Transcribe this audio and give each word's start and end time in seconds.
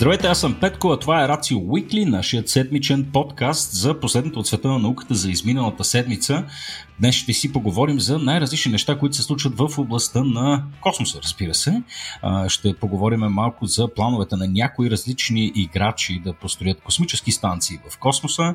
Здравейте, 0.00 0.26
аз 0.26 0.40
съм 0.40 0.60
Петко, 0.60 0.88
а 0.88 0.98
това 0.98 1.24
е 1.24 1.28
Рацио 1.28 1.58
Уикли, 1.58 2.04
нашият 2.04 2.48
седмичен 2.48 3.10
подкаст 3.12 3.72
за 3.72 4.00
последното 4.00 4.40
от 4.40 4.46
света 4.46 4.68
на 4.68 4.78
науката 4.78 5.14
за 5.14 5.30
изминалата 5.30 5.84
седмица. 5.84 6.44
Днес 7.00 7.14
ще 7.14 7.32
си 7.32 7.52
поговорим 7.52 8.00
за 8.00 8.18
най-различни 8.18 8.72
неща, 8.72 8.98
които 8.98 9.16
се 9.16 9.22
случват 9.22 9.58
в 9.58 9.78
областта 9.78 10.24
на 10.24 10.64
космоса, 10.80 11.20
разбира 11.22 11.54
се. 11.54 11.82
Ще 12.48 12.74
поговорим 12.74 13.20
малко 13.20 13.66
за 13.66 13.94
плановете 13.94 14.36
на 14.36 14.48
някои 14.48 14.90
различни 14.90 15.52
играчи 15.54 16.20
да 16.24 16.32
построят 16.32 16.80
космически 16.80 17.32
станции 17.32 17.78
в 17.90 17.98
космоса. 17.98 18.54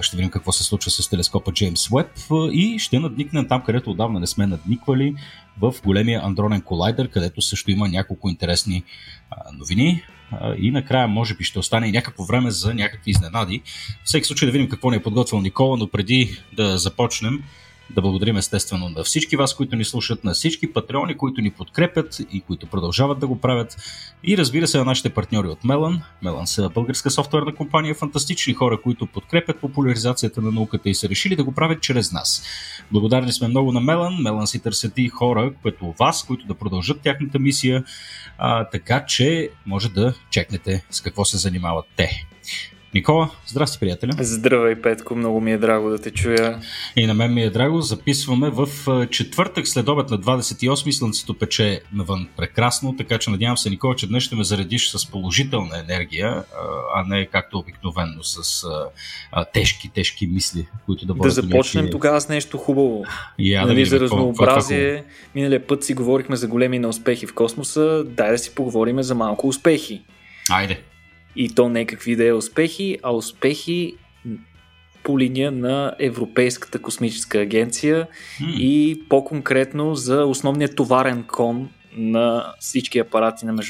Ще 0.00 0.16
видим 0.16 0.30
какво 0.30 0.52
се 0.52 0.64
случва 0.64 0.90
с 0.90 1.08
телескопа 1.08 1.52
Джеймс 1.52 1.90
Уеб 1.90 2.18
и 2.52 2.78
ще 2.78 2.98
надникнем 2.98 3.48
там, 3.48 3.62
където 3.62 3.90
отдавна 3.90 4.20
не 4.20 4.26
сме 4.26 4.46
надниквали, 4.46 5.14
в 5.60 5.74
големия 5.84 6.20
андронен 6.24 6.60
колайдер, 6.60 7.10
където 7.10 7.42
също 7.42 7.70
има 7.70 7.88
няколко 7.88 8.28
интересни 8.28 8.82
новини 9.52 10.02
и 10.58 10.70
накрая 10.70 11.08
може 11.08 11.34
би 11.34 11.44
ще 11.44 11.58
остане 11.58 11.86
и 11.86 11.92
някакво 11.92 12.24
време 12.24 12.50
за 12.50 12.74
някакви 12.74 13.10
изненади. 13.10 13.62
Всеки 14.04 14.24
случай 14.24 14.46
да 14.46 14.52
видим 14.52 14.68
какво 14.68 14.90
ни 14.90 14.96
е 14.96 15.02
подготвил 15.02 15.40
Никола, 15.40 15.76
но 15.76 15.86
преди 15.86 16.42
да 16.52 16.78
започнем, 16.78 17.42
да 17.94 18.02
благодарим 18.02 18.36
естествено 18.36 18.88
на 18.88 19.04
всички 19.04 19.36
вас, 19.36 19.54
които 19.54 19.76
ни 19.76 19.84
слушат, 19.84 20.24
на 20.24 20.32
всички 20.32 20.72
патреони, 20.72 21.16
които 21.16 21.40
ни 21.40 21.50
подкрепят 21.50 22.20
и 22.32 22.40
които 22.40 22.66
продължават 22.66 23.18
да 23.18 23.26
го 23.26 23.40
правят. 23.40 23.76
И 24.24 24.38
разбира 24.38 24.66
се 24.66 24.78
на 24.78 24.84
нашите 24.84 25.10
партньори 25.10 25.48
от 25.48 25.64
Мелан. 25.64 26.02
Мелан 26.22 26.46
са 26.46 26.68
българска 26.68 27.10
софтуерна 27.10 27.54
компания, 27.54 27.94
фантастични 27.94 28.54
хора, 28.54 28.80
които 28.82 29.06
подкрепят 29.06 29.60
популяризацията 29.60 30.40
на 30.40 30.50
науката 30.50 30.90
и 30.90 30.94
са 30.94 31.08
решили 31.08 31.36
да 31.36 31.44
го 31.44 31.52
правят 31.52 31.82
чрез 31.82 32.12
нас. 32.12 32.44
Благодарни 32.92 33.32
сме 33.32 33.48
много 33.48 33.72
на 33.72 33.80
Мелан. 33.80 34.16
Мелан 34.22 34.46
си 34.46 34.62
търсят 34.62 34.92
и 34.96 35.08
хора, 35.08 35.52
като 35.62 35.94
вас, 35.98 36.24
които 36.26 36.46
да 36.46 36.54
продължат 36.54 37.00
тяхната 37.00 37.38
мисия, 37.38 37.84
а, 38.38 38.64
така 38.64 39.04
че 39.06 39.50
може 39.66 39.88
да 39.88 40.14
чекнете 40.30 40.84
с 40.90 41.00
какво 41.00 41.24
се 41.24 41.36
занимават 41.36 41.86
те. 41.96 42.26
Никола, 42.94 43.30
здрасти, 43.46 43.78
приятеля. 43.80 44.12
Здравей, 44.20 44.82
Петко, 44.82 45.16
много 45.16 45.40
ми 45.40 45.52
е 45.52 45.58
драго 45.58 45.90
да 45.90 45.98
те 45.98 46.10
чуя. 46.10 46.60
И 46.96 47.06
на 47.06 47.14
мен 47.14 47.34
ми 47.34 47.42
е 47.42 47.50
драго. 47.50 47.80
Записваме 47.80 48.50
в 48.50 48.68
четвъртък 49.10 49.68
след 49.68 49.88
обед 49.88 50.10
на 50.10 50.18
28 50.18 50.90
слънцето 50.90 51.34
пече 51.34 51.80
навън 51.92 52.28
прекрасно, 52.36 52.96
така 52.96 53.18
че 53.18 53.30
надявам 53.30 53.58
се, 53.58 53.70
Никола, 53.70 53.94
че 53.96 54.06
днес 54.06 54.22
ще 54.22 54.36
ме 54.36 54.44
заредиш 54.44 54.90
с 54.90 55.10
положителна 55.10 55.78
енергия, 55.78 56.44
а 56.94 57.04
не 57.06 57.26
както 57.26 57.58
обикновенно 57.58 58.22
с 58.22 58.64
тежки, 59.52 59.90
тежки 59.94 60.26
мисли, 60.26 60.66
които 60.86 61.06
да 61.06 61.14
бъдат. 61.14 61.34
Да 61.34 61.42
започнем 61.42 61.84
ми... 61.84 61.90
тогава 61.90 62.20
с 62.20 62.28
нещо 62.28 62.58
хубаво. 62.58 63.04
Я, 63.38 63.66
нали, 63.66 63.80
да 63.80 63.86
за 63.86 64.00
разнообразие. 64.00 65.04
Миналия 65.34 65.66
път 65.66 65.84
си 65.84 65.94
говорихме 65.94 66.36
за 66.36 66.48
големи 66.48 66.78
неуспехи 66.78 67.26
в 67.26 67.34
космоса, 67.34 68.04
дай 68.04 68.30
да 68.30 68.38
си 68.38 68.54
поговорим 68.54 69.02
за 69.02 69.14
малко 69.14 69.48
успехи. 69.48 70.02
Айде. 70.50 70.80
И 71.36 71.54
то 71.54 71.68
не 71.68 71.86
какви 71.86 72.16
да 72.16 72.26
е 72.26 72.32
успехи, 72.32 72.98
а 73.02 73.10
успехи 73.10 73.96
по 75.02 75.18
линия 75.18 75.52
на 75.52 75.94
Европейската 75.98 76.78
космическа 76.82 77.38
агенция 77.38 78.08
mm. 78.40 78.56
и 78.56 79.02
по-конкретно 79.08 79.94
за 79.94 80.24
основния 80.24 80.74
товарен 80.74 81.22
кон 81.22 81.70
на 81.96 82.54
всички 82.60 82.98
апарати 82.98 83.46
на, 83.46 83.62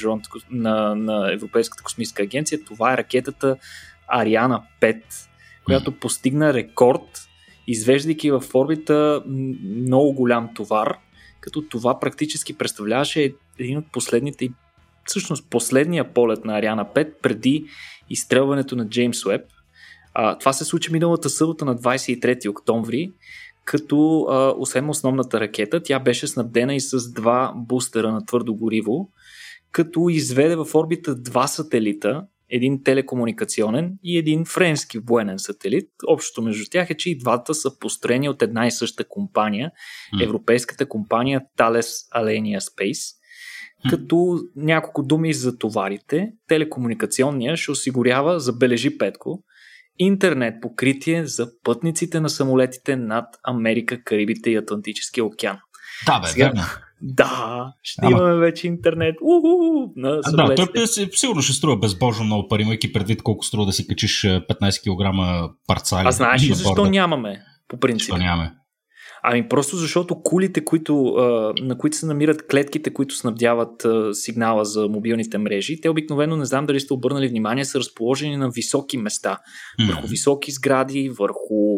на, 0.51 0.95
на 0.95 1.33
Европейската 1.33 1.83
космическа 1.83 2.23
агенция. 2.23 2.63
Това 2.63 2.93
е 2.93 2.97
ракетата 2.97 3.57
Ариана 4.07 4.63
5, 4.81 5.01
която 5.65 5.91
mm. 5.91 5.99
постигна 5.99 6.53
рекорд, 6.53 7.27
извеждайки 7.67 8.31
в 8.31 8.43
орбита 8.53 9.23
много 9.65 10.13
голям 10.13 10.49
товар, 10.55 10.97
като 11.41 11.61
това 11.61 11.99
практически 11.99 12.57
представляваше 12.57 13.33
един 13.59 13.77
от 13.77 13.91
последните 13.91 14.49
всъщност 15.05 15.49
последния 15.49 16.13
полет 16.13 16.45
на 16.45 16.57
Ариана 16.57 16.85
5 16.95 17.13
преди 17.21 17.65
изстрелването 18.09 18.75
на 18.75 18.89
Джеймс 18.89 19.25
Уеб. 19.25 19.45
А, 20.13 20.37
това 20.37 20.53
се 20.53 20.65
случи 20.65 20.91
миналата 20.91 21.29
събота 21.29 21.65
на 21.65 21.75
23 21.75 22.49
октомври, 22.49 23.11
като 23.65 24.27
а, 24.29 24.53
освен 24.57 24.89
основната 24.89 25.39
ракета, 25.39 25.83
тя 25.83 25.99
беше 25.99 26.27
снабдена 26.27 26.75
и 26.75 26.79
с 26.79 27.13
два 27.13 27.53
бустера 27.55 28.11
на 28.11 28.25
твърдо 28.25 28.55
гориво, 28.55 29.09
като 29.71 30.09
изведе 30.09 30.55
в 30.55 30.67
орбита 30.73 31.15
два 31.15 31.47
сателита, 31.47 32.25
един 32.49 32.83
телекомуникационен 32.83 33.93
и 34.03 34.17
един 34.17 34.45
френски 34.45 34.99
военен 34.99 35.39
сателит. 35.39 35.89
Общото 36.07 36.41
между 36.41 36.65
тях 36.71 36.89
е, 36.89 36.97
че 36.97 37.09
и 37.09 37.17
двата 37.17 37.53
са 37.53 37.79
построени 37.79 38.29
от 38.29 38.41
една 38.41 38.67
и 38.67 38.71
съща 38.71 39.03
компания, 39.07 39.71
европейската 40.21 40.85
компания 40.85 41.41
Thales 41.57 42.09
Alenia 42.15 42.59
Space– 42.59 43.15
като 43.89 44.39
няколко 44.55 45.03
думи 45.03 45.33
за 45.33 45.57
товарите, 45.57 46.31
телекомуникационния 46.47 47.57
ще 47.57 47.71
осигурява, 47.71 48.39
забележи 48.39 48.97
Петко, 48.97 49.43
интернет 49.99 50.61
покритие 50.61 51.25
за 51.25 51.47
пътниците 51.63 52.19
на 52.19 52.29
самолетите 52.29 52.95
над 52.95 53.25
Америка, 53.43 54.03
Карибите 54.03 54.51
и 54.51 54.55
Атлантическия 54.55 55.25
океан. 55.25 55.57
Да, 56.05 56.19
бе, 56.19 56.27
Сега, 56.27 56.45
верно. 56.45 56.63
Да, 57.01 57.73
ще 57.83 58.01
Ама... 58.05 58.11
имаме 58.11 58.35
вече 58.35 58.67
интернет. 58.67 59.15
У-ху, 59.21 59.91
на 59.95 60.21
да, 60.21 60.55
той 60.55 60.87
сигурно 61.11 61.41
ще 61.41 61.53
струва 61.53 61.77
безбожно 61.77 62.25
много 62.25 62.47
пари, 62.47 62.61
имайки 62.61 62.93
предвид 62.93 63.23
колко 63.23 63.45
струва 63.45 63.65
да 63.65 63.71
си 63.71 63.87
качиш 63.87 64.21
15 64.21 64.81
кг 64.81 65.17
парцали. 65.67 66.07
А 66.07 66.11
знаеш 66.11 66.49
ли 66.49 66.53
защо 66.53 66.85
нямаме? 66.85 67.41
По 67.67 67.79
принцип. 67.79 67.99
Защо 67.99 68.17
нямаме? 68.17 68.51
Ами 69.23 69.49
просто 69.49 69.75
защото 69.75 70.21
кулите, 70.21 70.65
които, 70.65 71.05
а, 71.05 71.53
на 71.61 71.77
които 71.77 71.97
се 71.97 72.05
намират 72.05 72.47
клетките, 72.47 72.93
които 72.93 73.15
снабдяват 73.15 73.85
а, 73.85 74.13
сигнала 74.13 74.65
за 74.65 74.87
мобилните 74.87 75.37
мрежи, 75.37 75.81
те 75.81 75.89
обикновено, 75.89 76.37
не 76.37 76.45
знам 76.45 76.65
дали 76.65 76.79
сте 76.79 76.93
обърнали 76.93 77.27
внимание, 77.27 77.65
са 77.65 77.79
разположени 77.79 78.37
на 78.37 78.49
високи 78.49 78.97
места. 78.97 79.37
Mm-hmm. 79.37 79.87
Върху 79.87 80.07
високи 80.07 80.51
сгради, 80.51 81.09
върху 81.09 81.77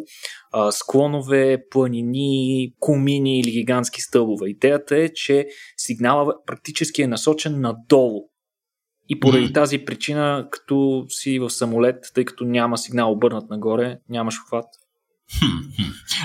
а, 0.51 0.71
склонове, 0.71 1.63
планини, 1.69 2.73
кумини 2.79 3.39
или 3.39 3.51
гигантски 3.51 4.01
стълбове. 4.01 4.49
Идеята 4.49 4.97
е, 4.97 5.09
че 5.09 5.47
сигнала 5.77 6.33
практически 6.45 7.01
е 7.01 7.07
насочен 7.07 7.61
надолу. 7.61 8.29
И 9.09 9.19
поради 9.19 9.47
mm-hmm. 9.47 9.53
тази 9.53 9.85
причина, 9.85 10.47
като 10.51 11.05
си 11.09 11.39
в 11.39 11.49
самолет, 11.49 11.95
тъй 12.15 12.25
като 12.25 12.45
няма 12.45 12.77
сигнал 12.77 13.11
обърнат 13.11 13.49
нагоре, 13.49 13.97
нямаш 14.09 14.35
хват. 14.47 14.65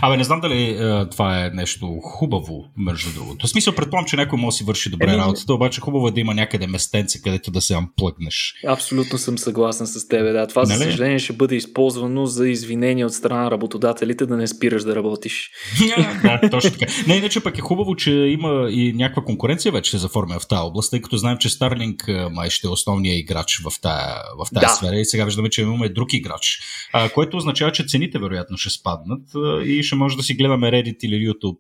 Абе, 0.03 0.17
не 0.17 0.25
знам 0.25 0.41
дали 0.41 0.63
е, 0.63 1.09
това 1.11 1.47
е 1.47 1.51
нещо 1.51 2.01
хубаво, 2.03 2.65
между 2.77 3.13
другото. 3.13 3.47
В 3.47 3.51
смисъл, 3.51 3.75
предполагам, 3.75 4.09
че 4.09 4.17
някой 4.17 4.39
може 4.39 4.55
да 4.55 4.59
си 4.59 4.65
върши 4.65 4.91
добре 4.91 5.07
Еми... 5.07 5.17
работата, 5.17 5.55
обаче 5.55 5.81
хубаво 5.81 6.09
е 6.09 6.11
да 6.11 6.21
има 6.21 6.35
някъде 6.35 6.67
местенце, 6.67 7.23
където 7.23 7.51
да 7.51 7.61
се 7.61 7.75
амплъгнеш. 7.75 8.55
Абсолютно 8.67 9.19
съм 9.19 9.39
съгласен 9.39 9.87
с 9.87 10.09
теб. 10.09 10.33
Да. 10.33 10.47
Това, 10.47 10.63
нали? 10.63 10.79
за 10.79 10.85
съжаление, 10.85 11.19
ще 11.19 11.33
бъде 11.33 11.57
използвано 11.57 12.27
за 12.27 12.49
извинение 12.49 13.05
от 13.05 13.15
страна 13.15 13.43
на 13.43 13.51
работодателите 13.51 14.27
да 14.27 14.37
не 14.37 14.47
спираш 14.47 14.83
да 14.83 14.97
работиш. 14.97 15.51
да, 16.23 16.51
точно 16.51 16.71
така. 16.71 16.93
Не, 17.07 17.17
иначе 17.17 17.43
пък 17.43 17.59
е 17.59 17.61
хубаво, 17.61 17.97
че 17.97 18.13
има 18.13 18.69
и 18.71 18.93
някаква 18.93 19.25
конкуренция 19.25 19.73
вече 19.73 19.91
се 19.91 19.99
заформя 19.99 20.39
в 20.41 20.47
тази 20.47 20.61
област, 20.61 20.91
тъй 20.91 21.01
като 21.01 21.17
знаем, 21.17 21.39
че 21.39 21.49
Starlink 21.49 22.09
е, 22.09 22.29
май 22.29 22.51
ще 22.51 22.67
е 22.67 22.71
основният 22.71 23.19
играч 23.19 23.61
в 23.65 23.81
тази, 23.81 24.05
в 24.39 24.55
тази 24.55 24.67
да. 24.67 24.69
сфера 24.69 24.97
и 24.97 25.05
сега 25.05 25.25
виждаме, 25.25 25.51
че 25.51 25.63
имаме 25.63 25.89
друг 25.89 26.13
играч, 26.13 26.61
а, 26.93 27.09
което 27.09 27.37
означава, 27.37 27.73
че 27.73 27.85
цените 27.85 28.19
вероятно 28.19 28.57
ще 28.57 28.71
спаднат 28.71 28.98
паднат 28.99 29.29
и 29.67 29.83
ще 29.83 29.97
може 29.97 30.17
да 30.17 30.23
си 30.23 30.35
гледаме 30.35 30.71
Reddit 30.71 31.05
или 31.05 31.29
YouTube 31.29 31.59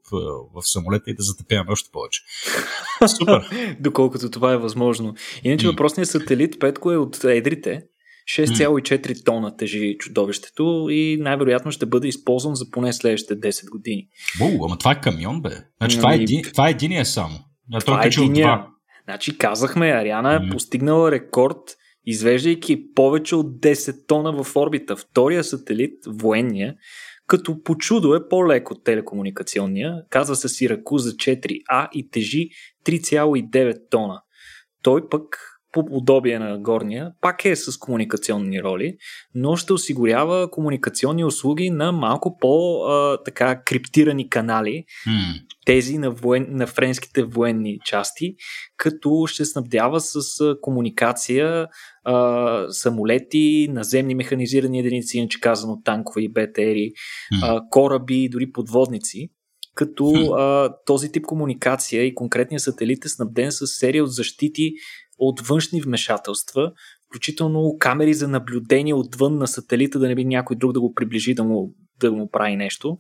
в 0.54 0.62
самолета 0.62 1.10
и 1.10 1.14
да 1.14 1.22
затъпяваме 1.22 1.70
още 1.72 1.90
повече. 1.92 2.22
Супер! 3.18 3.76
Доколкото 3.80 4.30
това 4.30 4.52
е 4.52 4.56
възможно. 4.56 5.14
Иначе 5.44 5.66
mm. 5.66 5.70
въпросният 5.70 6.08
сателит 6.08 6.60
Петко 6.60 6.92
е 6.92 6.96
от 6.96 7.24
едрите. 7.24 7.82
6,4 8.28 9.24
тона 9.24 9.56
тежи 9.56 9.96
чудовището 9.98 10.86
и 10.90 11.16
най-вероятно 11.20 11.72
ще 11.72 11.86
бъде 11.86 12.08
използван 12.08 12.54
за 12.54 12.70
поне 12.70 12.92
следващите 12.92 13.40
10 13.40 13.70
години. 13.70 14.08
Уу, 14.40 14.64
ама 14.64 14.78
това 14.78 14.92
е 14.92 15.00
камион, 15.00 15.42
бе. 15.42 15.50
Значи, 15.80 15.96
това, 15.96 16.12
е, 16.12 16.14
ами, 16.14 16.24
един, 16.24 16.42
това 16.42 16.68
е 16.68 16.70
единия 16.70 17.06
само. 17.06 17.38
А 17.74 17.80
това 17.80 18.04
е 18.04 18.06
единия. 18.06 18.66
Значи 19.04 19.38
казахме, 19.38 19.90
Ариана 19.90 20.34
е 20.34 20.50
постигнала 20.50 21.10
рекорд 21.10 21.76
извеждайки 22.08 22.94
повече 22.94 23.36
от 23.36 23.46
10 23.46 24.06
тона 24.06 24.42
в 24.42 24.56
орбита. 24.56 24.96
Втория 24.96 25.44
сателит, 25.44 25.94
военния, 26.06 26.74
като 27.28 27.62
по 27.62 27.76
чудо 27.76 28.14
е 28.14 28.28
по-лек 28.28 28.70
от 28.70 28.84
телекомуникационния, 28.84 30.02
казва 30.10 30.36
се 30.36 30.48
Сиракуза 30.48 31.10
4А 31.10 31.88
и 31.92 32.10
тежи 32.10 32.48
3,9 32.86 33.90
тона. 33.90 34.22
Той 34.82 35.08
пък 35.08 35.57
по 35.72 35.86
подобие 35.86 36.38
на 36.38 36.58
горния, 36.58 37.12
пак 37.20 37.44
е 37.44 37.56
с 37.56 37.78
комуникационни 37.78 38.62
роли, 38.62 38.96
но 39.34 39.56
ще 39.56 39.72
осигурява 39.72 40.50
комуникационни 40.50 41.24
услуги 41.24 41.70
на 41.70 41.92
малко 41.92 42.38
по-така 42.40 43.62
криптирани 43.62 44.28
канали, 44.28 44.84
mm. 45.08 45.42
тези 45.66 45.98
на, 45.98 46.10
воен, 46.10 46.46
на 46.50 46.66
френските 46.66 47.22
военни 47.22 47.78
части, 47.84 48.34
като 48.76 49.24
ще 49.26 49.44
снабдява 49.44 50.00
с 50.00 50.20
комуникация 50.60 51.66
а, 52.04 52.66
самолети, 52.70 53.68
наземни 53.70 54.14
механизирани 54.14 54.78
единици, 54.78 55.18
иначе 55.18 55.40
казано 55.40 55.82
танкове 55.84 56.22
и 56.22 56.28
БТРи, 56.28 56.92
mm. 57.32 57.40
а, 57.42 57.62
кораби, 57.70 58.28
дори 58.28 58.52
подводници 58.52 59.28
като 59.78 60.12
а, 60.32 60.74
този 60.86 61.12
тип 61.12 61.26
комуникация 61.26 62.04
и 62.04 62.14
конкретния 62.14 62.60
сателит 62.60 63.04
е 63.04 63.08
снабден 63.08 63.52
с 63.52 63.66
серия 63.66 64.04
от 64.04 64.12
защити 64.12 64.72
от 65.18 65.40
външни 65.40 65.82
вмешателства, 65.82 66.72
включително 67.06 67.76
камери 67.78 68.14
за 68.14 68.28
наблюдение 68.28 68.94
отвън 68.94 69.38
на 69.38 69.46
сателита, 69.48 69.98
да 69.98 70.08
не 70.08 70.14
би 70.14 70.24
някой 70.24 70.56
друг 70.56 70.72
да 70.72 70.80
го 70.80 70.94
приближи 70.94 71.34
да 71.34 71.44
му, 71.44 71.74
да 72.00 72.12
му 72.12 72.30
прави 72.30 72.56
нещо. 72.56 72.98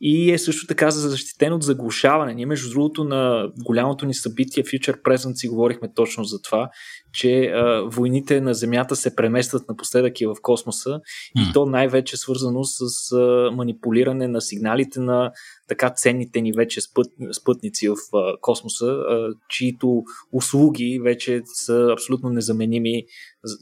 И 0.00 0.32
е 0.32 0.38
също 0.38 0.66
така 0.66 0.90
за 0.90 1.08
защитен 1.08 1.52
от 1.52 1.62
заглушаване. 1.62 2.34
Ние, 2.34 2.46
между 2.46 2.70
другото, 2.70 3.04
на 3.04 3.48
голямото 3.64 4.06
ни 4.06 4.14
събитие 4.14 4.64
Future 4.64 5.02
Present 5.02 5.34
си 5.34 5.48
говорихме 5.48 5.92
точно 5.94 6.24
за 6.24 6.42
това, 6.42 6.70
че 7.12 7.44
а, 7.44 7.82
войните 7.86 8.40
на 8.40 8.54
Земята 8.54 8.96
се 8.96 9.16
преместват 9.16 9.68
напоследък 9.68 10.20
и 10.20 10.26
в 10.26 10.34
космоса 10.42 10.90
mm. 10.90 11.50
и 11.50 11.52
то 11.52 11.66
най-вече 11.66 12.16
свързано 12.16 12.64
с 12.64 13.12
а, 13.12 13.50
манипулиране 13.52 14.28
на 14.28 14.40
сигналите 14.40 15.00
на 15.00 15.32
така 15.68 15.90
ценните 15.90 16.40
ни 16.40 16.52
вече 16.52 16.80
спът, 16.80 17.06
спътници 17.32 17.88
в 17.88 17.96
а, 18.16 18.36
космоса, 18.40 18.86
а, 18.86 19.28
чието 19.48 20.02
услуги 20.32 21.00
вече 21.04 21.42
са 21.44 21.88
абсолютно 21.92 22.30
незаменими 22.30 23.02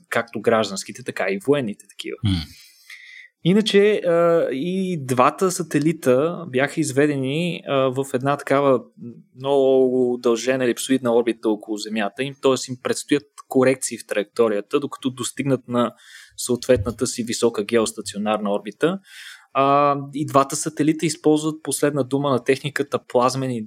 както 0.09 0.41
гражданските, 0.41 1.03
така 1.05 1.27
и 1.31 1.39
военните 1.47 1.85
такива. 1.89 2.17
Mm. 2.27 2.47
Иначе 3.47 4.03
и 4.53 4.99
двата 5.01 5.51
сателита 5.51 6.45
бяха 6.49 6.81
изведени 6.81 7.63
в 7.69 8.07
една 8.15 8.37
такава 8.37 8.83
много 9.37 10.19
дължена 10.23 10.65
елипсоидна 10.65 11.17
орбита 11.17 11.49
около 11.49 11.77
Земята 11.77 12.23
им, 12.23 12.35
т.е. 12.43 12.71
им 12.71 12.77
предстоят 12.83 13.27
корекции 13.49 13.99
в 13.99 14.07
траекторията, 14.07 14.81
докато 14.81 15.11
достигнат 15.11 15.69
на 15.69 15.95
съответната 16.37 17.07
си 17.07 17.23
висока 17.23 17.65
геостационарна 17.65 18.53
орбита. 18.53 18.99
И 20.15 20.27
двата 20.27 20.57
сателита 20.57 21.07
използват 21.07 21.63
последна 21.63 22.03
дума 22.03 22.31
на 22.31 22.45
техниката 22.45 22.99
плазмени 23.09 23.67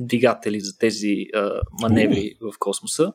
двигатели 0.00 0.60
за 0.60 0.78
тези 0.78 1.26
маневри 1.82 2.34
в 2.40 2.58
космоса 2.58 3.12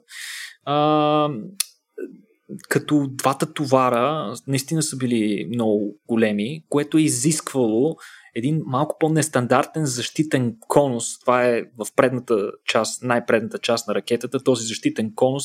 като 2.70 3.08
двата 3.12 3.54
товара 3.54 4.34
наистина 4.48 4.84
са 4.84 4.98
били 4.98 5.48
много 5.54 5.96
големи, 6.08 6.64
което 6.70 6.98
е 6.98 7.02
изисквало 7.02 7.96
един 8.36 8.62
малко 8.66 8.96
по-нестандартен 9.00 9.86
защитен 9.86 10.56
конус. 10.68 11.20
Това 11.20 11.46
е 11.46 11.62
в 11.62 11.88
предната 11.96 12.52
част, 12.66 13.04
най-предната 13.04 13.58
част 13.60 13.88
на 13.88 13.96
ракетата. 13.96 14.44
Този 14.44 14.66
защитен 14.66 15.12
конус 15.16 15.44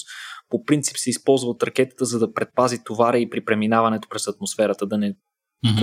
по 0.51 0.65
принцип 0.65 0.97
се 0.97 1.11
използва 1.11 1.51
от 1.51 1.63
ракетата, 1.63 2.05
за 2.05 2.19
да 2.19 2.33
предпази 2.33 2.85
товара 2.85 3.19
и 3.19 3.31
при 3.31 3.45
преминаването 3.45 4.09
през 4.09 4.29
атмосферата 4.29 4.87
да 4.87 4.99
не 4.99 5.15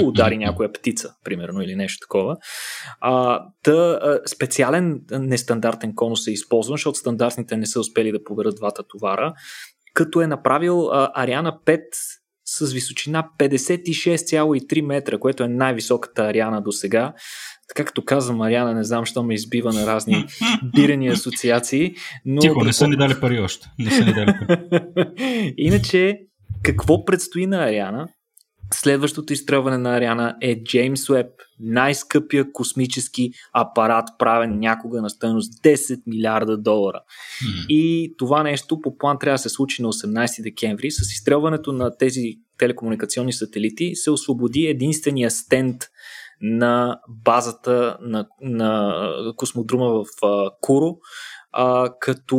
удари 0.04 0.38
някоя 0.38 0.74
птица, 0.74 1.16
примерно, 1.24 1.62
или 1.62 1.76
нещо 1.76 2.06
такова. 2.08 2.38
А, 3.00 3.44
та, 3.64 4.00
специален 4.26 5.02
нестандартен 5.12 5.96
конус 5.96 6.28
е 6.28 6.32
използван, 6.32 6.74
защото 6.74 7.00
стандартните 7.00 7.58
не 7.58 7.66
са 7.66 7.80
успели 7.80 8.12
да 8.12 8.24
поберат 8.24 8.56
двата 8.56 8.84
товара 8.88 9.34
като 9.96 10.22
е 10.22 10.28
направил 10.28 10.90
а, 10.92 11.12
Ариана 11.16 11.60
5 11.66 11.82
с 12.46 12.74
височина 12.74 13.28
56,3 13.40 14.82
метра, 14.82 15.18
което 15.18 15.44
е 15.44 15.48
най-високата 15.48 16.24
Ариана 16.24 16.62
до 16.62 16.72
сега. 16.72 17.14
Така 17.68 17.86
като 17.86 18.06
казвам 18.06 18.42
Ариана, 18.42 18.74
не 18.74 18.84
знам, 18.84 19.06
що 19.06 19.24
ме 19.24 19.34
избива 19.34 19.74
на 19.74 19.86
разни 19.86 20.26
бирени 20.76 21.08
асоциации. 21.08 21.96
Но 22.26 22.42
Тихо, 22.42 22.64
не 22.64 22.74
са 22.74 22.88
ни 22.88 22.96
дали 22.96 23.20
пари 23.20 23.40
още. 23.40 23.68
Не 23.80 23.92
са 23.92 24.06
ни 24.06 24.14
дали 24.14 24.34
пари. 24.48 24.60
Иначе, 25.58 26.20
какво 26.64 27.06
предстои 27.06 27.48
на 27.48 27.64
Ариана? 27.64 28.08
Следващото 28.74 29.34
изстрелване 29.34 29.78
на 29.78 29.98
Ариана 29.98 30.36
е 30.42 30.64
Джеймс 30.64 31.10
Уеб, 31.10 31.28
най-скъпия 31.60 32.52
космически 32.52 33.32
апарат, 33.54 34.10
правен 34.20 34.60
някога 34.60 35.02
на 35.02 35.10
стоеност 35.10 35.54
10 35.64 36.02
милиарда 36.08 36.58
долара. 36.58 37.00
Mm. 37.00 37.68
И 37.68 38.14
това 38.18 38.44
нещо 38.44 38.82
по 38.82 38.98
план 38.98 39.20
трябва 39.20 39.34
да 39.34 39.40
се 39.40 39.50
случи 39.50 39.82
на 39.82 39.94
18 39.94 40.44
декември. 40.44 40.92
С 40.92 41.12
изстрелването 41.12 41.72
на 41.72 41.98
тези 41.98 42.22
телекомуникационни 42.58 43.34
сателити 43.34 43.96
се 43.96 44.12
освободи 44.12 44.66
единствения 44.66 45.32
стенд 45.32 45.82
на 46.42 47.00
базата 47.10 47.98
на, 48.02 48.28
на 48.42 49.34
космодрума 49.36 49.90
в 49.90 50.06
Куро, 50.62 50.98
а, 51.52 51.94
като 52.00 52.38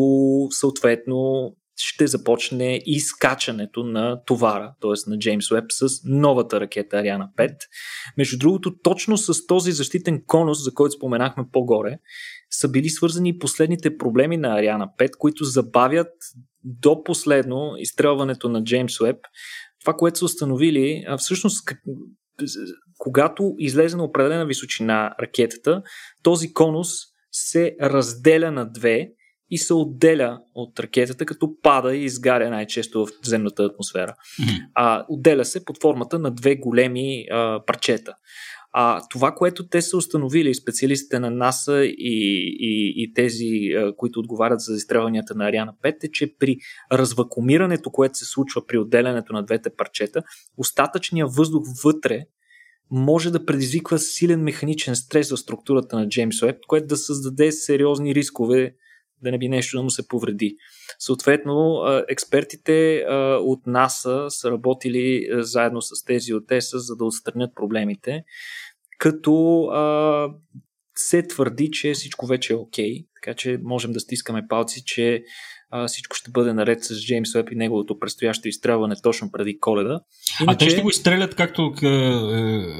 съответно 0.51 1.53
ще 1.77 2.07
започне 2.07 2.83
изкачането 2.87 3.85
на 3.85 4.25
товара, 4.25 4.75
т.е. 4.81 5.11
на 5.11 5.19
Джеймс 5.19 5.51
Уеб 5.51 5.65
с 5.71 5.89
новата 6.05 6.61
ракета 6.61 6.97
Ариана 6.97 7.29
5. 7.39 7.57
Между 8.19 8.39
другото, 8.39 8.75
точно 8.83 9.17
с 9.17 9.47
този 9.47 9.73
защитен 9.73 10.23
конус, 10.27 10.65
за 10.65 10.75
който 10.75 10.97
споменахме 10.97 11.45
по-горе, 11.53 11.99
са 12.51 12.69
били 12.69 12.89
свързани 12.89 13.39
последните 13.39 13.99
проблеми 13.99 14.37
на 14.37 14.59
Ариана 14.59 14.89
5, 14.99 15.11
които 15.19 15.45
забавят 15.45 16.13
до 16.65 17.05
последно 17.05 17.75
изстрелването 17.79 18.49
на 18.49 18.65
Джеймс 18.65 19.01
Уеб. 19.01 19.19
Това, 19.81 19.95
което 19.95 20.19
са 20.19 20.25
установили, 20.25 21.05
а 21.09 21.19
всъщност 21.19 21.69
когато 22.99 23.55
излезе 23.59 23.97
на 23.97 24.05
определена 24.05 24.47
височина 24.47 25.15
ракетата, 25.21 25.83
този 26.23 26.53
конус 26.53 26.89
се 27.33 27.77
разделя 27.83 28.51
на 28.51 28.73
две 28.73 29.09
и 29.51 29.59
се 29.59 29.75
отделя 29.75 30.41
от 30.55 30.81
ракетата, 30.81 31.27
като 31.27 31.61
пада 31.63 31.97
и 31.97 32.05
изгаря 32.05 32.51
най-често 32.51 33.07
в 33.07 33.11
земната 33.25 33.63
атмосфера. 33.63 34.15
Mm-hmm. 34.41 34.67
А, 34.75 35.05
отделя 35.09 35.45
се 35.45 35.65
под 35.65 35.81
формата 35.83 36.19
на 36.19 36.31
две 36.31 36.57
големи 36.57 37.27
а, 37.31 37.65
парчета. 37.67 38.15
А 38.79 39.03
това, 39.11 39.33
което 39.33 39.69
те 39.69 39.83
са 39.83 39.97
установили, 39.97 40.55
специалистите 40.55 41.19
на 41.19 41.31
НАСА 41.31 41.85
и, 41.85 41.95
и, 42.61 42.95
и 42.97 43.13
тези, 43.15 43.51
които 43.97 44.21
отговарят 44.21 44.61
за 44.61 44.75
изстрелванията 44.75 45.35
на 45.35 45.49
Ариана 45.49 45.73
5, 45.85 46.05
е, 46.05 46.11
че 46.13 46.35
при 46.39 46.57
развакумирането, 46.93 47.91
което 47.91 48.19
се 48.19 48.25
случва 48.25 48.67
при 48.67 48.79
отделянето 48.79 49.33
на 49.33 49.45
двете 49.45 49.71
парчета, 49.77 50.23
остатъчният 50.57 51.35
въздух 51.35 51.65
вътре 51.85 52.25
може 52.91 53.31
да 53.31 53.47
предизвиква 53.47 53.99
силен 53.99 54.43
механичен 54.43 54.97
стрес 54.97 55.31
в 55.31 55.37
структурата 55.37 55.97
на 55.97 56.09
Джеймс 56.09 56.43
Уеб, 56.43 56.57
което 56.67 56.87
да 56.87 56.97
създаде 56.97 57.53
сериозни 57.53 58.15
рискове 58.15 58.75
да 59.23 59.31
не 59.31 59.39
би 59.39 59.49
нещо 59.49 59.77
да 59.77 59.83
му 59.83 59.91
се 59.91 60.09
повреди. 60.09 60.57
Съответно, 60.99 61.83
експертите 62.09 63.07
от 63.41 63.67
НАСА 63.67 64.27
са 64.29 64.51
работили 64.51 65.29
заедно 65.33 65.83
с 65.83 66.05
тези 66.05 66.35
от 66.35 66.53
ЕСА, 66.53 66.79
за 66.79 66.97
да 66.97 67.05
отстранят 67.05 67.55
проблемите, 67.55 68.25
като 68.99 69.69
се 70.97 71.23
твърди, 71.23 71.71
че 71.71 71.93
всичко 71.93 72.27
вече 72.27 72.53
е 72.53 72.57
окей, 72.57 72.93
okay, 72.93 73.07
така 73.15 73.35
че 73.35 73.59
можем 73.63 73.93
да 73.93 74.01
стискаме 74.01 74.49
палци, 74.49 74.85
че 74.85 75.25
а, 75.77 75.87
всичко 75.87 76.17
ще 76.17 76.31
бъде 76.31 76.53
наред 76.53 76.85
с 76.85 77.07
Джеймс 77.07 77.35
Уеб 77.35 77.51
и 77.53 77.55
неговото 77.55 77.99
предстоящо 77.99 78.49
изстрелване 78.49 78.95
точно 79.03 79.31
преди 79.33 79.59
коледа. 79.61 80.01
Иначе... 80.43 80.55
А 80.55 80.59
те 80.59 80.71
ще 80.71 80.83
го 80.83 80.89
изстрелят 80.89 81.35
както 81.35 81.63
е, 81.83 81.87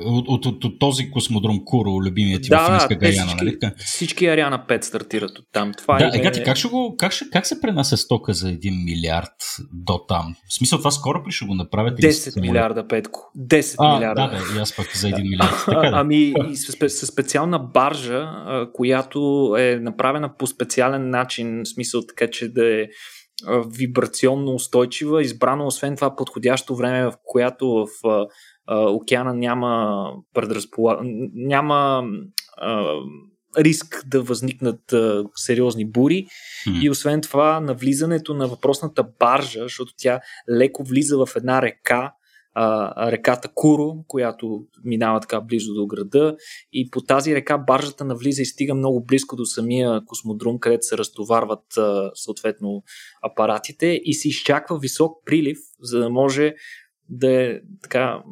от, 0.05 0.25
от, 0.29 0.47
от, 0.47 0.65
от 0.65 0.79
този 0.79 1.11
космодром 1.11 1.61
Куро, 1.65 1.91
любимият 1.91 2.43
ти 2.43 2.49
да, 2.49 2.59
в 2.59 2.71
Финска 2.71 2.95
Гаяна, 2.95 3.27
всички, 3.27 3.45
нали? 3.45 3.73
Всички 3.77 4.27
Ариана 4.27 4.65
5 4.69 4.85
стартират 4.85 5.39
от 5.39 5.45
там. 5.53 5.73
Това 5.79 5.99
да, 5.99 6.19
е... 6.19 6.21
Гати, 6.23 6.43
как, 6.43 6.57
ще 6.57 6.69
го, 6.69 6.95
как, 6.99 7.13
ще, 7.13 7.25
как 7.33 7.47
се 7.47 7.61
пренася 7.61 7.97
стока 7.97 8.33
за 8.35 8.47
1 8.47 8.85
милиард 8.85 9.33
до 9.73 9.99
там? 10.09 10.35
В 10.49 10.55
смисъл 10.55 10.79
това 10.79 10.91
скоро 10.91 11.23
ли 11.27 11.33
ще 11.33 11.45
го 11.45 11.55
направят? 11.55 11.99
10 11.99 12.41
милиарда, 12.41 12.89
Петко. 12.89 13.33
10 13.39 13.75
а, 13.79 13.95
милиарда. 13.95 14.23
Да, 14.23 14.29
бе, 14.29 14.59
и 14.59 14.61
аз 14.61 14.77
пък 14.77 14.97
за 14.97 15.09
1 15.09 15.23
милиард. 15.23 15.57
Така, 15.67 15.91
да. 15.91 15.97
Ами 15.97 16.35
с, 16.55 16.89
с 16.89 17.07
специална 17.07 17.59
баржа, 17.59 18.29
която 18.73 19.55
е 19.59 19.79
направена 19.81 20.37
по 20.39 20.47
специален 20.47 21.11
начин, 21.11 21.63
в 21.65 21.69
смисъл 21.69 22.03
така, 22.07 22.31
че 22.31 22.49
да 22.49 22.81
е 22.81 22.86
вибрационно 23.79 24.55
устойчива, 24.55 25.23
избрано 25.23 25.67
освен 25.67 25.97
това 25.97 26.17
подходящо 26.17 26.77
време, 26.77 27.11
в 27.11 27.15
която 27.25 27.69
в 27.69 27.89
а, 28.09 28.27
океана 28.91 29.35
няма 29.35 30.05
предразпола... 30.35 31.01
няма 31.35 32.05
а, 32.57 32.95
риск 33.59 34.03
да 34.07 34.23
възникнат 34.23 34.93
а, 34.93 35.25
сериозни 35.35 35.91
бури 35.91 36.27
mm. 36.69 36.83
и 36.83 36.91
освен 36.91 37.21
това 37.21 37.61
навлизането 37.61 38.35
на 38.35 38.49
въпросната 38.49 39.05
баржа, 39.19 39.63
защото 39.63 39.93
тя 39.99 40.21
леко 40.51 40.85
влиза 40.85 41.27
в 41.27 41.29
една 41.37 41.63
река, 41.63 42.13
а, 42.59 43.13
реката 43.13 43.49
Куро, 43.55 44.05
която 44.09 44.67
минава 44.85 45.21
така 45.21 45.41
близо 45.41 45.75
до 45.75 45.87
града 45.87 46.37
и 46.73 46.91
по 46.91 47.01
тази 47.01 47.35
река 47.35 47.59
баржата 47.59 48.05
навлиза 48.05 48.43
и 48.43 48.47
стига 48.47 48.75
много 48.75 49.05
близко 49.05 49.37
до 49.37 49.45
самия 49.45 50.05
космодрум, 50.07 50.59
където 50.59 50.83
се 50.83 50.99
разтоварват 50.99 51.77
а, 51.77 52.11
съответно 52.15 52.83
апаратите 53.23 54.01
и 54.05 54.15
се 54.15 54.29
изчаква 54.29 54.79
висок 54.79 55.25
прилив, 55.25 55.59
за 55.81 55.99
да 55.99 56.11
може 56.11 56.55
да 57.09 57.43
е 57.43 57.61
така 57.83 58.23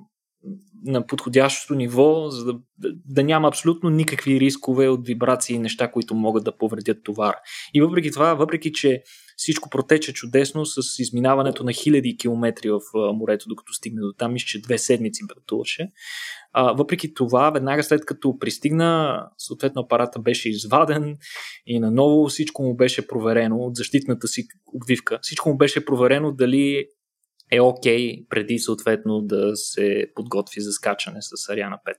на 0.85 1.07
подходящото 1.07 1.75
ниво, 1.75 2.31
за 2.31 2.45
да, 2.45 2.59
да, 3.07 3.23
няма 3.23 3.49
абсолютно 3.49 3.90
никакви 3.90 4.40
рискове 4.40 4.88
от 4.88 5.07
вибрации 5.07 5.57
и 5.57 5.59
неща, 5.59 5.90
които 5.90 6.14
могат 6.14 6.45
да 6.45 6.57
повредят 6.57 7.04
товара. 7.04 7.40
И 7.75 7.81
въпреки 7.81 8.11
това, 8.11 8.35
въпреки 8.35 8.73
че 8.73 9.02
всичко 9.37 9.71
протече 9.71 10.12
чудесно 10.12 10.67
с 10.67 10.99
изминаването 10.99 11.64
на 11.64 11.73
хиляди 11.73 12.17
километри 12.17 12.71
в 12.71 12.81
морето, 13.14 13.49
докато 13.49 13.73
стигне 13.73 14.00
до 14.00 14.12
там, 14.19 14.33
мисля, 14.33 14.47
че 14.47 14.62
две 14.62 14.79
седмици 14.79 15.23
пътуваше. 15.35 15.91
Въпреки 16.76 17.14
това, 17.14 17.50
веднага 17.50 17.85
след 17.85 18.07
като 18.07 18.38
пристигна, 18.38 19.21
съответно 19.38 19.83
апарата 19.83 20.19
беше 20.19 20.49
изваден 20.50 21.17
и 21.67 21.81
наново 21.81 22.26
всичко 22.29 22.62
му 22.62 22.76
беше 22.76 23.07
проверено 23.07 23.57
от 23.57 23.76
защитната 23.76 24.29
си 24.29 24.47
обвивка. 24.75 25.19
Всичко 25.23 25.49
му 25.49 25.57
беше 25.57 25.85
проверено 25.85 26.33
дали 26.33 26.87
е 27.53 27.61
окей 27.61 27.99
okay, 27.99 28.29
преди 28.29 28.59
съответно 28.59 29.21
да 29.23 29.57
се 29.57 30.07
подготви 30.14 30.61
за 30.61 30.73
скачане 30.73 31.19
с 31.21 31.49
Ариана 31.49 31.79
5. 31.88 31.95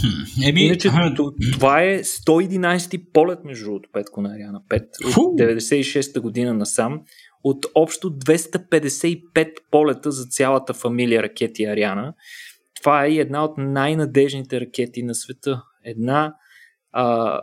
Хм, 0.00 0.42
еми, 0.44 0.64
Иначе 0.64 0.88
а... 0.92 1.14
това 1.52 1.82
е 1.82 1.98
111-ти 1.98 3.10
полет 3.10 3.44
между 3.44 3.64
другото 3.64 3.88
Петко 3.92 4.20
на 4.20 4.34
Ариана 4.34 4.60
5 4.70 5.18
от 5.18 5.40
96-та 5.40 6.20
година 6.20 6.54
насам 6.54 7.00
от 7.44 7.66
общо 7.74 8.10
255 8.10 9.52
полета 9.70 10.10
за 10.10 10.26
цялата 10.26 10.74
фамилия 10.74 11.22
ракети 11.22 11.64
Ариана. 11.64 12.14
Това 12.80 13.06
е 13.06 13.10
една 13.10 13.44
от 13.44 13.58
най-надежните 13.58 14.60
ракети 14.60 15.02
на 15.02 15.14
света. 15.14 15.62
Една, 15.84 16.34
а, 16.92 17.38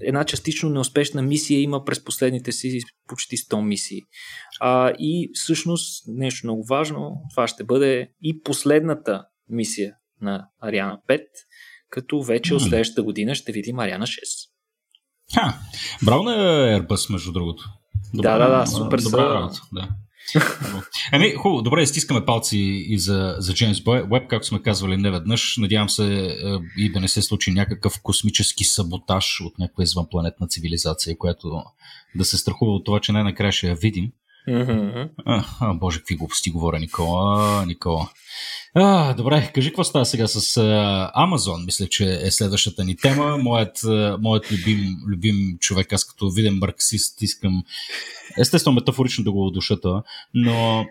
една 0.00 0.24
частично 0.24 0.70
неуспешна 0.70 1.22
мисия 1.22 1.60
има 1.60 1.84
през 1.84 2.04
последните 2.04 2.52
си 2.52 2.80
почти 3.08 3.36
100 3.36 3.60
мисии. 3.60 4.00
А, 4.60 4.92
и 4.98 5.30
всъщност 5.34 6.04
нещо 6.08 6.46
много 6.46 6.64
важно, 6.64 7.20
това 7.34 7.48
ще 7.48 7.64
бъде 7.64 8.08
и 8.22 8.42
последната 8.42 9.24
мисия 9.48 9.94
на 10.20 10.48
Ариана 10.60 10.98
5, 11.08 11.20
като 11.92 12.22
вече 12.22 12.54
от 12.54 12.62
следващата 12.62 13.02
година 13.02 13.34
ще 13.34 13.52
видим 13.52 13.78
Ариана 13.78 14.06
6. 14.06 14.08
Ха, 15.34 15.58
браво 16.02 16.22
на 16.22 16.32
Airbus, 16.78 17.12
между 17.12 17.32
другото. 17.32 17.68
Добра, 18.14 18.38
да, 18.38 18.48
да, 18.48 18.58
да, 18.58 18.66
супер 18.66 18.98
добра 18.98 19.34
работа. 19.34 19.60
Да. 19.72 19.88
Еми, 21.12 21.30
хубаво, 21.36 21.62
добре, 21.62 21.86
стискаме 21.86 22.24
палци 22.24 22.58
и 22.88 22.98
за, 22.98 23.36
за 23.38 23.54
Джеймс 23.54 23.86
Уеб, 23.86 24.28
както 24.28 24.46
сме 24.46 24.62
казвали 24.62 24.96
неведнъж. 24.96 25.56
Надявам 25.58 25.88
се 25.88 26.26
е, 26.26 26.34
и 26.76 26.92
да 26.92 27.00
не 27.00 27.08
се 27.08 27.22
случи 27.22 27.52
някакъв 27.52 28.00
космически 28.02 28.64
саботаж 28.64 29.40
от 29.40 29.58
някаква 29.58 29.82
извънпланетна 29.82 30.48
цивилизация, 30.48 31.18
която 31.18 31.62
да 32.14 32.24
се 32.24 32.38
страхува 32.38 32.72
от 32.72 32.84
това, 32.84 33.00
че 33.00 33.12
най-накрая 33.12 33.52
ще 33.52 33.68
я 33.68 33.74
видим. 33.74 34.12
Mm-hmm. 34.48 35.08
А, 35.24 35.44
а, 35.60 35.74
боже, 35.74 35.98
какви 35.98 36.16
глупости 36.16 36.50
говоря, 36.50 36.78
Никола. 36.78 37.64
Никола. 37.66 38.10
А, 38.74 39.14
добре, 39.14 39.50
кажи 39.54 39.68
какво 39.68 39.84
става 39.84 40.06
сега 40.06 40.28
с 40.28 40.56
Амазон. 41.14 41.64
Мисля, 41.64 41.86
че 41.88 42.20
е 42.22 42.30
следващата 42.30 42.84
ни 42.84 42.96
тема. 42.96 43.38
Моят, 43.38 43.78
моят 44.20 44.52
любим, 44.52 44.96
любим 45.08 45.58
човек, 45.60 45.92
аз 45.92 46.04
като 46.04 46.30
виден 46.30 46.58
марксист, 46.58 47.22
искам 47.22 47.64
естествено 48.38 48.74
метафорично 48.74 49.24
да 49.24 49.32
го 49.32 49.46
удушата, 49.46 50.02
но 50.34 50.86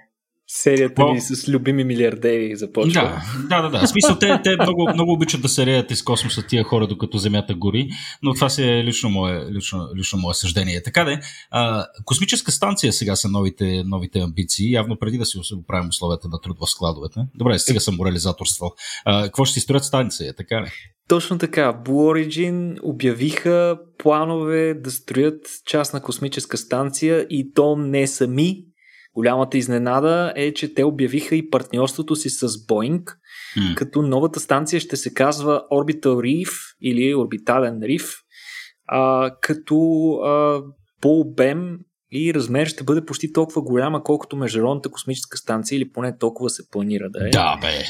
Серията 0.54 1.06
ни 1.06 1.22
с 1.22 1.48
любими 1.48 1.84
милиардери 1.84 2.56
започва. 2.56 3.22
Да, 3.50 3.62
да, 3.62 3.70
да. 3.70 3.80
да. 3.80 3.88
В 3.88 3.90
смисъл, 3.90 4.16
те, 4.20 4.40
те 4.44 4.56
много, 4.56 4.90
много 4.94 5.14
обичат 5.14 5.42
да 5.42 5.50
се 5.50 5.66
реят 5.66 5.92
из 5.92 6.04
космоса 6.04 6.44
тия 6.48 6.64
хора, 6.64 6.88
докато 6.88 7.18
Земята 7.18 7.56
гори, 7.56 7.90
но 8.24 8.34
това 8.34 8.50
си 8.50 8.64
е 8.64 8.84
лично 8.84 9.10
мое, 9.10 9.46
лично, 9.52 9.88
лично 9.98 10.20
мое 10.20 10.34
съждение. 10.34 10.84
Така 10.84 11.04
де, 11.04 11.20
а, 11.52 11.86
космическа 12.06 12.52
станция 12.52 12.94
сега 12.94 13.16
са 13.16 13.30
новите, 13.30 13.84
новите 13.86 14.20
амбиции, 14.20 14.72
явно 14.72 14.98
преди 15.00 15.18
да 15.18 15.26
си 15.26 15.38
оправим 15.56 15.90
условията 15.90 16.28
на 16.32 16.42
труд 16.42 16.58
в 16.60 16.70
складовете. 16.70 17.20
Добре, 17.36 17.60
сега 17.60 17.80
съм 17.80 17.96
морализаторствал. 17.96 18.72
А, 19.06 19.24
какво 19.24 19.46
ще 19.46 19.54
си 19.54 19.60
строят 19.60 19.84
станция, 19.84 20.36
така 20.36 20.62
ли? 20.62 20.72
Точно 21.08 21.38
така. 21.38 21.82
Blue 21.86 22.28
Origin 22.28 22.80
обявиха 22.84 23.80
планове 23.98 24.74
да 24.74 24.92
строят 24.92 25.42
частна 25.66 26.02
космическа 26.02 26.58
станция 26.58 27.28
и 27.30 27.54
то 27.54 27.76
не 27.76 28.08
сами, 28.08 28.66
Голямата 29.16 29.58
изненада 29.58 30.34
е, 30.36 30.54
че 30.54 30.74
те 30.74 30.84
обявиха 30.84 31.36
и 31.36 31.50
партньорството 31.50 32.16
си 32.16 32.30
с 32.30 32.48
Boeing, 32.48 33.04
mm. 33.58 33.76
като 33.76 34.02
новата 34.02 34.40
станция 34.40 34.80
ще 34.80 34.98
се 34.98 35.14
казва 35.14 35.64
Orbital 35.72 36.06
Reef 36.06 36.52
или 36.82 37.16
Орбитален 37.16 37.80
риф, 37.84 38.14
а, 38.88 39.32
като 39.42 39.76
а, 40.14 40.62
по 41.02 41.20
обем 41.20 41.78
и 42.12 42.34
размер 42.34 42.68
ще 42.68 42.84
бъде 42.84 43.06
почти 43.06 43.34
толкова 43.34 43.62
голяма, 43.62 44.04
колкото 44.04 44.36
Международната 44.36 44.92
космическа 44.92 45.38
станция 45.38 45.78
или 45.78 45.92
поне 45.92 46.18
толкова 46.18 46.50
се 46.50 46.70
планира 46.70 47.10
да 47.10 47.28
е. 47.28 47.30
Да, 47.30 47.58
бе. 47.62 47.84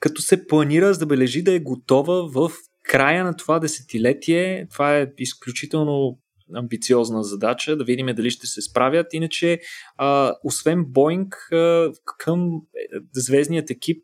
Като 0.00 0.22
се 0.22 0.46
планира, 0.46 0.94
забележи 0.94 1.42
да 1.42 1.52
е 1.52 1.60
готова 1.60 2.28
в 2.32 2.50
края 2.88 3.24
на 3.24 3.36
това 3.36 3.58
десетилетие. 3.58 4.66
Това 4.72 4.98
е 4.98 5.06
изключително 5.18 6.18
амбициозна 6.54 7.22
задача, 7.22 7.76
да 7.76 7.84
видим 7.84 8.06
дали 8.06 8.30
ще 8.30 8.46
се 8.46 8.62
справят. 8.62 9.06
Иначе, 9.12 9.60
а, 9.96 10.34
освен 10.44 10.84
Боинг, 10.84 11.48
към 12.18 12.50
звездният 13.12 13.70
екип 13.70 14.02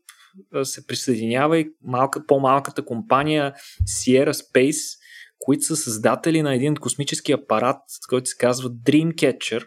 се 0.63 0.87
присъединява 0.87 1.59
и 1.59 1.71
малка, 1.85 2.27
по-малката 2.27 2.85
компания 2.85 3.55
Sierra 3.89 4.33
Space, 4.33 4.99
които 5.39 5.65
са 5.65 5.77
създатели 5.77 6.43
на 6.43 6.55
един 6.55 6.75
космически 6.75 7.33
апарат, 7.33 7.77
който 8.09 8.31
се 8.31 8.37
казва 8.37 8.71
Dreamcatcher, 8.71 9.67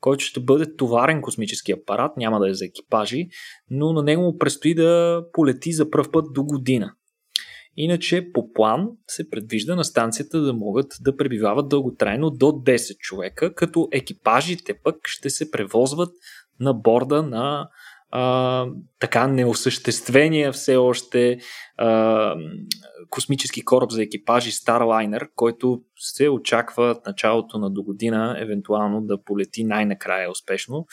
който 0.00 0.24
ще 0.24 0.40
бъде 0.40 0.76
товарен 0.76 1.22
космически 1.22 1.72
апарат, 1.72 2.16
няма 2.16 2.40
да 2.40 2.50
е 2.50 2.54
за 2.54 2.64
екипажи, 2.64 3.28
но 3.70 3.92
на 3.92 4.02
него 4.02 4.22
му 4.22 4.38
предстои 4.38 4.74
да 4.74 5.22
полети 5.32 5.72
за 5.72 5.90
пръв 5.90 6.10
път 6.12 6.32
до 6.32 6.44
година. 6.44 6.92
Иначе 7.76 8.32
по 8.32 8.52
план 8.52 8.88
се 9.06 9.30
предвижда 9.30 9.76
на 9.76 9.84
станцията 9.84 10.40
да 10.40 10.52
могат 10.52 10.86
да 11.00 11.16
пребивават 11.16 11.68
дълготрайно 11.68 12.30
до 12.30 12.46
10 12.46 12.98
човека, 12.98 13.54
като 13.54 13.88
екипажите 13.92 14.74
пък 14.84 14.96
ще 15.04 15.30
се 15.30 15.50
превозват 15.50 16.10
на 16.60 16.74
борда 16.74 17.22
на 17.22 17.68
а, 18.10 18.66
така 18.98 19.26
неосъществения 19.26 20.52
все 20.52 20.76
още 20.76 21.38
а, 21.76 22.34
космически 23.10 23.64
кораб 23.64 23.90
за 23.90 24.02
екипажи 24.02 24.50
Starliner, 24.50 25.28
който 25.34 25.80
се 25.98 26.28
очаква 26.28 26.94
в 26.94 27.06
началото 27.06 27.58
на 27.58 27.70
до 27.70 27.82
година 27.82 28.36
евентуално 28.38 29.00
да 29.00 29.22
полети 29.24 29.64
най-накрая 29.64 30.30
успешно. 30.30 30.86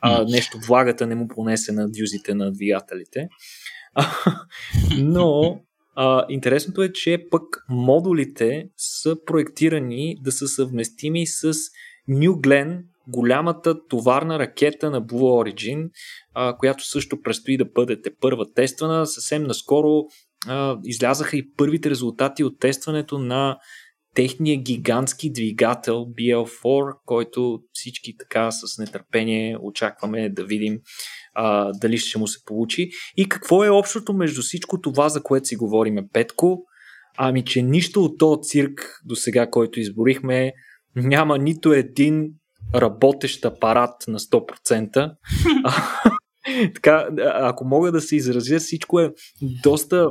А, 0.00 0.24
нещо 0.24 0.58
влагата 0.66 1.06
не 1.06 1.14
му 1.14 1.28
понесе 1.28 1.72
на 1.72 1.88
дюзите 1.90 2.34
на 2.34 2.52
двигателите. 2.52 3.28
Но 4.98 5.60
а, 5.94 6.24
интересното 6.28 6.82
е, 6.82 6.92
че 6.92 7.26
пък 7.30 7.42
модулите 7.68 8.68
са 8.76 9.16
проектирани 9.26 10.16
да 10.20 10.32
са 10.32 10.48
съвместими 10.48 11.26
с 11.26 11.52
New 12.10 12.30
Glenn, 12.30 12.82
голямата 13.08 13.86
товарна 13.88 14.38
ракета 14.38 14.90
на 14.90 15.02
Blue 15.02 15.52
Origin, 15.52 15.90
а, 16.34 16.56
която 16.56 16.86
също 16.86 17.22
предстои 17.22 17.56
да 17.56 17.64
бъде 17.64 18.02
първа 18.20 18.52
тествана. 18.54 19.06
Съвсем 19.06 19.42
наскоро 19.42 20.02
а, 20.48 20.78
излязаха 20.84 21.36
и 21.36 21.52
първите 21.56 21.90
резултати 21.90 22.44
от 22.44 22.58
тестването 22.58 23.18
на 23.18 23.58
техния 24.14 24.56
гигантски 24.56 25.32
двигател 25.32 25.94
BL4, 25.94 26.92
който 27.06 27.60
всички 27.72 28.16
така 28.16 28.50
с 28.50 28.78
нетърпение 28.78 29.58
очакваме 29.60 30.28
да 30.28 30.44
видим 30.44 30.80
а, 31.34 31.72
дали 31.72 31.98
ще 31.98 32.18
му 32.18 32.26
се 32.26 32.44
получи. 32.44 32.90
И 33.16 33.28
какво 33.28 33.64
е 33.64 33.68
общото 33.68 34.12
между 34.12 34.42
всичко 34.42 34.80
това, 34.80 35.08
за 35.08 35.22
което 35.22 35.48
си 35.48 35.56
говориме, 35.56 36.08
Петко? 36.12 36.58
Ами, 37.18 37.44
че 37.44 37.62
нищо 37.62 38.04
от 38.04 38.18
този 38.18 38.40
цирк 38.42 39.00
до 39.04 39.16
сега, 39.16 39.50
който 39.50 39.80
изборихме, 39.80 40.52
няма 40.96 41.38
нито 41.38 41.72
един 41.72 42.30
работещ 42.74 43.44
апарат 43.44 43.94
на 44.08 44.18
100%. 44.18 45.14
така, 46.74 47.08
ако 47.20 47.64
мога 47.64 47.92
да 47.92 48.00
се 48.00 48.16
изразя, 48.16 48.58
всичко 48.58 49.00
е 49.00 49.12
доста 49.62 50.10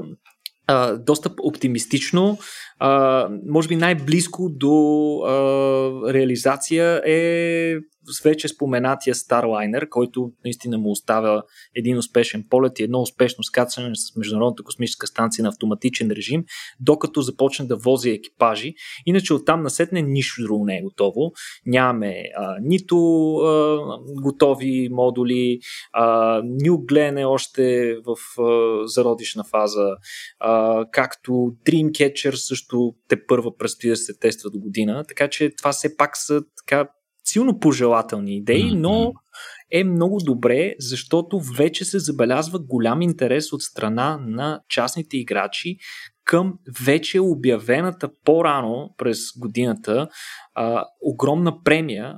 а, 0.67 0.97
доста 0.97 1.29
оптимистично. 1.43 2.37
А, 2.79 3.29
може 3.49 3.67
би 3.67 3.75
най-близко 3.75 4.49
до 4.49 5.17
а, 5.17 6.13
реализация 6.13 7.01
е 7.05 7.75
с 8.05 8.23
вече 8.23 8.47
споменатия 8.47 9.15
Starliner, 9.15 9.89
който 9.89 10.31
наистина 10.43 10.77
му 10.77 10.91
оставя 10.91 11.43
един 11.75 11.97
успешен 11.97 12.45
полет 12.49 12.79
и 12.79 12.83
едно 12.83 13.01
успешно 13.01 13.43
скацане 13.43 13.95
с 13.95 14.15
Международната 14.15 14.63
космическа 14.63 15.07
станция 15.07 15.43
на 15.43 15.49
автоматичен 15.49 16.11
режим, 16.11 16.45
докато 16.79 17.21
започне 17.21 17.65
да 17.65 17.75
вози 17.75 18.09
екипажи. 18.09 18.73
Иначе 19.05 19.33
оттам 19.33 19.63
насетне 19.63 20.01
нищо 20.01 20.43
друго 20.43 20.65
не 20.65 20.77
е 20.77 20.81
готово. 20.81 21.31
Нямаме 21.65 22.23
а, 22.37 22.55
нито 22.61 22.97
а, 23.35 23.79
готови 24.21 24.89
модули, 24.91 25.59
а, 25.93 26.41
New 26.41 26.71
Glenn 26.71 27.21
е 27.21 27.25
още 27.25 27.95
в 28.05 28.41
а, 28.41 28.87
зародишна 28.87 29.43
фаза, 29.43 29.87
а, 30.39 30.85
както 30.91 31.31
Dreamcatcher 31.31 32.35
също 32.35 32.93
те 33.07 33.25
първа 33.25 33.57
предстои 33.57 33.89
да 33.89 33.95
се 33.95 34.17
тества 34.19 34.49
до 34.49 34.59
година, 34.59 35.03
така 35.07 35.27
че 35.27 35.51
това 35.57 35.71
все 35.71 35.97
пак 35.97 36.17
са 36.17 36.41
така 36.57 36.89
силно 37.23 37.59
пожелателни 37.59 38.37
идеи, 38.37 38.75
но 38.75 39.13
е 39.71 39.83
много 39.83 40.17
добре, 40.23 40.73
защото 40.79 41.39
вече 41.57 41.85
се 41.85 41.99
забелязва 41.99 42.59
голям 42.59 43.01
интерес 43.01 43.53
от 43.53 43.61
страна 43.61 44.19
на 44.21 44.61
частните 44.69 45.17
играчи 45.17 45.77
към 46.23 46.53
вече 46.85 47.19
обявената 47.19 48.09
по-рано 48.25 48.89
през 48.97 49.19
годината 49.37 50.07
а, 50.55 50.85
огромна 51.01 51.63
премия, 51.63 52.15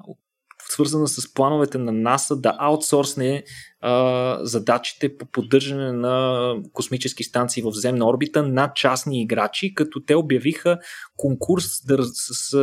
свързана 0.69 1.07
с 1.07 1.34
плановете 1.34 1.77
на 1.77 1.91
НАСА 1.91 2.36
да 2.36 2.55
аутсорсне 2.60 3.43
а, 3.81 4.39
задачите 4.41 5.17
по 5.17 5.25
поддържане 5.25 5.91
на 5.91 6.55
космически 6.74 7.24
станции 7.24 7.63
в 7.63 7.72
земна 7.72 8.07
орбита 8.07 8.43
на 8.43 8.72
частни 8.75 9.22
играчи, 9.22 9.74
като 9.74 10.03
те 10.05 10.15
обявиха 10.15 10.77
конкурс 11.17 11.65
да, 11.88 12.03
с, 12.03 12.50
с 12.50 12.57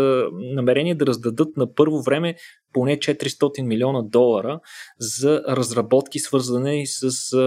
намерение 0.55 0.95
да 0.95 1.07
раздадат 1.07 1.57
на 1.57 1.75
първо 1.75 2.03
време 2.03 2.37
поне 2.73 2.97
400 2.97 3.63
милиона 3.63 4.03
долара 4.03 4.61
за 4.99 5.43
разработки, 5.49 6.19
свързани 6.19 6.87
с 6.87 7.33
а, 7.33 7.39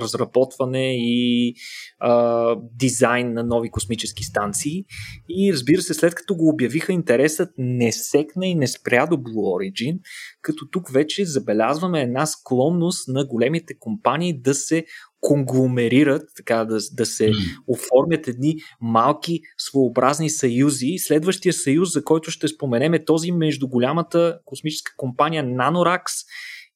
разработване 0.00 0.96
и 0.96 1.54
а, 1.98 2.56
дизайн 2.72 3.32
на 3.32 3.44
нови 3.44 3.70
космически 3.70 4.24
станции. 4.24 4.84
И 5.28 5.52
разбира 5.52 5.82
се, 5.82 5.94
след 5.94 6.14
като 6.14 6.34
го 6.34 6.48
обявиха, 6.48 6.92
интересът 6.92 7.50
не 7.58 7.92
секна 7.92 8.46
и 8.46 8.54
не 8.54 8.66
спря 8.66 9.06
до 9.06 9.16
Blue 9.16 9.72
Origin, 9.72 9.98
като 10.42 10.68
тук 10.70 10.90
вече 10.90 11.24
забелязваме 11.24 12.02
една 12.02 12.26
склонност 12.26 13.08
на 13.08 13.26
големите 13.26 13.78
компании 13.78 14.40
да 14.40 14.54
се 14.54 14.84
конгломерират, 15.24 16.22
така 16.36 16.64
да, 16.64 16.78
да 16.92 17.06
се 17.06 17.30
mm. 17.30 17.34
оформят 17.66 18.28
едни 18.28 18.56
малки 18.80 19.40
своеобразни 19.58 20.30
съюзи. 20.30 20.98
Следващия 20.98 21.52
съюз, 21.52 21.92
за 21.92 22.04
който 22.04 22.30
ще 22.30 22.48
споменем 22.48 22.94
е 22.94 23.04
този 23.04 23.32
между 23.32 23.68
голямата 23.68 24.38
космическа 24.44 24.92
компания 24.96 25.44
Nanorax 25.44 26.02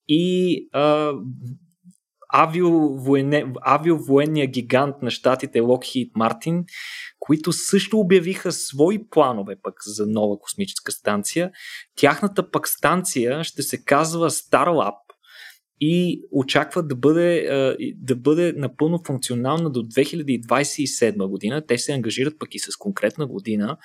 и 0.08 0.56
а, 0.72 1.12
авиовоенния 3.64 4.46
гигант 4.46 4.96
на 5.02 5.10
щатите 5.10 5.60
Lockheed 5.60 6.12
Martin, 6.12 6.64
които 7.18 7.52
също 7.52 7.98
обявиха 7.98 8.52
свои 8.52 9.08
планове 9.10 9.56
пък 9.62 9.74
за 9.86 10.06
нова 10.06 10.38
космическа 10.40 10.92
станция. 10.92 11.50
Тяхната 11.96 12.50
пък 12.50 12.68
станция 12.68 13.44
ще 13.44 13.62
се 13.62 13.84
казва 13.84 14.30
Starlab 14.30 14.94
и 15.80 16.22
очаква 16.32 16.82
да 16.82 16.96
бъде, 16.96 17.48
да 17.96 18.16
бъде 18.16 18.52
напълно 18.56 19.00
функционална 19.06 19.70
до 19.70 19.82
2027 19.82 21.28
година. 21.28 21.66
Те 21.66 21.78
се 21.78 21.92
ангажират 21.92 22.38
пък 22.38 22.54
и 22.54 22.58
с 22.58 22.76
конкретна 22.78 23.26
година. 23.26 23.76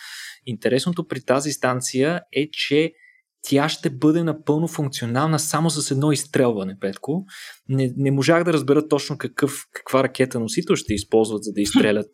Интересното 0.46 1.08
при 1.08 1.22
тази 1.22 1.52
станция 1.52 2.22
е, 2.32 2.50
че 2.52 2.94
тя 3.42 3.70
ще 3.70 3.90
бъде 3.90 4.24
напълно 4.24 4.68
функционална 4.68 5.40
само 5.40 5.70
с 5.70 5.92
едно 5.92 6.12
изстрелване, 6.12 6.78
Петко. 6.82 7.26
Не, 7.70 7.94
не 7.98 8.12
можах 8.12 8.44
да 8.44 8.54
разбера 8.54 8.88
точно 8.88 9.18
какъв, 9.18 9.66
каква 9.74 10.04
ракета 10.04 10.40
носител 10.40 10.76
ще 10.76 10.94
използват, 10.94 11.44
за 11.44 11.52
да 11.52 11.62
изстрелят 11.62 12.10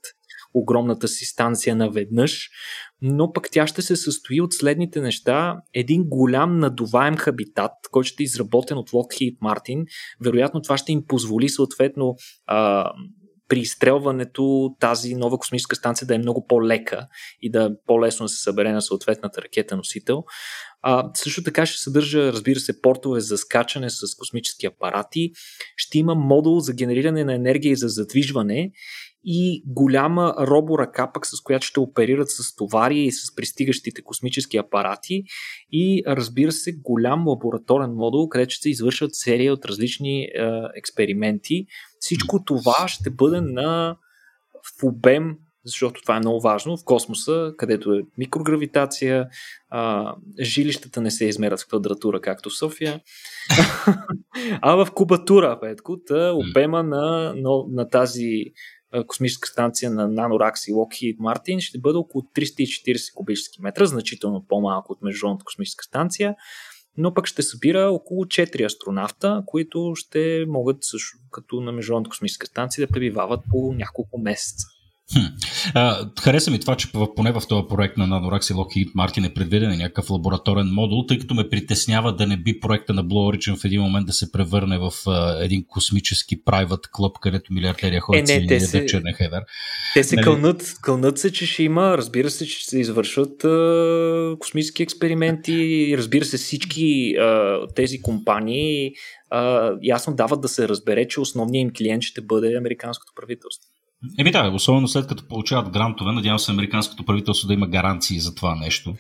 огромната 0.54 1.08
си 1.08 1.26
станция 1.26 1.76
наведнъж, 1.76 2.50
но 3.02 3.34
пък 3.34 3.48
тя 3.52 3.68
ще 3.68 3.82
се 3.82 3.96
състои 3.96 4.42
от 4.42 4.54
следните 4.54 5.02
неща. 5.02 5.62
Един 5.74 6.04
голям 6.04 6.60
надуваем 6.60 7.16
хабитат, 7.16 7.72
който 7.92 8.08
ще 8.08 8.24
е 8.24 8.26
изработен 8.26 8.78
от 8.78 8.90
Lockheed 8.90 9.38
Martin. 9.38 9.86
Вероятно 10.22 10.62
това 10.62 10.78
ще 10.78 10.92
им 10.92 11.04
позволи 11.08 11.50
съответно 11.50 12.16
а, 12.46 12.92
при 13.50 13.60
изстрелването 13.60 14.76
тази 14.80 15.16
нова 15.16 15.38
космическа 15.38 15.76
станция 15.76 16.08
да 16.08 16.16
е 16.16 16.18
много 16.18 16.48
по-лека 16.48 17.08
и 17.42 17.52
да 17.52 17.64
е 17.64 17.70
по-лесно 17.88 18.28
се 18.28 18.44
събере 18.44 18.72
на 18.72 18.82
съответната 18.82 19.42
ракета 19.42 19.78
носител. 19.78 20.24
А, 20.82 21.12
също 21.14 21.44
така 21.44 21.66
ще 21.66 21.82
съдържа, 21.82 22.34
разбира 22.34 22.60
се, 22.60 22.82
портове 22.82 23.20
за 23.20 23.38
скачане 23.38 23.90
с 23.90 24.16
космически 24.18 24.66
апарати. 24.66 25.32
Ще 25.76 26.00
има 26.00 26.16
модул 26.16 26.60
за 26.60 26.74
генериране 26.74 27.24
на 27.24 27.34
енергия 27.34 27.72
и 27.72 27.76
за 27.76 27.88
задвижване 27.88 28.72
и 29.24 29.64
голяма 29.66 30.36
роборъка, 30.40 31.12
пък 31.14 31.28
с 31.28 31.42
която 31.42 31.66
ще 31.66 31.80
оперират 31.80 32.30
с 32.30 32.56
товари 32.56 33.00
и 33.00 33.12
с 33.12 33.36
пристигащите 33.36 34.02
космически 34.02 34.58
апарати 34.58 35.24
и 35.72 36.04
разбира 36.08 36.52
се 36.52 36.72
голям 36.72 37.28
лабораторен 37.28 37.94
модул, 37.94 38.30
където 38.30 38.54
ще 38.54 38.62
се 38.62 38.70
извършват 38.70 39.16
серия 39.16 39.54
от 39.54 39.66
различни 39.66 40.22
е, 40.22 40.30
експерименти. 40.76 41.66
Всичко 42.00 42.44
това 42.44 42.88
ще 42.88 43.10
бъде 43.10 43.42
на 43.42 43.98
в 44.80 44.84
обем 44.84 45.38
защото 45.66 46.02
това 46.02 46.16
е 46.16 46.20
много 46.20 46.42
важно, 46.42 46.78
в 46.78 46.86
космоса, 46.86 47.54
където 47.58 47.94
е 47.94 48.02
микрогравитация, 48.18 49.28
а, 49.70 50.16
жилищата 50.42 51.02
не 51.02 51.12
се 51.12 51.26
измерят 51.26 51.62
в 51.62 51.68
квадратура, 51.68 52.22
както 52.22 52.50
в 52.50 52.58
София, 52.58 53.00
а 54.62 54.76
в 54.76 54.92
кубатура, 54.92 55.60
Петко, 55.62 55.98
та 56.08 56.32
обема 56.34 56.84
на, 56.84 57.34
на, 57.36 57.50
на 57.70 57.90
тази 57.90 58.44
космическа 59.08 59.48
станция 59.48 59.92
на 59.92 60.10
NanoRax 60.10 60.72
и 60.72 60.74
Lockheed 60.74 61.18
Martin 61.18 61.60
ще 61.60 61.80
бъде 61.80 61.98
около 61.98 62.22
340 62.36 63.14
кубически 63.14 63.62
метра, 63.62 63.86
значително 63.86 64.46
по-малко 64.50 64.92
от 64.94 65.02
Международната 65.02 65.46
космическа 65.46 65.84
станция, 65.84 66.36
но 66.98 67.14
пък 67.14 67.28
ще 67.28 67.42
събира 67.42 67.90
около 67.92 68.26
4 68.26 68.66
астронавта, 68.66 69.44
които 69.46 69.94
ще 69.96 70.46
могат 70.48 70.78
също 70.82 71.18
като 71.32 71.62
на 71.62 71.72
Международната 71.72 72.10
космическа 72.10 72.48
станция 72.48 72.88
да 72.88 72.94
пребивават 72.94 73.40
по 73.50 73.74
няколко 73.74 74.18
месеца. 74.18 74.66
Хм. 75.14 75.49
А, 75.74 76.10
хареса 76.22 76.52
ми 76.52 76.60
това, 76.60 76.76
че 76.76 76.88
поне 77.16 77.32
в 77.32 77.42
този 77.50 77.68
проект 77.70 77.98
на 77.98 78.08
Nanorax 78.08 78.52
и 78.52 78.56
Lockheed 78.56 78.94
Martin 78.94 79.28
е 79.28 79.34
предвиден 79.34 79.78
някакъв 79.78 80.10
лабораторен 80.10 80.68
модул, 80.68 81.06
тъй 81.06 81.20
като 81.20 81.34
ме 81.34 81.50
притеснява 81.50 82.16
да 82.16 82.28
не 82.28 82.38
би 82.38 82.60
проекта 82.60 82.94
на 82.94 83.06
Blue 83.06 83.38
Origin 83.38 83.60
в 83.60 83.66
един 83.66 83.82
момент 83.82 84.08
да 84.08 84.14
се 84.14 84.32
превърне 84.32 84.78
в 84.78 84.92
а, 85.08 85.44
един 85.44 85.66
космически 85.68 86.44
private 86.44 86.92
клуб, 86.92 87.18
където 87.22 87.54
милиардерия 87.54 88.02
ходят 88.02 88.30
е, 88.30 88.40
не, 88.40 88.48
те 88.48 88.60
се, 88.60 88.86
черния 88.86 89.16
хедър. 89.16 89.44
Те 89.94 90.04
се 90.04 90.16
нали? 90.16 90.24
кълнат, 90.24 90.74
кълнат 90.82 91.18
се, 91.18 91.32
че 91.32 91.46
ще 91.46 91.64
има, 91.64 91.98
разбира 91.98 92.30
се, 92.30 92.46
че 92.46 92.66
се 92.66 92.80
извършват 92.80 93.44
а, 93.44 94.36
космически 94.40 94.84
експерименти, 94.84 95.94
разбира 95.98 96.26
се, 96.26 96.38
всички 96.38 97.16
а, 97.20 97.60
тези 97.76 98.02
компании 98.02 98.92
а, 99.30 99.72
ясно 99.84 100.16
дават 100.16 100.42
да 100.42 100.48
се 100.48 100.68
разбере, 100.68 101.08
че 101.08 101.20
основният 101.20 101.64
им 101.64 101.74
клиент 101.78 102.04
ще 102.04 102.22
бъде 102.22 102.56
американското 102.56 103.14
правителство. 103.16 103.70
Еми 104.20 104.32
да, 104.32 104.52
особено 104.54 104.88
след 104.88 105.08
като 105.08 105.28
получават 105.28 105.70
грантове, 105.70 106.12
надявам 106.12 106.40
се 106.40 106.52
американското 106.52 107.06
правителство 107.06 107.48
да 107.48 107.54
има 107.54 107.68
гаранции 107.68 108.20
за 108.20 108.36
това 108.36 108.56
нещо. 108.56 108.96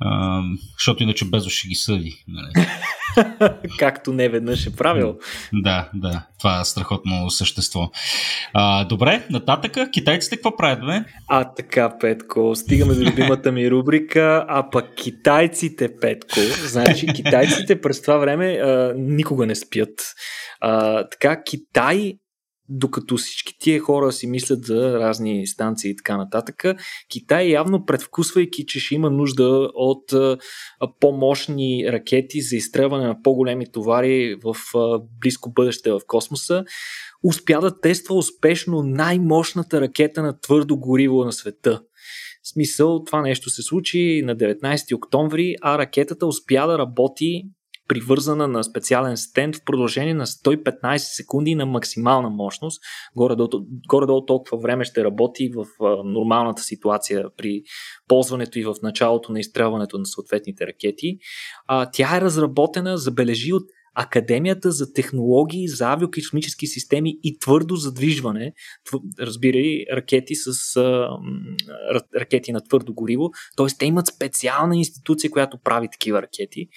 А, 0.00 0.42
защото 0.78 1.02
иначе 1.02 1.24
Безо 1.24 1.50
ще 1.50 1.68
ги 1.68 1.74
съди. 1.74 2.24
Нали? 2.28 2.66
Както 3.78 4.12
не 4.12 4.28
веднъж 4.28 4.66
е 4.66 4.76
правил. 4.76 5.18
Да, 5.52 5.90
да, 5.94 6.26
това 6.38 6.60
е 6.60 6.64
страхотно 6.64 7.30
същество. 7.30 7.90
А, 8.54 8.84
добре, 8.84 9.26
нататъка, 9.30 9.90
китайците 9.90 10.36
какво 10.36 10.56
правят, 10.56 10.86
бе? 10.86 11.04
А 11.28 11.54
така, 11.54 11.98
Петко, 12.00 12.54
стигаме 12.54 12.94
до 12.94 13.10
любимата 13.10 13.52
ми 13.52 13.70
рубрика, 13.70 14.44
а 14.48 14.70
пък 14.70 14.94
китайците, 14.94 15.96
Петко, 16.00 16.40
значи 16.64 17.06
китайците 17.06 17.80
през 17.80 18.02
това 18.02 18.16
време 18.16 18.46
а, 18.46 18.94
никога 18.96 19.46
не 19.46 19.54
спят. 19.54 20.14
А, 20.60 21.04
така, 21.08 21.42
Китай 21.42 22.14
докато 22.70 23.16
всички 23.16 23.58
тия 23.58 23.80
хора 23.80 24.12
си 24.12 24.26
мислят 24.26 24.64
за 24.64 24.98
разни 24.98 25.46
станции 25.46 25.90
и 25.90 25.96
така 25.96 26.16
нататък, 26.16 26.64
Китай 27.08 27.46
явно 27.46 27.84
предвкусвайки, 27.86 28.66
че 28.66 28.80
ще 28.80 28.94
има 28.94 29.10
нужда 29.10 29.70
от 29.74 30.14
по-мощни 31.00 31.92
ракети 31.92 32.40
за 32.40 32.56
изстрелване 32.56 33.06
на 33.06 33.22
по-големи 33.22 33.72
товари 33.72 34.36
в 34.44 34.56
близко 35.20 35.52
бъдеще 35.52 35.92
в 35.92 36.00
космоса, 36.06 36.64
успя 37.24 37.60
да 37.60 37.80
тества 37.80 38.14
успешно 38.14 38.82
най-мощната 38.82 39.80
ракета 39.80 40.22
на 40.22 40.40
твърдо 40.40 40.76
гориво 40.76 41.24
на 41.24 41.32
света. 41.32 41.82
В 42.42 42.48
смисъл, 42.48 43.04
това 43.04 43.22
нещо 43.22 43.50
се 43.50 43.62
случи 43.62 44.22
на 44.24 44.36
19 44.36 44.96
октомври, 44.96 45.54
а 45.62 45.78
ракетата 45.78 46.26
успя 46.26 46.66
да 46.66 46.78
работи 46.78 47.42
привързана 47.90 48.48
на 48.48 48.64
специален 48.64 49.16
стенд 49.16 49.56
в 49.56 49.64
продължение 49.64 50.14
на 50.14 50.26
115 50.26 50.96
секунди 50.96 51.54
на 51.54 51.66
максимална 51.66 52.30
мощност. 52.30 52.82
Горе-долу, 53.16 53.66
горе-долу 53.88 54.24
толкова 54.26 54.58
време 54.58 54.84
ще 54.84 55.04
работи 55.04 55.50
в 55.56 55.66
нормалната 56.04 56.62
ситуация 56.62 57.24
при 57.36 57.62
ползването 58.08 58.58
и 58.58 58.64
в 58.64 58.74
началото 58.82 59.32
на 59.32 59.40
изстрелването 59.40 59.98
на 59.98 60.06
съответните 60.06 60.66
ракети. 60.66 61.18
А, 61.66 61.90
тя 61.92 62.16
е 62.16 62.20
разработена, 62.20 62.98
забележи 62.98 63.52
от 63.52 63.62
Академията 63.94 64.70
за 64.70 64.92
технологии 64.92 65.68
за 65.68 65.92
авиокосмически 65.92 66.66
системи 66.66 67.18
и 67.22 67.38
твърдо 67.38 67.76
задвижване, 67.76 68.52
разбирай, 69.20 69.84
ракети 69.92 70.34
с 70.34 70.76
а, 70.76 71.08
ракети 72.20 72.52
на 72.52 72.60
твърдо 72.60 72.94
гориво, 72.94 73.30
т.е. 73.56 73.66
те 73.78 73.86
имат 73.86 74.06
специална 74.06 74.76
институция, 74.76 75.30
която 75.30 75.58
прави 75.64 75.88
такива 75.92 76.22
ракети. 76.22 76.68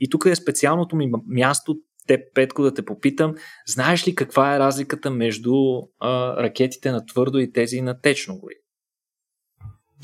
И 0.00 0.10
тук 0.10 0.24
е 0.26 0.34
специалното 0.34 0.96
ми 0.96 1.10
място 1.26 1.76
те, 2.06 2.24
Петко, 2.34 2.62
да 2.62 2.74
те 2.74 2.84
попитам, 2.84 3.34
знаеш 3.66 4.08
ли 4.08 4.14
каква 4.14 4.56
е 4.56 4.58
разликата 4.58 5.10
между 5.10 5.52
а, 6.00 6.42
ракетите 6.42 6.90
на 6.90 7.06
твърдо 7.06 7.38
и 7.38 7.52
тези 7.52 7.80
на 7.80 8.00
течно 8.00 8.38
гориво? 8.38 8.59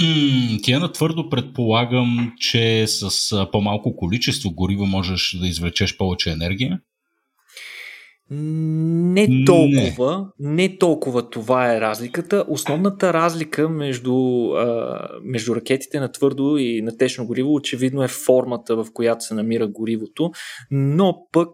М- 0.00 0.58
тя 0.62 0.78
на 0.78 0.92
твърдо 0.92 1.28
предполагам, 1.28 2.32
че 2.38 2.86
с 2.86 3.30
по-малко 3.52 3.96
количество 3.96 4.50
гориво 4.50 4.86
можеш 4.86 5.36
да 5.40 5.48
извлечеш 5.48 5.96
повече 5.96 6.30
енергия. 6.30 6.80
Не 8.30 9.44
толкова, 9.44 10.30
не. 10.38 10.68
не 10.68 10.78
толкова 10.78 11.30
това 11.30 11.74
е 11.74 11.80
разликата. 11.80 12.44
Основната 12.48 13.12
разлика 13.12 13.68
между, 13.68 14.14
а, 14.52 14.98
между 15.22 15.56
ракетите 15.56 16.00
на 16.00 16.12
твърдо 16.12 16.56
и 16.56 16.82
на 16.82 16.96
течно 16.96 17.26
гориво 17.26 17.54
очевидно 17.54 18.02
е 18.02 18.08
формата, 18.08 18.76
в 18.76 18.86
която 18.92 19.24
се 19.24 19.34
намира 19.34 19.68
горивото, 19.68 20.30
но 20.70 21.26
пък, 21.32 21.50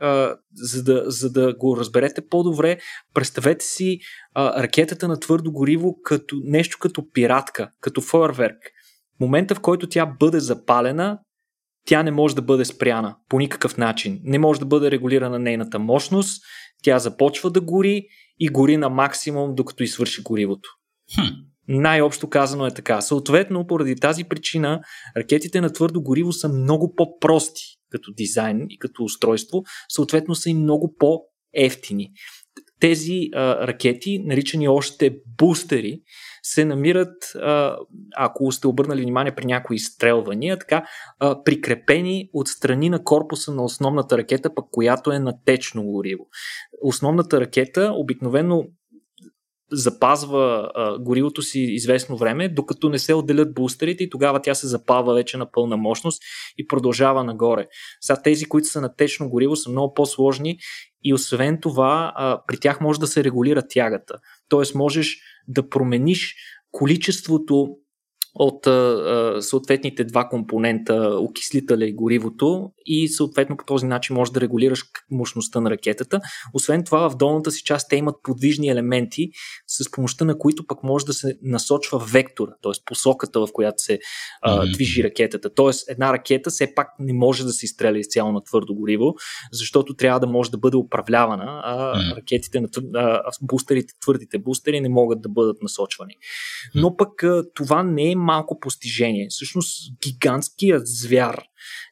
а, 0.00 0.36
за, 0.54 0.84
да, 0.84 1.04
за 1.06 1.32
да 1.32 1.54
го 1.54 1.76
разберете 1.76 2.28
по-добре, 2.30 2.78
представете 3.14 3.64
си 3.64 3.98
а, 4.34 4.62
ракетата 4.62 5.08
на 5.08 5.20
твърдо 5.20 5.52
гориво 5.52 5.94
като 6.02 6.36
нещо 6.44 6.78
като 6.80 7.12
пиратка, 7.12 7.70
като 7.80 8.00
фойерверк. 8.00 8.58
Момента 9.20 9.54
в 9.54 9.60
който 9.60 9.88
тя 9.88 10.06
бъде 10.20 10.40
запалена, 10.40 11.18
тя 11.86 12.02
не 12.02 12.10
може 12.10 12.34
да 12.34 12.42
бъде 12.42 12.64
спряна 12.64 13.16
по 13.28 13.38
никакъв 13.38 13.76
начин. 13.76 14.20
Не 14.24 14.38
може 14.38 14.60
да 14.60 14.66
бъде 14.66 14.90
регулирана 14.90 15.38
нейната 15.38 15.78
мощност. 15.78 16.42
Тя 16.82 16.98
започва 16.98 17.50
да 17.50 17.60
гори 17.60 18.06
и 18.38 18.48
гори 18.48 18.76
на 18.76 18.88
максимум, 18.88 19.54
докато 19.54 19.82
извърши 19.82 20.22
горивото. 20.22 20.68
Хм. 21.14 21.22
Най-общо 21.68 22.30
казано 22.30 22.66
е 22.66 22.74
така. 22.74 23.00
Съответно, 23.00 23.66
поради 23.66 23.96
тази 23.96 24.24
причина, 24.24 24.80
ракетите 25.16 25.60
на 25.60 25.72
твърдо 25.72 26.02
гориво 26.02 26.32
са 26.32 26.48
много 26.48 26.94
по-прости 26.94 27.62
като 27.90 28.12
дизайн 28.12 28.66
и 28.68 28.78
като 28.78 29.04
устройство, 29.04 29.62
съответно 29.88 30.34
са 30.34 30.50
и 30.50 30.54
много 30.54 30.94
по-ефтини. 30.98 32.10
Тези 32.80 33.28
а, 33.34 33.66
ракети, 33.66 34.18
наричани 34.18 34.68
още 34.68 35.16
бустери, 35.38 36.00
се 36.46 36.64
намират, 36.64 37.32
ако 38.16 38.52
сте 38.52 38.66
обърнали 38.66 39.02
внимание 39.02 39.34
при 39.34 39.44
някои 39.44 39.76
изстрелвания, 39.76 40.58
така 40.58 40.84
прикрепени 41.44 42.30
от 42.32 42.48
страни 42.48 42.90
на 42.90 43.04
корпуса 43.04 43.54
на 43.54 43.64
основната 43.64 44.18
ракета, 44.18 44.54
пък 44.54 44.64
която 44.70 45.12
е 45.12 45.18
на 45.18 45.34
течно 45.44 45.82
гориво. 45.82 46.26
Основната 46.82 47.40
ракета 47.40 47.92
обикновено 47.94 48.64
запазва 49.72 50.70
горивото 51.00 51.42
си 51.42 51.60
известно 51.60 52.16
време, 52.16 52.48
докато 52.48 52.88
не 52.88 52.98
се 52.98 53.14
отделят 53.14 53.54
бустерите 53.54 54.04
и 54.04 54.10
тогава 54.10 54.42
тя 54.42 54.54
се 54.54 54.66
запалва 54.66 55.14
вече 55.14 55.36
на 55.36 55.50
пълна 55.50 55.76
мощност 55.76 56.22
и 56.58 56.66
продължава 56.66 57.24
нагоре. 57.24 57.66
Сега 58.00 58.22
тези, 58.22 58.44
които 58.44 58.68
са 58.68 58.80
на 58.80 58.94
течно 58.96 59.28
гориво, 59.28 59.56
са 59.56 59.70
много 59.70 59.94
по-сложни 59.94 60.58
и 61.02 61.14
освен 61.14 61.58
това 61.60 62.12
при 62.46 62.56
тях 62.56 62.80
може 62.80 63.00
да 63.00 63.06
се 63.06 63.24
регулира 63.24 63.62
тягата. 63.68 64.14
Тоест 64.48 64.74
можеш 64.74 65.18
да 65.48 65.68
промениш 65.68 66.36
количеството 66.70 67.76
от 68.34 68.66
а, 68.66 69.36
съответните 69.40 70.04
два 70.04 70.28
компонента, 70.28 71.16
окислителя 71.20 71.84
и 71.86 71.94
горивото 71.94 72.70
и 72.86 73.08
съответно 73.08 73.56
по 73.56 73.64
този 73.64 73.86
начин 73.86 74.16
можеш 74.16 74.32
да 74.32 74.40
регулираш 74.40 74.82
мощността 75.10 75.60
на 75.60 75.70
ракетата. 75.70 76.20
Освен 76.54 76.84
това 76.84 77.10
в 77.10 77.16
долната 77.16 77.50
си 77.50 77.62
част 77.62 77.88
те 77.88 77.96
имат 77.96 78.16
подвижни 78.22 78.68
елементи, 78.68 79.30
с 79.66 79.90
помощта 79.90 80.24
на 80.24 80.38
които 80.38 80.66
пък 80.66 80.82
може 80.82 81.06
да 81.06 81.12
се 81.12 81.38
насочва 81.42 81.98
вектора, 81.98 82.52
т.е. 82.62 82.72
посоката 82.84 83.40
в 83.40 83.48
която 83.52 83.82
се 83.82 83.98
а, 84.42 84.66
движи 84.72 85.04
ракетата. 85.04 85.54
Т.е. 85.54 85.92
една 85.92 86.12
ракета 86.12 86.50
все 86.50 86.74
пак 86.74 86.88
не 86.98 87.12
може 87.12 87.44
да 87.44 87.52
се 87.52 87.66
изстреля 87.66 87.98
изцяло 87.98 88.32
на 88.32 88.44
твърдо 88.44 88.74
гориво, 88.74 89.14
защото 89.52 89.96
трябва 89.96 90.20
да 90.20 90.26
може 90.26 90.50
да 90.50 90.58
бъде 90.58 90.76
управлявана, 90.76 91.62
а 91.64 91.94
ракетите 92.16 92.60
на 92.60 92.68
а, 92.94 93.30
бустерите, 93.42 93.94
твърдите 94.00 94.38
бустери 94.38 94.80
не 94.80 94.88
могат 94.88 95.22
да 95.22 95.28
бъдат 95.28 95.62
насочвани. 95.62 96.14
Но 96.74 96.96
пък 96.96 97.24
това 97.54 97.82
не 97.82 98.10
е 98.10 98.16
малко 98.24 98.60
постижение. 98.60 99.26
Всъщност 99.30 99.92
гигантският 100.06 100.82
звяр 100.86 101.42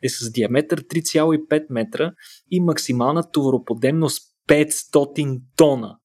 е 0.02 0.08
с 0.08 0.32
диаметър 0.32 0.82
3,5 0.82 1.66
метра 1.70 2.12
и 2.50 2.60
максимална 2.60 3.30
товароподемност 3.30 4.22
500 4.48 5.40
тона, 5.56 5.96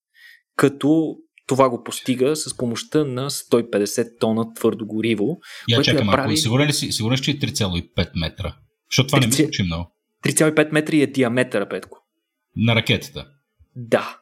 като 0.55 1.15
това 1.47 1.69
го 1.69 1.83
постига 1.83 2.35
с 2.35 2.57
помощта 2.57 3.05
на 3.05 3.29
150 3.29 4.19
тона 4.19 4.53
твърдо 4.53 4.85
гориво. 4.85 5.37
Я 5.69 5.81
чакай 5.81 6.03
малко, 6.03 6.17
прави... 6.17 6.37
сигурен 6.37 6.67
ли 6.67 6.73
си, 6.73 6.91
сигурен 6.91 7.17
че 7.17 7.31
е 7.31 7.39
3,5 7.39 8.09
метра? 8.15 8.55
Защото 8.91 9.07
това 9.07 9.19
3... 9.19 9.21
не 9.21 9.27
ми 9.27 9.33
звучи 9.33 9.63
много. 9.63 9.91
3,5 10.25 10.71
метра 10.71 10.97
е 10.97 11.07
диаметъра, 11.07 11.69
Петко. 11.69 11.97
На 12.55 12.75
ракетата? 12.75 13.27
Да. 13.75 14.19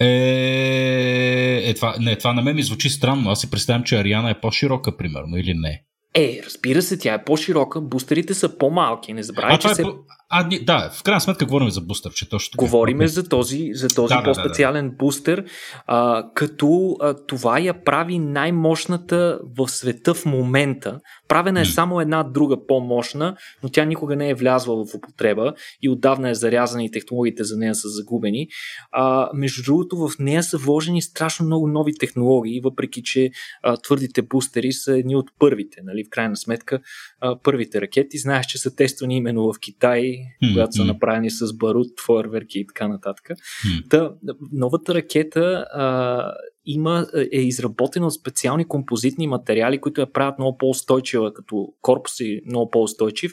Е, 0.00 1.62
е 1.64 1.74
това, 1.74 1.94
не, 2.00 2.16
това 2.16 2.32
на 2.32 2.42
мен 2.42 2.56
ми 2.56 2.62
звучи 2.62 2.90
странно. 2.90 3.30
Аз 3.30 3.40
си 3.40 3.50
представям, 3.50 3.84
че 3.84 3.96
Ариана 3.96 4.30
е 4.30 4.40
по-широка, 4.40 4.96
примерно, 4.96 5.36
или 5.36 5.54
не. 5.54 5.84
Е, 6.18 6.40
разбира 6.44 6.82
се, 6.82 6.98
тя 6.98 7.14
е 7.14 7.24
по-широка, 7.24 7.80
бустерите 7.80 8.34
са 8.34 8.58
по-малки. 8.58 9.12
Не 9.12 9.22
забравяй, 9.22 9.58
че 9.58 9.68
е 9.68 9.74
се... 9.74 9.84
А, 10.30 10.48
да, 10.62 10.90
в 10.94 11.02
крайна 11.02 11.20
сметка 11.20 11.46
говорим 11.46 11.70
за 11.70 11.80
бустер, 11.80 12.12
че 12.12 12.28
точно 12.28 12.52
така. 12.52 12.64
Говориме 12.64 13.08
за 13.08 13.28
този, 13.28 13.70
за 13.74 13.88
този 13.88 14.14
да, 14.14 14.22
по-специален 14.22 14.84
да, 14.84 14.90
да, 14.90 14.96
да. 14.96 14.96
бустер, 14.96 15.44
а, 15.86 16.26
като 16.34 16.96
а, 17.00 17.14
това 17.26 17.58
я 17.58 17.84
прави 17.84 18.18
най-мощната 18.18 19.40
в 19.58 19.68
света 19.68 20.14
в 20.14 20.26
момента. 20.26 21.00
Правена 21.28 21.60
е 21.60 21.64
mm. 21.64 21.74
само 21.74 22.00
една 22.00 22.22
друга 22.22 22.66
по-мощна, 22.66 23.36
но 23.62 23.68
тя 23.68 23.84
никога 23.84 24.16
не 24.16 24.30
е 24.30 24.34
влязла 24.34 24.84
в 24.84 24.94
употреба 24.94 25.54
и 25.82 25.88
отдавна 25.88 26.30
е 26.30 26.34
зарязана 26.34 26.84
и 26.84 26.90
технологиите 26.90 27.44
за 27.44 27.56
нея 27.56 27.74
са 27.74 27.88
загубени. 27.88 28.48
А, 28.92 29.30
между 29.34 29.62
другото, 29.62 29.96
в 29.96 30.10
нея 30.18 30.42
са 30.42 30.58
вложени 30.58 31.02
страшно 31.02 31.46
много 31.46 31.68
нови 31.68 31.94
технологии, 31.94 32.60
въпреки 32.60 33.02
че 33.02 33.30
а, 33.62 33.76
твърдите 33.76 34.22
бустери 34.22 34.72
са 34.72 34.98
едни 34.98 35.16
от 35.16 35.30
първите. 35.38 35.80
Нали? 35.84 36.04
В 36.08 36.10
крайна 36.10 36.36
сметка, 36.36 36.80
а, 37.20 37.38
първите 37.42 37.80
ракети, 37.80 38.18
знаеш, 38.18 38.46
че 38.46 38.58
са 38.58 38.74
тествани 38.76 39.16
именно 39.16 39.52
в 39.52 39.60
Китай, 39.60 40.02
mm, 40.02 40.52
когато 40.52 40.72
са 40.72 40.84
направени 40.84 41.30
с 41.30 41.56
барут, 41.56 42.00
фойерверки 42.06 42.58
и 42.58 42.66
така 42.66 42.88
нататък. 42.88 43.26
Mm. 43.28 43.90
Та, 43.90 44.12
новата 44.52 44.94
ракета 44.94 45.66
а, 45.72 46.32
има, 46.64 47.06
е 47.32 47.40
изработена 47.40 48.06
от 48.06 48.14
специални 48.14 48.68
композитни 48.68 49.26
материали, 49.26 49.80
които 49.80 50.00
я 50.00 50.12
правят 50.12 50.38
много 50.38 50.58
по-устойчива, 50.58 51.32
като 51.32 51.66
корпус 51.80 52.20
е 52.20 52.40
много 52.46 52.70
по-устойчив 52.70 53.32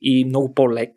и 0.00 0.24
много 0.24 0.54
по-лек. 0.54 0.92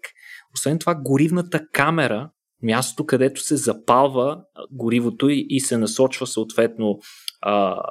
Освен 0.54 0.80
това, 0.80 0.96
горивната 0.96 1.68
камера, 1.74 2.30
мястото 2.64 3.06
където 3.06 3.42
се 3.42 3.56
запалва 3.56 4.42
горивото 4.72 5.30
и, 5.30 5.46
и 5.50 5.60
се 5.60 5.78
насочва 5.78 6.28
съответно 6.28 7.00
а, 7.42 7.82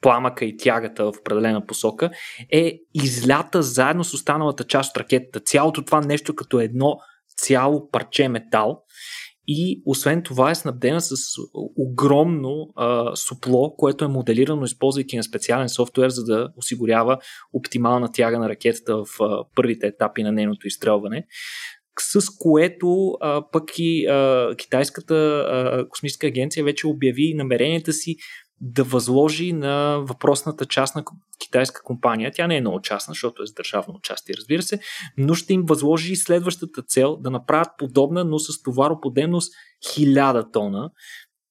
пламъка 0.00 0.44
и 0.44 0.56
тягата 0.56 1.04
в 1.04 1.18
определена 1.20 1.66
посока, 1.66 2.10
е 2.52 2.78
излята 2.94 3.62
заедно 3.62 4.04
с 4.04 4.14
останалата 4.14 4.64
част 4.64 4.90
от 4.90 5.00
ракетата. 5.00 5.40
Цялото 5.40 5.84
това 5.84 6.00
нещо 6.00 6.34
като 6.34 6.60
едно 6.60 6.96
цяло 7.36 7.90
парче 7.90 8.28
метал 8.28 8.82
и 9.48 9.82
освен 9.86 10.22
това 10.22 10.50
е 10.50 10.54
снабдена 10.54 11.00
с 11.00 11.14
огромно 11.76 12.72
а, 12.76 13.16
супло, 13.16 13.76
което 13.76 14.04
е 14.04 14.08
моделирано, 14.08 14.64
използвайки 14.64 15.16
на 15.16 15.22
специален 15.22 15.68
софтуер, 15.68 16.08
за 16.08 16.24
да 16.24 16.48
осигурява 16.56 17.18
оптимална 17.52 18.12
тяга 18.12 18.38
на 18.38 18.48
ракетата 18.48 18.96
в 18.96 19.06
а, 19.20 19.44
първите 19.54 19.86
етапи 19.86 20.22
на 20.22 20.32
нейното 20.32 20.66
изстрелване 20.66 21.26
с 22.00 22.30
което 22.38 23.10
а, 23.20 23.50
пък 23.52 23.64
и 23.78 24.06
а, 24.06 24.54
китайската 24.56 25.14
а, 25.14 25.88
космическа 25.88 26.26
агенция 26.26 26.64
вече 26.64 26.86
обяви 26.86 27.34
намеренията 27.34 27.92
си 27.92 28.16
да 28.60 28.84
възложи 28.84 29.52
на 29.52 29.98
въпросната 29.98 30.66
частна 30.66 31.04
китайска 31.38 31.82
компания, 31.82 32.32
тя 32.34 32.46
не 32.46 32.56
е 32.56 32.60
много 32.60 32.80
частна, 32.80 33.12
защото 33.12 33.42
е 33.42 33.46
с 33.46 33.52
държавно 33.52 33.94
участие, 33.94 34.34
разбира 34.38 34.62
се, 34.62 34.80
но 35.18 35.34
ще 35.34 35.54
им 35.54 35.62
възложи 35.66 36.16
следващата 36.16 36.82
цел 36.82 37.16
да 37.16 37.30
направят 37.30 37.68
подобна, 37.78 38.24
но 38.24 38.38
с 38.38 38.62
товароподемност 38.62 39.52
1000 39.84 40.52
тона. 40.52 40.90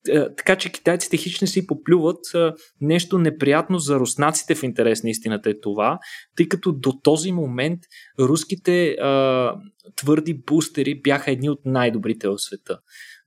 Е, 0.09 0.35
така 0.35 0.55
че 0.55 0.71
китайците 0.71 1.17
хич 1.17 1.37
си 1.37 1.67
поплюват. 1.67 2.19
Е, 2.35 2.51
нещо 2.81 3.17
неприятно 3.17 3.79
за 3.79 3.99
руснаците 3.99 4.55
в 4.55 4.63
интерес 4.63 5.03
на 5.03 5.09
истината 5.09 5.49
е 5.49 5.59
това, 5.59 5.99
тъй 6.37 6.47
като 6.47 6.71
до 6.71 6.93
този 7.03 7.31
момент 7.31 7.79
руските 8.19 8.89
а, 8.89 9.55
твърди 9.95 10.33
бустери 10.33 11.01
бяха 11.01 11.31
едни 11.31 11.49
от 11.49 11.59
най-добрите 11.65 12.27
в 12.27 12.37
света. 12.37 12.79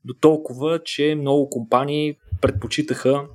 До 0.05 0.14
толкова, 0.14 0.81
че 0.85 1.14
много 1.19 1.51
компании 1.51 2.17
предпочитаха 2.41 3.27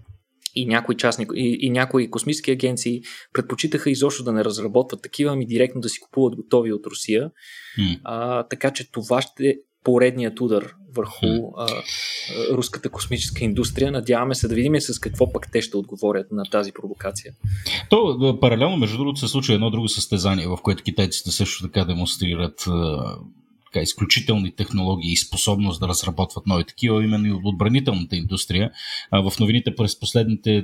и 0.55 0.65
някои, 0.65 0.97
частни, 0.97 1.25
и, 1.35 1.57
и 1.61 1.69
някои 1.69 2.09
космически 2.09 2.51
агенции 2.51 3.01
предпочитаха 3.33 3.89
изобщо 3.89 4.23
да 4.23 4.31
не 4.31 4.45
разработват 4.45 5.01
такива, 5.01 5.31
ами 5.31 5.45
директно 5.45 5.81
да 5.81 5.89
си 5.89 5.99
купуват 5.99 6.35
готови 6.35 6.73
от 6.73 6.85
Русия. 6.85 7.31
Mm. 7.79 7.99
А, 8.03 8.43
така 8.43 8.71
че 8.71 8.91
това 8.91 9.21
ще 9.21 9.47
е 9.47 9.55
поредният 9.83 10.41
удар 10.41 10.75
върху 10.95 11.25
mm. 11.25 11.51
а, 11.57 11.83
руската 12.55 12.89
космическа 12.89 13.43
индустрия. 13.43 13.91
Надяваме 13.91 14.35
се 14.35 14.47
да 14.47 14.55
видим 14.55 14.81
с 14.81 14.99
какво 14.99 15.33
пък 15.33 15.51
те 15.51 15.61
ще 15.61 15.77
отговорят 15.77 16.31
на 16.31 16.43
тази 16.43 16.71
провокация. 16.71 17.33
То 17.89 18.37
паралелно, 18.41 18.77
между 18.77 18.97
другото, 18.97 19.19
се 19.19 19.27
случва 19.27 19.53
едно 19.53 19.69
друго 19.69 19.89
състезание, 19.89 20.47
в 20.47 20.57
което 20.63 20.83
китайците 20.83 21.31
също 21.31 21.63
така 21.63 21.85
демонстрират 21.85 22.65
така, 23.73 23.83
изключителни 23.83 24.55
технологии 24.55 25.11
и 25.11 25.17
способност 25.17 25.79
да 25.79 25.87
разработват 25.87 26.47
нови 26.47 26.63
такива, 26.63 27.03
именно 27.03 27.27
и 27.27 27.31
от 27.31 27.41
отбранителната 27.45 28.15
индустрия. 28.15 28.71
А, 29.11 29.29
в 29.29 29.39
новините 29.39 29.75
през 29.75 29.99
последните 29.99 30.63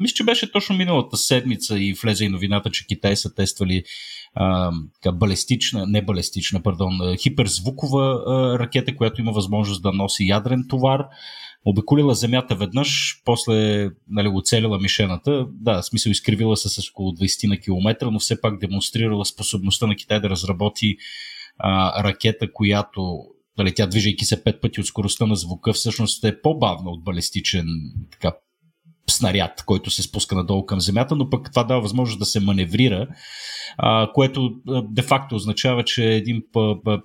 мисля, 0.00 0.14
че 0.14 0.24
беше 0.24 0.52
точно 0.52 0.76
миналата 0.76 1.16
седмица 1.16 1.78
и 1.78 1.92
влезе 1.92 2.24
и 2.24 2.28
новината, 2.28 2.70
че 2.70 2.86
Китай 2.86 3.16
са 3.16 3.34
тествали 3.34 3.82
а, 4.34 4.72
балестична, 5.12 5.86
не 5.86 6.04
балестична, 6.04 6.62
пардон, 6.62 7.16
хиперзвукова 7.16 8.22
а, 8.26 8.58
ракета, 8.58 8.96
която 8.96 9.20
има 9.20 9.32
възможност 9.32 9.82
да 9.82 9.92
носи 9.92 10.26
ядрен 10.26 10.64
товар. 10.68 11.04
Обиколила 11.64 12.14
земята 12.14 12.54
веднъж, 12.54 13.20
после 13.24 13.88
нали, 14.08 14.28
оцелила 14.28 14.78
мишената. 14.78 15.46
Да, 15.50 15.82
смисъл 15.82 16.10
изкривила 16.10 16.56
се 16.56 16.68
с 16.68 16.90
около 16.90 17.10
20 17.10 17.48
на 17.48 17.56
километра, 17.56 18.10
но 18.10 18.18
все 18.18 18.40
пак 18.40 18.60
демонстрирала 18.60 19.24
способността 19.24 19.86
на 19.86 19.96
Китай 19.96 20.20
да 20.20 20.30
разработи 20.30 20.96
а, 21.58 22.04
ракета, 22.04 22.52
която 22.52 23.24
нали, 23.58 23.74
тя 23.74 23.86
движейки 23.86 24.24
се 24.24 24.44
пет 24.44 24.60
пъти 24.60 24.80
от 24.80 24.86
скоростта 24.86 25.26
на 25.26 25.36
звука, 25.36 25.72
всъщност 25.72 26.24
е 26.24 26.40
по-бавна 26.42 26.90
от 26.90 27.04
балистичен 27.04 27.66
така, 28.10 28.32
снаряд, 29.22 29.62
който 29.66 29.90
се 29.90 30.02
спуска 30.02 30.34
надолу 30.34 30.66
към 30.66 30.80
Земята, 30.80 31.16
но 31.16 31.30
пък 31.30 31.50
това 31.50 31.64
дава 31.64 31.80
възможност 31.80 32.18
да 32.18 32.24
се 32.24 32.40
маневрира, 32.40 33.06
а, 33.78 34.12
което 34.14 34.50
де-факто 34.84 35.34
означава, 35.34 35.84
че 35.84 36.04
един, 36.04 36.42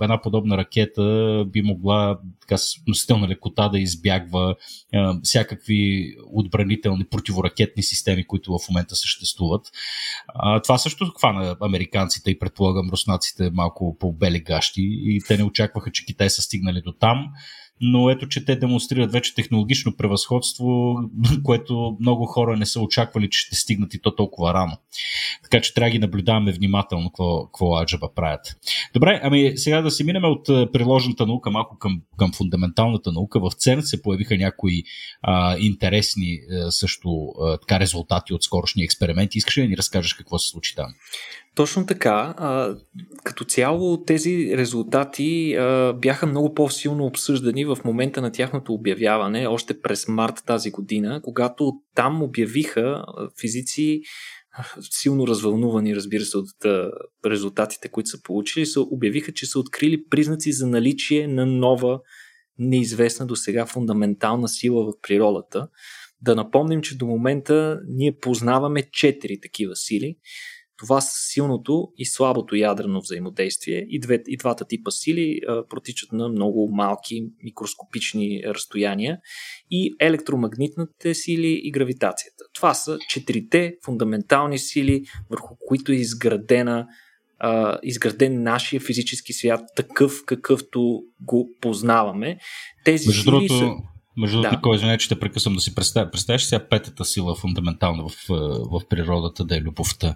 една 0.01 0.21
подобна 0.21 0.57
ракета 0.57 1.45
би 1.47 1.61
могла 1.61 2.19
така, 2.41 2.57
с 2.57 2.69
носителна 2.87 3.27
лекота 3.27 3.69
да 3.69 3.79
избягва 3.79 4.55
а, 4.93 5.19
всякакви 5.23 6.11
отбранителни 6.33 7.05
противоракетни 7.05 7.83
системи, 7.83 8.27
които 8.27 8.57
в 8.57 8.69
момента 8.69 8.95
съществуват. 8.95 9.71
А, 10.27 10.61
това 10.61 10.77
също 10.77 11.11
хвана 11.17 11.55
американците 11.61 12.31
и 12.31 12.39
предполагам 12.39 12.89
руснаците 12.89 13.49
малко 13.53 13.97
по 13.99 14.13
бели 14.13 14.39
гащи 14.39 14.81
и 14.81 15.21
те 15.27 15.37
не 15.37 15.43
очакваха, 15.43 15.91
че 15.91 16.05
Китай 16.05 16.29
са 16.29 16.41
стигнали 16.41 16.81
до 16.81 16.91
там 16.91 17.27
но 17.81 18.09
ето, 18.09 18.27
че 18.27 18.45
те 18.45 18.55
демонстрират 18.55 19.11
вече 19.11 19.35
технологично 19.35 19.95
превъзходство, 19.95 20.95
което 21.43 21.97
много 21.99 22.25
хора 22.25 22.57
не 22.57 22.65
са 22.65 22.81
очаквали, 22.81 23.29
че 23.29 23.39
ще 23.39 23.55
стигнат 23.55 23.93
и 23.93 24.01
то 24.01 24.15
толкова 24.15 24.53
рано. 24.53 24.77
Така 25.43 25.61
че 25.61 25.73
трябва 25.73 25.87
да 25.87 25.91
ги 25.91 25.99
наблюдаваме 25.99 26.51
внимателно 26.51 27.09
какво, 27.09 27.45
какво 27.45 27.77
аджаба 27.77 28.13
правят. 28.15 28.55
Добре, 28.93 29.19
ами 29.23 29.53
сега 29.55 29.81
да 29.81 29.91
се 29.91 30.03
минем 30.03 30.23
от 30.23 30.45
приложената 30.45 31.25
наука 31.25 31.51
малко 31.51 31.77
към, 31.77 32.01
към 32.17 32.31
фундаменталната 32.33 33.11
наука. 33.11 33.39
В 33.39 33.51
ЦЕРН 33.57 33.81
се 33.81 34.01
появиха 34.01 34.37
някои 34.37 34.83
а, 35.21 35.57
интересни 35.57 36.39
а, 36.51 36.71
също 36.71 37.27
а, 37.41 37.57
така 37.57 37.79
резултати 37.79 38.33
от 38.33 38.43
скорошни 38.43 38.83
експерименти. 38.83 39.37
Искаш 39.37 39.57
ли 39.57 39.61
да 39.61 39.67
ни 39.67 39.77
разкажеш 39.77 40.13
какво 40.13 40.39
се 40.39 40.49
случи 40.49 40.75
там? 40.75 40.93
Точно 41.57 41.85
така. 41.85 42.35
А, 42.37 42.75
като 43.23 43.45
цяло 43.45 44.03
тези 44.03 44.57
резултати 44.57 45.53
а, 45.53 45.93
бяха 45.93 46.27
много 46.27 46.53
по-силно 46.53 47.05
обсъждани 47.05 47.65
в 47.65 47.77
момента 47.85 48.21
на 48.21 48.31
тяхното 48.31 48.73
обявяване, 48.73 49.47
още 49.47 49.81
през 49.81 50.07
март 50.07 50.43
тази 50.45 50.71
година, 50.71 51.21
когато 51.23 51.73
там 51.95 52.23
обявиха 52.23 53.05
физици 53.41 54.01
силно 54.91 55.27
развълнувани, 55.27 55.95
разбира 55.95 56.25
се, 56.25 56.37
от 56.37 56.65
резултатите, 57.25 57.89
които 57.89 58.09
са 58.09 58.21
получили, 58.23 58.65
са 58.65 58.81
обявиха, 58.81 59.31
че 59.31 59.45
са 59.45 59.59
открили 59.59 60.07
признаци 60.09 60.51
за 60.51 60.67
наличие 60.67 61.27
на 61.27 61.45
нова, 61.45 61.99
неизвестна 62.57 63.25
до 63.25 63.35
сега 63.35 63.65
фундаментална 63.65 64.47
сила 64.47 64.85
в 64.85 64.93
природата. 65.01 65.67
Да 66.21 66.35
напомним, 66.35 66.81
че 66.81 66.97
до 66.97 67.05
момента 67.05 67.79
ние 67.87 68.17
познаваме 68.21 68.83
четири 68.91 69.39
такива 69.41 69.75
сили. 69.75 70.17
Това 70.77 71.01
са 71.01 71.31
силното 71.31 71.87
и 71.97 72.05
слабото 72.05 72.55
ядрено 72.55 73.01
взаимодействие 73.01 73.85
и, 73.89 73.99
две, 73.99 74.23
и 74.27 74.37
двата 74.37 74.65
типа 74.65 74.91
сили 74.91 75.39
а, 75.47 75.67
протичат 75.67 76.11
на 76.11 76.29
много 76.29 76.69
малки 76.71 77.25
микроскопични 77.43 78.41
разстояния 78.45 79.19
и 79.71 79.95
електромагнитните 79.99 81.13
сили 81.13 81.61
и 81.63 81.71
гравитацията. 81.71 82.43
Това 82.53 82.73
са 82.73 82.97
четирите 83.09 83.77
фундаментални 83.85 84.59
сили, 84.59 85.03
върху 85.29 85.55
които 85.67 85.91
е 85.91 85.95
изградена 85.95 86.87
Uh, 87.43 87.79
изграден 87.83 88.43
нашия 88.43 88.79
физически 88.79 89.33
свят 89.33 89.61
такъв, 89.75 90.25
какъвто 90.25 91.03
го 91.21 91.49
познаваме. 91.61 92.37
Тези 92.85 93.07
Между 93.07 93.21
сили 93.21 93.31
другото, 93.31 93.57
са 93.57 93.71
между 94.17 94.37
другото, 94.37 94.55
да. 94.55 94.61
кой 94.61 94.75
извиня, 94.75 94.97
че 94.97 95.09
те 95.09 95.19
прекъсвам 95.19 95.53
да 95.53 95.61
си 95.61 95.75
представя. 95.75 96.11
Представяш 96.11 96.43
сега 96.43 96.67
петата 96.69 97.05
сила 97.05 97.35
фундаментална 97.35 98.03
в, 98.03 98.11
в 98.71 98.81
природата 98.89 99.45
да 99.45 99.57
е 99.57 99.61
любовта 99.61 100.15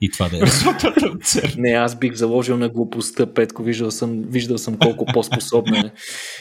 и 0.00 0.10
това 0.10 0.28
да 0.28 0.38
е 0.38 0.40
резултата 0.40 1.06
от 1.06 1.24
ЦЕРН. 1.24 1.54
Не, 1.58 1.70
аз 1.70 1.98
бих 1.98 2.14
заложил 2.14 2.56
на 2.56 2.68
глупостта, 2.68 3.34
Петко. 3.34 3.62
Виждал 3.62 3.90
съм, 3.90 4.22
виждал 4.22 4.58
съм 4.58 4.78
колко 4.78 5.06
по-способна 5.14 5.78
е 5.78 5.92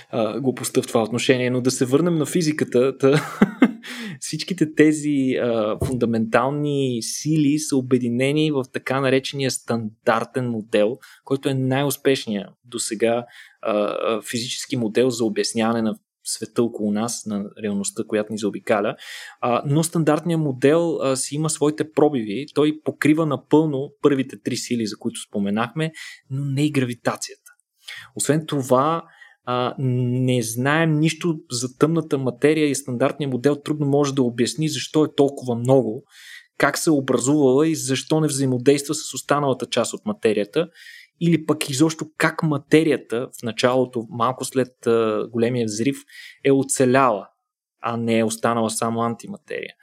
а, 0.09 0.39
глупостта 0.39 0.81
в 0.81 0.87
това 0.87 1.03
отношение. 1.03 1.49
Но 1.49 1.61
да 1.61 1.71
се 1.71 1.85
върнем 1.85 2.15
на 2.15 2.25
физиката. 2.25 2.97
Та, 2.97 3.21
всичките 4.19 4.75
тези 4.75 5.35
а, 5.41 5.77
фундаментални 5.85 6.99
сили 7.01 7.59
са 7.59 7.77
обединени 7.77 8.51
в 8.51 8.65
така 8.73 9.01
наречения 9.01 9.51
стандартен 9.51 10.49
модел, 10.49 10.97
който 11.23 11.49
е 11.49 11.53
най-успешният 11.53 12.49
до 12.65 12.79
сега 12.79 13.25
физически 14.29 14.77
модел 14.77 15.09
за 15.09 15.25
обясняване 15.25 15.81
на 15.81 15.95
света 16.29 16.63
около 16.63 16.91
нас, 16.91 17.25
на 17.25 17.45
реалността, 17.63 18.03
която 18.07 18.33
ни 18.33 18.37
заобикаля. 18.37 18.95
А, 19.41 19.63
но 19.65 19.83
стандартният 19.83 20.41
модел 20.41 20.99
а, 21.01 21.15
си 21.15 21.35
има 21.35 21.49
своите 21.49 21.91
пробиви. 21.91 22.45
Той 22.55 22.79
покрива 22.83 23.25
напълно 23.25 23.91
първите 24.01 24.35
три 24.43 24.57
сили, 24.57 24.87
за 24.87 24.97
които 24.97 25.21
споменахме, 25.21 25.91
но 26.29 26.45
не 26.45 26.65
и 26.65 26.71
гравитацията. 26.71 27.51
Освен 28.15 28.45
това, 28.45 29.03
а, 29.45 29.75
не 29.79 30.41
знаем 30.41 30.99
нищо 30.99 31.39
за 31.51 31.77
тъмната 31.77 32.17
материя 32.17 32.69
и 32.69 32.75
стандартният 32.75 33.33
модел 33.33 33.55
трудно 33.55 33.85
може 33.85 34.15
да 34.15 34.23
обясни 34.23 34.69
защо 34.69 35.05
е 35.05 35.15
толкова 35.15 35.55
много, 35.55 36.03
как 36.57 36.77
се 36.77 36.89
е 36.89 36.93
образувала 36.93 37.67
и 37.67 37.75
защо 37.75 38.19
не 38.19 38.27
взаимодейства 38.27 38.95
с 38.95 39.13
останалата 39.13 39.65
част 39.65 39.93
от 39.93 40.05
материята 40.05 40.67
или 41.21 41.45
пък 41.45 41.69
изобщо 41.69 42.05
как 42.17 42.43
материята 42.43 43.27
в 43.39 43.43
началото, 43.43 44.07
малко 44.09 44.45
след 44.45 44.73
големия 45.31 45.65
взрив, 45.65 45.97
е 46.43 46.51
оцеляла, 46.51 47.27
а 47.81 47.97
не 47.97 48.19
е 48.19 48.23
останала 48.23 48.69
само 48.69 49.01
антиматерия. 49.01 49.73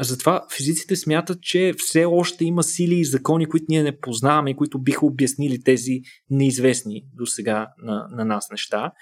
Затова 0.00 0.46
физиците 0.56 0.96
смятат, 0.96 1.42
че 1.42 1.74
все 1.78 2.04
още 2.04 2.44
има 2.44 2.62
сили 2.62 2.94
и 2.94 3.04
закони, 3.04 3.46
които 3.46 3.64
ние 3.68 3.82
не 3.82 4.00
познаваме 4.00 4.50
и 4.50 4.56
които 4.56 4.82
биха 4.82 5.06
обяснили 5.06 5.62
тези 5.62 6.00
неизвестни 6.30 7.04
до 7.12 7.26
сега 7.26 7.68
на, 7.78 8.06
на 8.10 8.24
нас 8.24 8.50
неща. 8.50 8.92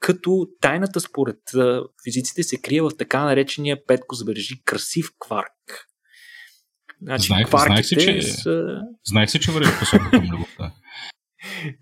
Като 0.00 0.46
тайната 0.60 1.00
според 1.00 1.38
физиците 2.04 2.42
се 2.42 2.56
крие 2.56 2.82
в 2.82 2.90
така 2.98 3.24
наречения 3.24 3.86
Петко 3.86 4.14
забележи 4.14 4.62
красив 4.64 5.10
кварк. 5.18 5.86
Значи, 7.02 7.26
знаех, 7.26 7.48
знаех 7.48 7.86
си, 7.86 7.96
че, 7.96 8.22
са... 8.22 8.80
знаех 9.04 9.30
си, 9.30 9.40
че 9.40 9.52
върви 9.52 9.70
посока 9.78 10.10
към 10.10 10.24
любовта. 10.32 10.72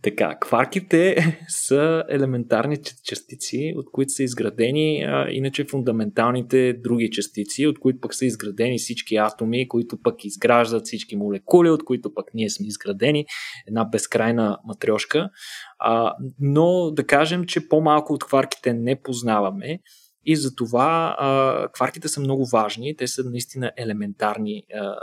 Така, 0.03 0.39
кварките 0.41 1.17
са 1.49 2.05
елементарни 2.09 2.77
частици, 3.05 3.75
от 3.77 3.87
които 3.93 4.13
са 4.13 4.23
изградени 4.23 5.03
а, 5.03 5.31
иначе 5.31 5.65
фундаменталните 5.65 6.73
други 6.73 7.11
частици, 7.11 7.67
от 7.67 7.79
които 7.79 8.01
пък 8.01 8.15
са 8.15 8.27
изградени 8.27 8.79
всички 8.79 9.17
атоми, 9.17 9.69
които 9.69 10.03
пък 10.03 10.25
изграждат 10.25 10.85
всички 10.85 11.17
молекули, 11.17 11.71
от 11.71 11.85
които 11.85 12.15
пък 12.15 12.27
ние 12.35 12.51
сме 12.51 12.67
изградени. 12.67 13.27
Една 13.69 13.85
безкрайна 13.85 14.59
матрешка. 14.65 15.31
А, 15.79 16.15
но 16.41 16.91
да 16.91 17.07
кажем, 17.07 17.45
че 17.45 17.69
по-малко 17.69 18.13
от 18.13 18.25
кварките 18.25 18.73
не 18.73 19.03
познаваме. 19.03 19.79
И 20.27 20.37
затова 20.37 21.17
а, 21.19 21.69
кварките 21.73 22.09
са 22.09 22.21
много 22.21 22.47
важни. 22.47 22.97
Те 22.97 23.07
са 23.07 23.23
наистина 23.25 23.73
елементарни 23.77 24.63
а, 24.75 24.95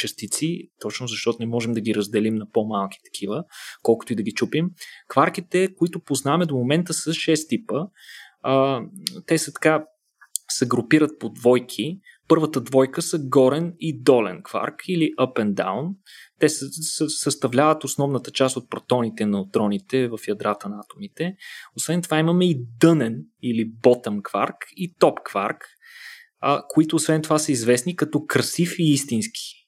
частици, 0.00 0.70
точно 0.80 1.06
защото 1.06 1.36
не 1.40 1.46
можем 1.46 1.72
да 1.72 1.80
ги 1.80 1.94
разделим 1.94 2.34
на 2.34 2.50
по-малки 2.50 2.98
такива, 3.04 3.44
колкото 3.82 4.12
и 4.12 4.16
да 4.16 4.22
ги 4.22 4.32
чупим. 4.32 4.70
Кварките, 5.08 5.74
които 5.74 6.00
познаваме 6.00 6.46
до 6.46 6.54
момента 6.54 6.94
са 6.94 7.10
6 7.10 7.48
типа. 7.48 7.86
А, 8.42 8.82
те 9.26 9.38
са 9.38 9.52
така 9.52 9.84
се 10.52 10.66
групират 10.66 11.18
по 11.18 11.28
двойки. 11.28 12.00
Първата 12.28 12.60
двойка 12.60 13.02
са 13.02 13.18
горен 13.18 13.74
и 13.80 14.02
долен 14.02 14.42
кварк 14.42 14.74
или 14.88 15.10
up 15.20 15.34
and 15.34 15.54
down. 15.54 15.94
Те 16.38 16.48
съставляват 17.08 17.84
основната 17.84 18.30
част 18.30 18.56
от 18.56 18.70
протоните, 18.70 19.26
неутроните 19.26 20.08
в 20.08 20.18
ядрата 20.28 20.68
на 20.68 20.80
атомите. 20.84 21.36
Освен 21.76 22.02
това 22.02 22.18
имаме 22.18 22.50
и 22.50 22.66
дънен 22.80 23.24
или 23.42 23.72
bottom 23.72 24.22
кварк 24.22 24.56
и 24.76 24.94
топ 24.98 25.18
кварк, 25.24 25.64
които 26.68 26.96
освен 26.96 27.22
това 27.22 27.38
са 27.38 27.52
известни 27.52 27.96
като 27.96 28.26
красив 28.26 28.78
и 28.78 28.92
истински. 28.92 29.59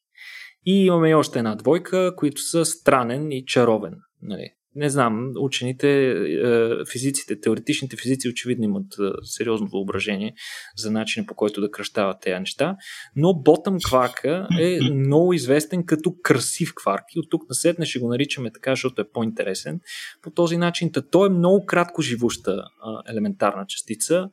И 0.67 0.85
имаме 0.85 1.11
и 1.11 1.15
още 1.15 1.39
една 1.39 1.55
двойка, 1.55 2.17
които 2.17 2.41
са 2.41 2.65
странен 2.65 3.33
и 3.33 3.45
чаровен. 3.47 3.95
Нали. 4.23 4.51
Не 4.75 4.91
знам, 4.91 5.33
учените, 5.39 6.11
е, 6.11 6.71
физиците, 6.93 7.41
теоретичните 7.41 7.97
физици 7.97 8.29
очевидно 8.29 8.65
имат 8.65 8.87
е, 9.01 9.11
сериозно 9.23 9.69
въображение 9.69 10.35
за 10.77 10.91
начина 10.91 11.27
по 11.27 11.35
който 11.35 11.61
да 11.61 11.71
кръщават 11.71 12.21
тези 12.21 12.39
неща, 12.39 12.77
но 13.17 13.35
Ботъм 13.35 13.79
кварка 13.87 14.49
е 14.61 14.79
много 14.93 15.33
известен 15.33 15.87
като 15.87 16.15
красив 16.23 16.73
кварк 16.75 17.05
и 17.15 17.19
от 17.19 17.31
тук 17.31 17.49
на 17.49 17.55
сетне 17.55 17.87
ще 17.87 17.99
го 17.99 18.09
наричаме 18.09 18.53
така, 18.53 18.73
защото 18.73 19.01
е 19.01 19.09
по-интересен. 19.09 19.81
По 20.23 20.31
този 20.31 20.57
начин, 20.57 20.91
той 21.11 21.27
е 21.27 21.33
много 21.33 21.67
кратко 21.67 22.03
живуща 22.03 22.65
елементарна 23.09 23.65
частица, 23.69 24.31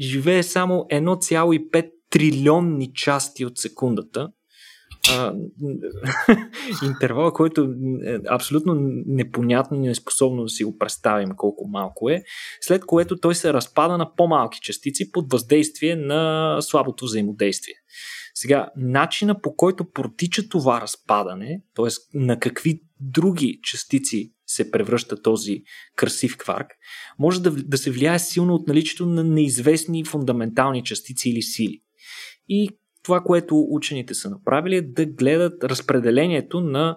живее 0.00 0.42
само 0.42 0.74
1,5 0.74 1.90
трилионни 2.10 2.92
части 2.94 3.44
от 3.44 3.58
секундата, 3.58 4.28
интервала, 6.84 7.32
който 7.32 7.74
е 8.04 8.18
абсолютно 8.28 8.74
непонятно 9.06 9.76
и 9.76 9.80
неспособно 9.80 10.42
да 10.42 10.48
си 10.48 10.64
го 10.64 10.78
представим 10.78 11.30
колко 11.36 11.68
малко 11.68 12.10
е, 12.10 12.22
след 12.60 12.84
което 12.84 13.16
той 13.16 13.34
се 13.34 13.52
разпада 13.52 13.98
на 13.98 14.14
по-малки 14.14 14.58
частици 14.62 15.12
под 15.12 15.32
въздействие 15.32 15.96
на 15.96 16.56
слабото 16.60 17.04
взаимодействие. 17.04 17.74
Сега, 18.34 18.68
начина 18.76 19.40
по 19.40 19.56
който 19.56 19.90
протича 19.90 20.48
това 20.48 20.80
разпадане, 20.80 21.62
т.е. 21.74 22.18
на 22.18 22.38
какви 22.38 22.80
други 23.00 23.60
частици 23.62 24.32
се 24.46 24.70
превръща 24.70 25.22
този 25.22 25.62
красив 25.96 26.36
кварк, 26.36 26.66
може 27.18 27.42
да, 27.42 27.50
да 27.50 27.78
се 27.78 27.90
влияе 27.90 28.18
силно 28.18 28.54
от 28.54 28.68
наличието 28.68 29.06
на 29.06 29.24
неизвестни 29.24 30.04
фундаментални 30.04 30.84
частици 30.84 31.30
или 31.30 31.42
сили. 31.42 31.80
И 32.48 32.68
това, 33.04 33.20
което 33.20 33.66
учените 33.70 34.14
са 34.14 34.30
направили 34.30 34.76
е 34.76 34.82
да 34.82 35.06
гледат 35.06 35.64
разпределението 35.64 36.60
на 36.60 36.96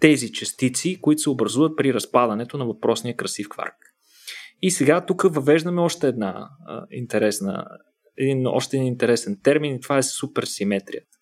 тези 0.00 0.32
частици, 0.32 1.00
които 1.00 1.22
се 1.22 1.30
образуват 1.30 1.76
при 1.76 1.94
разпадането 1.94 2.58
на 2.58 2.66
въпросния 2.66 3.16
красив 3.16 3.48
кварк. 3.48 3.74
И 4.62 4.70
сега 4.70 5.06
тук 5.06 5.22
въвеждаме 5.22 5.80
още 5.80 6.08
една 6.08 6.48
а, 6.66 6.82
интересна, 6.90 7.64
един, 8.16 8.46
още 8.46 8.76
един 8.76 8.88
интересен 8.88 9.40
термин 9.42 9.74
и 9.74 9.80
това 9.80 9.98
е 9.98 10.02
суперсиметрията. 10.02 11.18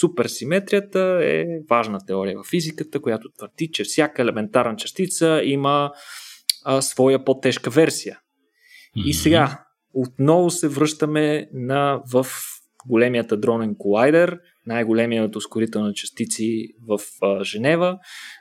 Суперсиметрията 0.00 1.20
е 1.22 1.44
важна 1.70 1.98
теория 2.06 2.38
в 2.38 2.50
физиката, 2.50 3.00
която 3.00 3.30
твърди, 3.38 3.70
че 3.72 3.84
всяка 3.84 4.22
елементарна 4.22 4.76
частица 4.76 5.40
има 5.44 5.92
а, 6.64 6.82
своя 6.82 7.24
по-тежка 7.24 7.70
версия. 7.70 8.18
Mm-hmm. 8.96 9.04
И 9.04 9.14
сега 9.14 9.64
отново 9.94 10.50
се 10.50 10.68
връщаме 10.68 11.48
на 11.52 12.02
в 12.12 12.26
големият 12.88 13.32
адронен 13.32 13.74
колайдер, 13.78 14.38
най-големият 14.66 15.36
ускорител 15.36 15.80
на 15.80 15.92
частици 15.92 16.68
в 16.88 17.00
а, 17.22 17.44
Женева, 17.44 17.98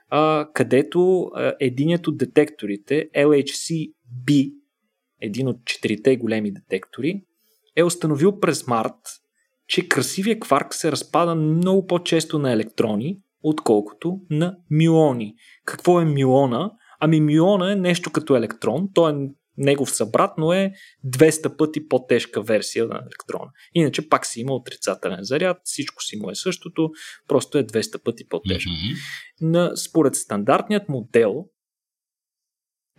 а, 0.10 0.48
където 0.54 1.22
а, 1.36 1.54
единият 1.60 2.08
от 2.08 2.18
детекторите, 2.18 3.10
LHC-B, 3.16 4.54
един 5.22 5.48
от 5.48 5.66
четирите 5.66 6.18
големи 6.18 6.52
детектори, 6.52 7.22
е 7.76 7.84
установил 7.84 8.40
през 8.40 8.68
март, 8.68 8.96
че 9.68 9.88
красивия 9.88 10.40
кварк 10.40 10.74
се 10.74 10.92
разпада 10.92 11.36
много 11.36 11.86
по-често 11.86 12.40
на 12.40 12.52
електрони, 12.52 13.18
отколкото 13.44 14.20
на 14.30 14.58
мюони. 14.72 15.36
Какво 15.66 16.02
е 16.02 16.06
мюона? 16.06 16.72
Ами 17.00 17.22
мюона 17.22 17.72
е 17.72 17.76
нещо 17.76 18.12
като 18.12 18.36
електрон, 18.36 18.90
то 18.94 19.10
е 19.10 19.14
негов 19.62 19.92
събрат, 19.92 20.32
но 20.38 20.54
е 20.54 20.72
200 21.08 21.58
пъти 21.58 21.88
по-тежка 21.88 22.42
версия 22.42 22.86
на 22.86 22.96
електрона. 22.96 23.52
Иначе 23.74 24.10
пак 24.10 24.26
си 24.26 24.40
има 24.42 24.54
отрицателен 24.56 25.20
заряд, 25.22 25.58
всичко 25.64 26.04
си 26.04 26.18
му 26.18 26.30
е 26.30 26.36
същото, 26.36 26.90
просто 27.28 27.58
е 27.58 27.64
200 27.64 28.04
пъти 28.04 28.28
по-тежко. 28.30 28.70
Mm-hmm. 28.70 28.96
На, 29.42 29.78
според 29.78 30.16
стандартният 30.16 30.90
модел, 30.90 31.46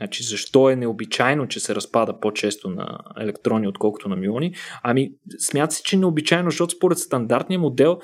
Значи, 0.01 0.23
защо 0.23 0.71
е 0.71 0.77
необичайно, 0.77 1.49
че 1.49 1.61
се 1.61 1.75
разпада 1.75 2.21
по-често 2.21 2.71
на 2.71 2.99
електрони, 3.21 3.69
отколкото 3.69 4.09
на 4.09 4.17
миони? 4.17 4.55
Ами, 4.83 5.13
смята 5.39 5.75
се, 5.75 5.83
че 5.83 5.97
е 5.97 5.99
необичайно, 5.99 6.51
защото 6.51 6.75
според 6.75 6.99
стандартния 6.99 7.61
модел 7.61 7.99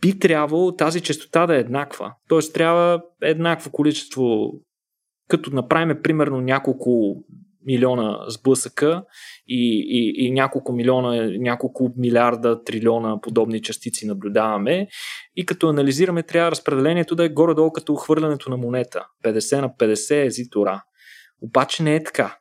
би 0.00 0.18
трябвало 0.18 0.76
тази 0.76 1.00
частота 1.00 1.46
да 1.46 1.56
е 1.56 1.60
еднаква. 1.60 2.14
Тоест, 2.28 2.54
трябва 2.54 3.02
еднакво 3.22 3.70
количество, 3.70 4.52
като 5.28 5.50
направим 5.50 6.02
примерно 6.02 6.40
няколко 6.40 7.16
милиона 7.66 8.18
сблъсъка 8.28 9.02
и, 9.48 9.86
и, 9.88 10.26
и 10.26 10.30
няколко 10.30 10.72
милиона, 10.72 11.30
няколко 11.38 11.92
милиарда, 11.96 12.64
трилиона 12.64 13.20
подобни 13.20 13.62
частици 13.62 14.06
наблюдаваме 14.06 14.88
и 15.36 15.46
като 15.46 15.68
анализираме 15.68 16.22
трябва 16.22 16.50
разпределението 16.50 17.14
да 17.14 17.24
е 17.24 17.28
горе-долу 17.28 17.72
като 17.72 17.94
хвърлянето 17.94 18.50
на 18.50 18.56
монета. 18.56 19.06
50 19.24 19.60
на 19.60 19.70
50 19.70 20.26
е 20.26 20.30
зитора. 20.30 20.82
Обаче 21.42 21.82
не 21.82 21.94
е 21.94 22.04
така. 22.04 22.36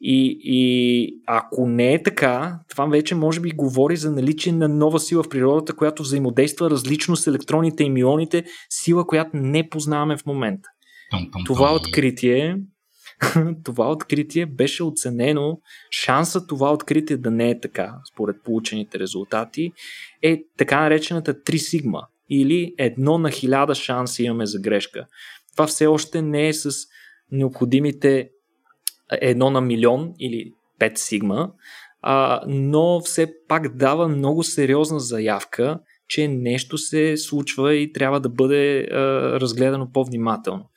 И, 0.00 0.38
и 0.42 1.20
ако 1.26 1.66
не 1.66 1.94
е 1.94 2.02
така, 2.02 2.58
това 2.68 2.86
вече 2.86 3.14
може 3.14 3.40
би 3.40 3.50
говори 3.50 3.96
за 3.96 4.10
наличие 4.10 4.52
на 4.52 4.68
нова 4.68 5.00
сила 5.00 5.22
в 5.22 5.28
природата, 5.28 5.76
която 5.76 6.02
взаимодейства 6.02 6.70
различно 6.70 7.16
с 7.16 7.26
електроните 7.26 7.84
и 7.84 7.90
мионите, 7.90 8.44
сила, 8.70 9.06
която 9.06 9.30
не 9.34 9.68
познаваме 9.68 10.16
в 10.16 10.26
момента. 10.26 10.68
Това 11.46 11.74
откритие 11.74 12.56
това 13.64 13.90
откритие 13.90 14.46
беше 14.46 14.82
оценено, 14.82 15.60
шанса 15.90 16.46
това 16.46 16.72
откритие 16.72 17.16
да 17.16 17.30
не 17.30 17.50
е 17.50 17.60
така, 17.60 17.94
според 18.12 18.36
получените 18.44 18.98
резултати, 18.98 19.72
е 20.22 20.42
така 20.58 20.80
наречената 20.80 21.34
3 21.34 21.56
сигма 21.56 22.02
или 22.30 22.74
едно 22.78 23.18
на 23.18 23.30
хиляда 23.30 23.74
шанс 23.74 24.18
имаме 24.18 24.46
за 24.46 24.60
грешка. 24.60 25.06
Това 25.52 25.66
все 25.66 25.86
още 25.86 26.22
не 26.22 26.48
е 26.48 26.52
с 26.52 26.70
необходимите 27.32 28.30
едно 29.10 29.50
на 29.50 29.60
милион 29.60 30.12
или 30.18 30.52
5 30.80 30.96
сигма, 30.96 31.50
а, 32.02 32.42
но 32.46 33.00
все 33.00 33.34
пак 33.48 33.76
дава 33.76 34.08
много 34.08 34.42
сериозна 34.42 35.00
заявка, 35.00 35.78
че 36.08 36.28
нещо 36.28 36.78
се 36.78 37.16
случва 37.16 37.74
и 37.74 37.92
трябва 37.92 38.20
да 38.20 38.28
бъде 38.28 38.80
а, 38.80 38.96
разгледано 39.40 39.92
по-внимателно. 39.92 40.70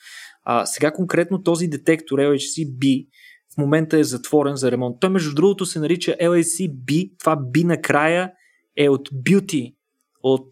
А, 0.49 0.65
сега 0.65 0.91
конкретно 0.91 1.43
този 1.43 1.67
детектор 1.67 2.19
LHC-B 2.19 3.07
в 3.53 3.57
момента 3.57 3.99
е 3.99 4.03
затворен 4.03 4.55
за 4.55 4.71
ремонт. 4.71 4.97
Той 4.99 5.09
между 5.09 5.35
другото 5.35 5.65
се 5.65 5.79
нарича 5.79 6.15
LHC-B, 6.21 7.11
това 7.19 7.37
B 7.37 7.63
накрая 7.63 8.31
е 8.77 8.89
от 8.89 9.09
beauty, 9.09 9.75
от 10.23 10.49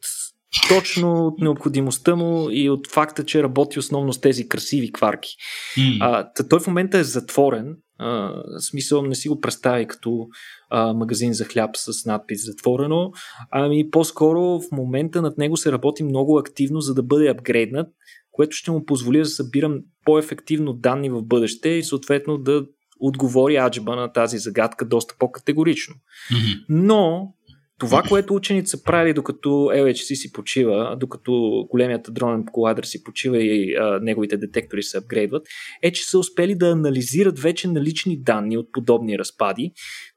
точно 0.69 1.27
от 1.27 1.39
необходимостта 1.39 2.15
му 2.15 2.47
и 2.51 2.69
от 2.69 2.87
факта, 2.87 3.25
че 3.25 3.43
работи 3.43 3.79
основно 3.79 4.13
с 4.13 4.21
тези 4.21 4.49
красиви 4.49 4.91
кварки. 4.91 5.29
Mm. 5.77 5.97
А, 6.01 6.45
той 6.49 6.59
в 6.59 6.67
момента 6.67 6.97
е 6.97 7.03
затворен. 7.03 7.77
А, 7.97 8.33
смисъл 8.59 9.01
не 9.01 9.15
си 9.15 9.29
го 9.29 9.41
представи 9.41 9.87
като 9.87 10.27
а, 10.69 10.93
магазин 10.93 11.33
за 11.33 11.45
хляб 11.45 11.69
с 11.73 12.05
надпис 12.05 12.45
затворено. 12.45 13.11
Ами 13.51 13.89
по-скоро 13.89 14.41
в 14.41 14.71
момента 14.71 15.21
над 15.21 15.37
него 15.37 15.57
се 15.57 15.71
работи 15.71 16.03
много 16.03 16.37
активно, 16.37 16.81
за 16.81 16.93
да 16.93 17.03
бъде 17.03 17.29
апгрейднат, 17.29 17.87
което 18.35 18.55
ще 18.55 18.71
му 18.71 18.85
позволи 18.85 19.17
да 19.17 19.25
събирам 19.25 19.79
по-ефективно 20.05 20.73
данни 20.73 21.09
в 21.09 21.23
бъдеще 21.23 21.69
и 21.69 21.83
съответно 21.83 22.37
да 22.37 22.65
отговори 22.99 23.55
аджба 23.55 23.95
на 23.95 24.13
тази 24.13 24.37
загадка 24.37 24.85
доста 24.85 25.15
по-категорично. 25.19 25.95
Mm-hmm. 25.95 26.65
Но 26.69 27.33
това, 27.79 28.03
което 28.09 28.35
учените 28.35 28.69
са 28.69 28.83
правили 28.83 29.13
докато 29.13 29.49
LHC 29.49 30.13
си 30.13 30.31
почива, 30.31 30.97
докато 30.99 31.65
големият 31.71 32.07
дронен 32.11 32.45
колайдер 32.51 32.83
си 32.83 33.03
почива 33.03 33.43
и 33.43 33.75
а, 33.75 33.99
неговите 34.01 34.37
детектори 34.37 34.83
се 34.83 34.97
апгрейдват, 34.97 35.47
е, 35.81 35.91
че 35.91 36.03
са 36.03 36.19
успели 36.19 36.55
да 36.55 36.71
анализират 36.71 37.39
вече 37.39 37.67
налични 37.67 38.21
данни 38.21 38.57
от 38.57 38.71
подобни 38.71 39.19
разпади, 39.19 39.71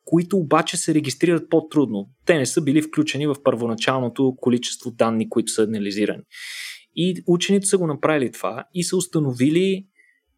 които 0.04 0.37
обаче 0.37 0.76
се 0.76 0.94
регистрират 0.94 1.50
по-трудно. 1.50 2.09
Те 2.26 2.38
не 2.38 2.46
са 2.46 2.62
били 2.62 2.83
включени 2.83 3.26
в 3.26 3.37
първоначалното 3.44 4.35
количество 4.37 4.90
данни, 4.90 5.28
които 5.28 5.52
са 5.52 5.62
анализирани. 5.62 6.22
И 7.00 7.22
учените 7.26 7.66
са 7.66 7.78
го 7.78 7.87
направили 7.87 8.32
това 8.32 8.64
и 8.74 8.84
са 8.84 8.96
установили, 8.96 9.87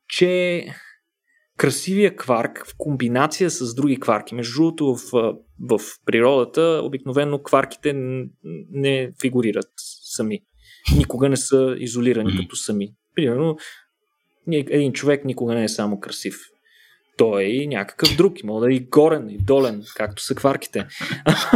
че 0.09 0.65
красивия 1.57 2.17
кварк 2.17 2.67
в 2.67 2.75
комбинация 2.79 3.51
с 3.51 3.75
други 3.75 4.01
кварки. 4.01 4.35
Между 4.35 4.55
другото, 4.55 4.95
в, 4.95 5.35
в 5.61 5.81
природата 6.07 6.81
обикновено 6.85 7.43
кварките 7.43 7.93
не 8.71 9.13
фигурират 9.21 9.71
сами. 10.05 10.41
Никога 10.97 11.29
не 11.29 11.37
са 11.37 11.77
изолирани 11.79 12.37
като 12.37 12.57
сами. 12.57 12.95
Примерно, 13.15 13.57
един 14.53 14.93
човек 14.93 15.25
никога 15.25 15.55
не 15.55 15.65
е 15.65 15.69
само 15.69 16.01
красив. 16.01 16.37
Той 17.21 17.43
е 17.43 17.47
и 17.47 17.67
някакъв 17.67 18.17
друг. 18.17 18.43
Има 18.43 18.61
да 18.61 18.73
е 18.73 18.75
и 18.75 18.81
горен, 18.81 19.31
и 19.31 19.39
долен, 19.39 19.83
както 19.97 20.23
са 20.23 20.35
кварките. 20.35 20.87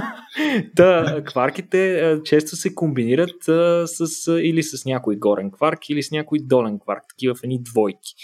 да, 0.74 1.22
кварките 1.26 2.16
често 2.24 2.56
се 2.56 2.74
комбинират 2.74 3.42
с, 3.84 4.32
или 4.42 4.62
с 4.62 4.84
някой 4.84 5.16
горен 5.16 5.50
кварк, 5.50 5.88
или 5.88 6.02
с 6.02 6.10
някой 6.10 6.38
долен 6.42 6.78
кварк, 6.78 7.02
такива 7.08 7.34
в 7.34 7.44
едни 7.44 7.62
двойки. 7.62 8.14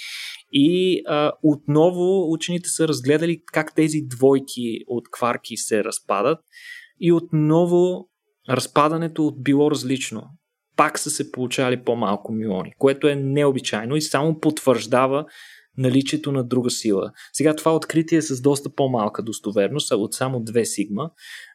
И 0.53 1.03
а, 1.07 1.33
отново 1.43 2.33
учените 2.33 2.69
са 2.69 2.89
разгледали 2.89 3.43
как 3.53 3.75
тези 3.75 4.01
двойки 4.07 4.79
от 4.87 5.11
кварки 5.11 5.57
се 5.57 5.85
разпадат 5.85 6.39
и 7.01 7.13
отново 7.13 8.09
разпадането 8.51 9.35
било 9.39 9.71
различно. 9.71 10.23
Пак 10.77 10.99
са 10.99 11.11
се 11.11 11.33
получавали 11.33 11.85
по-малко 11.85 12.33
миони, 12.33 12.73
което 12.79 13.09
е 13.09 13.15
необичайно 13.15 13.97
и 13.97 14.03
само 14.03 14.41
потвърждава 14.41 15.25
наличието 15.81 16.33
на 16.33 16.45
друга 16.45 16.71
сила. 16.71 17.13
Сега 17.33 17.57
това 17.57 17.75
откритие 17.75 18.19
е 18.19 18.23
с 18.23 18.43
доста 18.43 18.75
по-малка 18.75 19.23
достоверност, 19.23 19.93
от 19.93 20.15
само 20.15 20.41
2 20.41 20.65
сигма, 20.65 21.11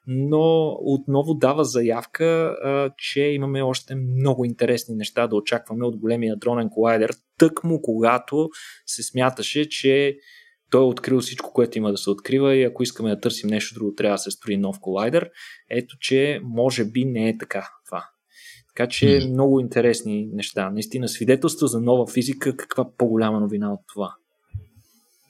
но 0.08 0.78
отново 0.80 1.34
дава 1.34 1.64
заявка, 1.64 2.56
че 2.98 3.22
имаме 3.22 3.62
още 3.62 3.96
много 3.96 4.46
интересни 4.46 4.96
неща 4.96 5.28
да 5.28 5.36
очакваме 5.36 5.86
от 5.86 5.98
големия 5.98 6.36
дронен 6.36 6.70
колайдер, 6.70 7.12
тъкмо 7.38 7.82
когато 7.82 8.50
се 8.86 9.04
смяташе, 9.04 9.70
че 9.70 10.18
той 10.72 10.82
е 10.82 10.88
открил 10.88 11.20
всичко, 11.20 11.54
което 11.54 11.78
има 11.78 11.92
да 11.92 11.98
се 11.98 12.10
открива 12.10 12.56
и 12.56 12.64
ако 12.64 12.84
искаме 12.84 13.10
да 13.10 13.20
търсим 13.20 13.50
нещо 13.50 13.76
друго, 13.76 13.96
трябва 13.96 14.14
да 14.14 14.18
се 14.18 14.32
строи 14.32 14.58
нов 14.58 14.78
колайдер. 14.82 15.30
Ето, 15.70 15.98
че 16.00 16.40
може 16.44 16.86
би 16.86 17.06
не 17.06 17.30
е 17.30 17.38
така 17.38 17.70
това. 17.86 18.10
Така 18.76 18.90
че 18.90 19.06
mm. 19.06 19.30
много 19.32 19.60
интересни 19.60 20.30
неща. 20.34 20.70
Наистина 20.70 21.08
свидетелства 21.08 21.68
за 21.68 21.82
нова 21.82 22.08
физика, 22.08 22.58
каква 22.58 22.86
по-голяма 22.98 23.40
новина 23.40 23.74
от 23.74 23.80
това. 23.94 24.16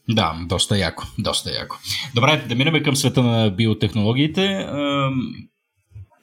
Да, 0.10 0.36
доста 0.48 0.78
яко, 0.78 1.04
доста 1.20 1.52
яко. 1.52 1.76
Добре, 2.16 2.46
да 2.50 2.56
минем 2.56 2.84
към 2.84 2.96
света 2.96 3.24
на 3.24 3.50
биотехнологиите. 3.50 4.68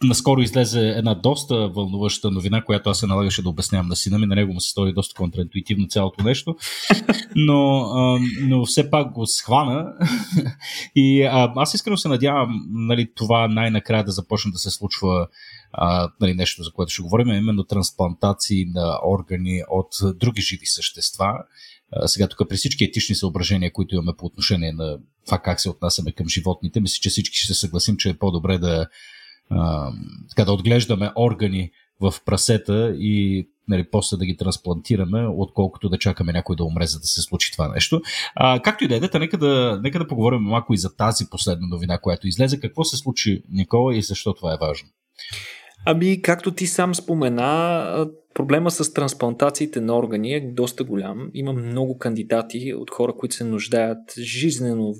Наскоро 0.03 0.40
излезе 0.40 0.88
една 0.88 1.14
доста 1.14 1.68
вълнуваща 1.68 2.30
новина, 2.30 2.62
която 2.62 2.90
аз 2.90 2.98
се 2.98 3.07
налагаше 3.07 3.42
да 3.42 3.48
обяснявам 3.48 3.88
на 3.88 3.96
сина 3.96 4.18
ми. 4.18 4.26
На 4.26 4.34
него 4.34 4.53
му 4.53 4.61
се 4.61 4.70
стори 4.70 4.92
доста 4.92 5.14
контраинтуитивно 5.14 5.86
цялото 5.88 6.24
нещо. 6.24 6.57
Но, 7.36 7.80
а, 7.80 8.18
но 8.40 8.64
все 8.64 8.90
пак 8.90 9.12
го 9.12 9.26
схвана. 9.26 9.92
И 10.96 11.22
а, 11.22 11.53
аз 11.57 11.74
искрено 11.74 11.96
се 11.96 12.09
надявам 12.09 12.66
нали, 12.70 13.09
това 13.14 13.48
най-накрая 13.48 14.05
да 14.05 14.12
започне 14.12 14.50
да 14.53 14.59
се 14.59 14.70
случва 14.70 15.26
а, 15.72 16.11
нали, 16.20 16.34
нещо, 16.34 16.62
за 16.62 16.72
което 16.72 16.92
ще 16.92 17.03
говорим, 17.03 17.28
именно 17.28 17.64
трансплантации 17.64 18.64
на 18.64 18.98
органи 19.07 19.62
от 19.70 20.18
други 20.18 20.42
живи 20.42 20.66
същества. 20.66 21.34
А, 21.92 22.09
сега 22.09 22.28
тук 22.28 22.48
при 22.48 22.57
всички 22.57 22.84
етични 22.84 23.14
съображения, 23.14 23.72
които 23.72 23.94
имаме 23.94 24.12
по 24.18 24.26
отношение 24.26 24.72
на 24.72 24.98
това 25.26 25.38
как 25.38 25.61
се 25.61 25.70
отнасяме 25.70 26.12
към 26.12 26.28
животните, 26.28 26.80
мисля, 26.80 27.00
че 27.03 27.11
всички 27.11 27.38
ще 27.38 27.55
се 27.55 27.61
съгласим, 27.61 27.96
че 27.96 28.11
е 28.11 28.18
по-добре 28.18 28.59
да, 28.59 28.86
а, 29.51 29.93
така, 30.28 30.45
да 30.45 30.53
отглеждаме 30.53 31.11
органи 31.16 31.70
в 32.01 32.14
прасета 32.24 32.95
и 32.99 33.49
нали, 33.68 33.84
после 33.90 34.16
да 34.16 34.26
ги 34.26 34.36
трансплантираме, 34.36 35.26
отколкото 35.26 35.88
да 35.88 35.99
чакаме 35.99 36.32
някой 36.32 36.57
да 36.57 36.64
умре, 36.64 36.86
за 36.86 37.01
да 37.01 37.07
се 37.07 37.22
случи 37.22 37.53
това 37.53 37.68
нещо. 37.68 38.01
А, 38.34 38.61
както 38.62 38.84
и 38.84 38.88
да 38.88 38.97
е, 38.97 39.18
нека 39.18 39.38
да, 39.38 39.80
нека 39.82 39.99
да 39.99 40.07
поговорим 40.07 40.40
малко 40.40 40.74
и 40.74 40.78
за 40.78 40.97
тази 40.97 41.30
последна 41.30 41.66
новина, 41.66 41.99
която 41.99 42.28
излезе. 42.28 42.61
Какво 42.61 42.84
се 42.84 42.97
случи, 42.97 43.43
Никола, 43.51 43.97
и 43.97 44.03
защо 44.03 44.34
това 44.34 44.55
е 44.55 44.59
важно? 44.61 44.88
Ами, 45.84 46.22
както 46.22 46.53
ти 46.53 46.66
сам 46.66 46.95
спомена, 46.95 48.07
проблема 48.34 48.70
с 48.70 48.92
трансплантациите 48.92 49.80
на 49.80 49.98
органи 49.98 50.34
е 50.34 50.52
доста 50.52 50.84
голям. 50.84 51.30
Има 51.34 51.52
много 51.52 51.98
кандидати 51.98 52.74
от 52.74 52.90
хора, 52.90 53.12
които 53.16 53.34
се 53.34 53.44
нуждаят 53.44 54.14
жизнено, 54.18 54.94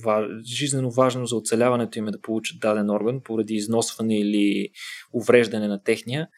жизнено 0.45 0.91
важно 0.91 1.27
за 1.27 1.37
оцеляването 1.37 1.99
им 1.99 2.09
е 2.09 2.11
да 2.11 2.21
получат 2.21 2.61
даден 2.61 2.91
орган 2.91 3.21
поради 3.25 3.55
износване 3.55 4.19
или 4.19 4.69
увреждане 5.13 5.69
на 5.69 5.83
техния, 5.83 6.29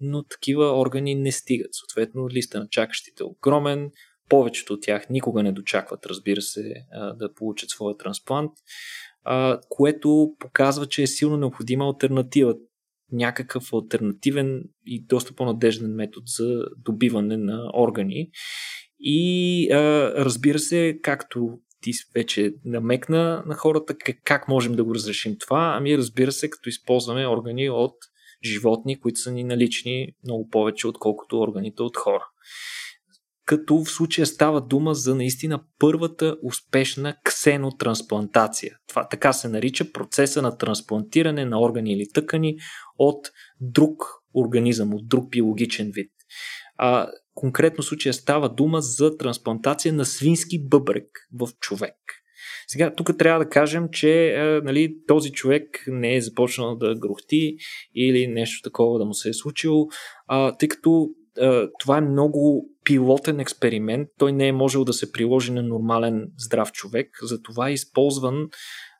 но 0.00 0.22
такива 0.22 0.80
органи 0.80 1.14
не 1.14 1.32
стигат. 1.32 1.70
Съответно, 1.72 2.28
листа 2.28 2.58
на 2.58 2.68
чакащите 2.68 3.22
е 3.22 3.26
огромен, 3.26 3.90
повечето 4.28 4.72
от 4.72 4.82
тях 4.82 5.10
никога 5.10 5.42
не 5.42 5.52
дочакват, 5.52 6.06
разбира 6.06 6.42
се, 6.42 6.74
да 7.14 7.34
получат 7.34 7.70
своя 7.70 7.96
трансплант, 7.96 8.52
което 9.68 10.34
показва, 10.38 10.86
че 10.86 11.02
е 11.02 11.06
силно 11.06 11.36
необходима 11.36 11.84
альтернатива 11.84 12.54
някакъв 13.12 13.72
альтернативен 13.72 14.62
и 14.86 15.04
доста 15.06 15.34
по-надежден 15.34 15.94
метод 15.94 16.24
за 16.26 16.64
добиване 16.76 17.36
на 17.36 17.70
органи. 17.74 18.30
И 19.00 19.70
а, 19.72 19.78
разбира 20.24 20.58
се, 20.58 20.98
както 21.02 21.58
ти 21.82 21.92
вече 22.14 22.54
намекна 22.64 23.42
на 23.46 23.54
хората 23.54 23.96
как, 23.98 24.16
как 24.24 24.48
можем 24.48 24.74
да 24.74 24.84
го 24.84 24.94
разрешим 24.94 25.36
това, 25.40 25.74
ами 25.76 25.98
разбира 25.98 26.32
се, 26.32 26.50
като 26.50 26.68
използваме 26.68 27.26
органи 27.26 27.70
от 27.70 27.94
животни, 28.44 29.00
които 29.00 29.20
са 29.20 29.32
ни 29.32 29.44
налични 29.44 30.12
много 30.24 30.48
повече, 30.48 30.88
отколкото 30.88 31.40
органите 31.40 31.82
от 31.82 31.96
хора 31.96 32.26
като 33.50 33.76
в 33.76 33.90
случая 33.90 34.26
става 34.26 34.60
дума 34.60 34.94
за 34.94 35.14
наистина 35.14 35.62
първата 35.78 36.36
успешна 36.42 37.16
ксенотрансплантация. 37.24 38.76
Това 38.88 39.08
така 39.08 39.32
се 39.32 39.48
нарича 39.48 39.92
процеса 39.92 40.42
на 40.42 40.58
трансплантиране 40.58 41.44
на 41.44 41.60
органи 41.60 41.92
или 41.92 42.08
тъкани 42.14 42.56
от 42.98 43.28
друг 43.60 44.04
организъм, 44.34 44.94
от 44.94 45.08
друг 45.08 45.30
биологичен 45.30 45.90
вид. 45.94 46.12
А, 46.76 47.08
конкретно 47.34 47.82
случая 47.82 48.14
става 48.14 48.48
дума 48.48 48.80
за 48.80 49.16
трансплантация 49.16 49.92
на 49.94 50.04
свински 50.04 50.68
бъбрек 50.68 51.08
в 51.40 51.48
човек. 51.60 51.96
Сега, 52.68 52.94
тук 52.94 53.18
трябва 53.18 53.44
да 53.44 53.50
кажем, 53.50 53.88
че 53.92 54.26
е, 54.26 54.60
нали, 54.60 54.96
този 55.06 55.32
човек 55.32 55.84
не 55.86 56.16
е 56.16 56.20
започнал 56.20 56.76
да 56.76 56.94
грохти 56.94 57.56
или 57.94 58.26
нещо 58.26 58.70
такова 58.70 58.98
да 58.98 59.04
му 59.04 59.14
се 59.14 59.28
е 59.28 59.32
случило, 59.32 59.88
а, 60.26 60.56
тъй 60.56 60.68
като 60.68 61.08
това 61.78 61.98
е 61.98 62.00
много 62.00 62.68
пилотен 62.84 63.40
експеримент. 63.40 64.08
Той 64.18 64.32
не 64.32 64.48
е 64.48 64.52
можел 64.52 64.84
да 64.84 64.92
се 64.92 65.12
приложи 65.12 65.52
на 65.52 65.62
нормален 65.62 66.32
здрав 66.38 66.72
човек. 66.72 67.18
Затова 67.22 67.68
е 67.68 67.72
използван 67.72 68.48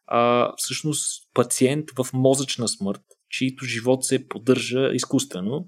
а, 0.06 0.52
всъщност 0.56 1.30
пациент 1.34 1.84
в 1.98 2.06
мозъчна 2.12 2.68
смърт, 2.68 3.02
чието 3.28 3.64
живот 3.64 4.04
се 4.04 4.28
поддържа 4.28 4.90
изкуствено, 4.92 5.66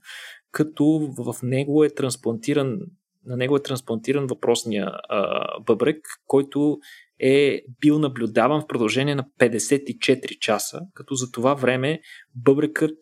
като 0.51 1.15
в 1.19 1.37
него 1.43 1.85
е 1.85 1.95
трансплантиран 1.95 2.79
на 3.27 3.37
него 3.37 3.57
е 3.57 3.63
трансплантиран 3.63 4.27
въпросния 4.27 4.87
а, 5.09 5.47
бъбрек, 5.61 6.07
който 6.27 6.79
е 7.19 7.63
бил 7.81 7.99
наблюдаван 7.99 8.61
в 8.61 8.67
продължение 8.67 9.15
на 9.15 9.25
54 9.41 10.39
часа, 10.39 10.81
като 10.95 11.15
за 11.15 11.31
това 11.31 11.55
време 11.55 12.01
бъбрекът 12.35 12.99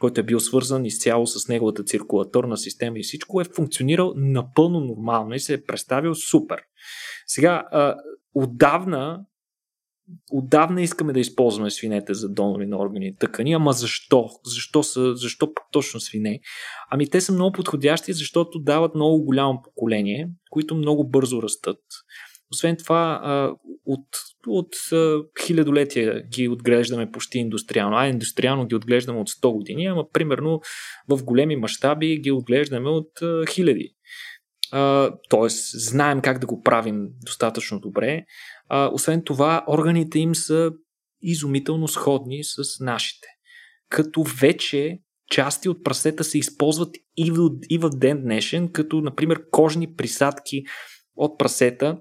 който 0.00 0.20
е 0.20 0.24
бил 0.24 0.40
свързан 0.40 0.84
изцяло 0.84 1.26
с 1.26 1.48
неговата 1.48 1.84
циркулаторна 1.84 2.56
система 2.56 2.98
и 2.98 3.02
всичко, 3.02 3.40
е 3.40 3.44
функционирал 3.44 4.12
напълно 4.16 4.80
нормално 4.80 5.34
и 5.34 5.40
се 5.40 5.54
е 5.54 5.64
представил 5.64 6.14
супер. 6.14 6.60
Сега, 7.26 7.64
а, 7.70 7.94
отдавна 8.34 9.20
отдавна 10.32 10.82
искаме 10.82 11.12
да 11.12 11.20
използваме 11.20 11.70
свинете 11.70 12.14
за 12.14 12.28
донори 12.28 12.66
на 12.66 12.78
органи 12.78 13.08
и 13.08 13.16
тъкани, 13.16 13.52
ама 13.52 13.72
защо? 13.72 14.28
Защо, 14.44 14.82
са, 14.82 15.16
защо 15.16 15.52
точно 15.72 16.00
свине? 16.00 16.40
Ами 16.90 17.10
те 17.10 17.20
са 17.20 17.32
много 17.32 17.52
подходящи, 17.52 18.12
защото 18.12 18.58
дават 18.58 18.94
много 18.94 19.24
голямо 19.24 19.62
поколение, 19.62 20.28
които 20.50 20.74
много 20.74 21.08
бързо 21.08 21.42
растат. 21.42 21.78
Освен 22.52 22.76
това, 22.76 23.22
от, 23.86 24.06
от 24.46 24.74
хилядолетия 25.46 26.22
ги 26.22 26.48
отглеждаме 26.48 27.10
почти 27.10 27.38
индустриално. 27.38 27.96
А 27.96 28.06
индустриално 28.06 28.66
ги 28.66 28.74
отглеждаме 28.74 29.20
от 29.20 29.30
100 29.30 29.52
години, 29.52 29.86
ама 29.86 30.04
примерно 30.12 30.60
в 31.08 31.24
големи 31.24 31.56
мащаби 31.56 32.18
ги 32.18 32.30
отглеждаме 32.30 32.88
от 32.88 33.10
хиляди. 33.50 33.94
Тоест, 35.28 35.80
знаем 35.80 36.20
как 36.20 36.38
да 36.38 36.46
го 36.46 36.62
правим 36.62 37.08
достатъчно 37.24 37.80
добре. 37.80 38.24
Освен 38.92 39.22
това, 39.24 39.64
органите 39.68 40.18
им 40.18 40.34
са 40.34 40.72
изумително 41.22 41.88
сходни 41.88 42.44
с 42.44 42.80
нашите. 42.80 43.28
Като 43.88 44.22
вече 44.40 44.98
части 45.30 45.68
от 45.68 45.84
прасета 45.84 46.24
се 46.24 46.38
използват 46.38 46.96
и 47.16 47.30
в, 47.30 47.50
и 47.70 47.78
в 47.78 47.90
ден 47.90 48.22
днешен, 48.22 48.72
като 48.72 49.00
например 49.00 49.42
кожни 49.50 49.94
присадки 49.94 50.62
от 51.16 51.38
прасета 51.38 51.98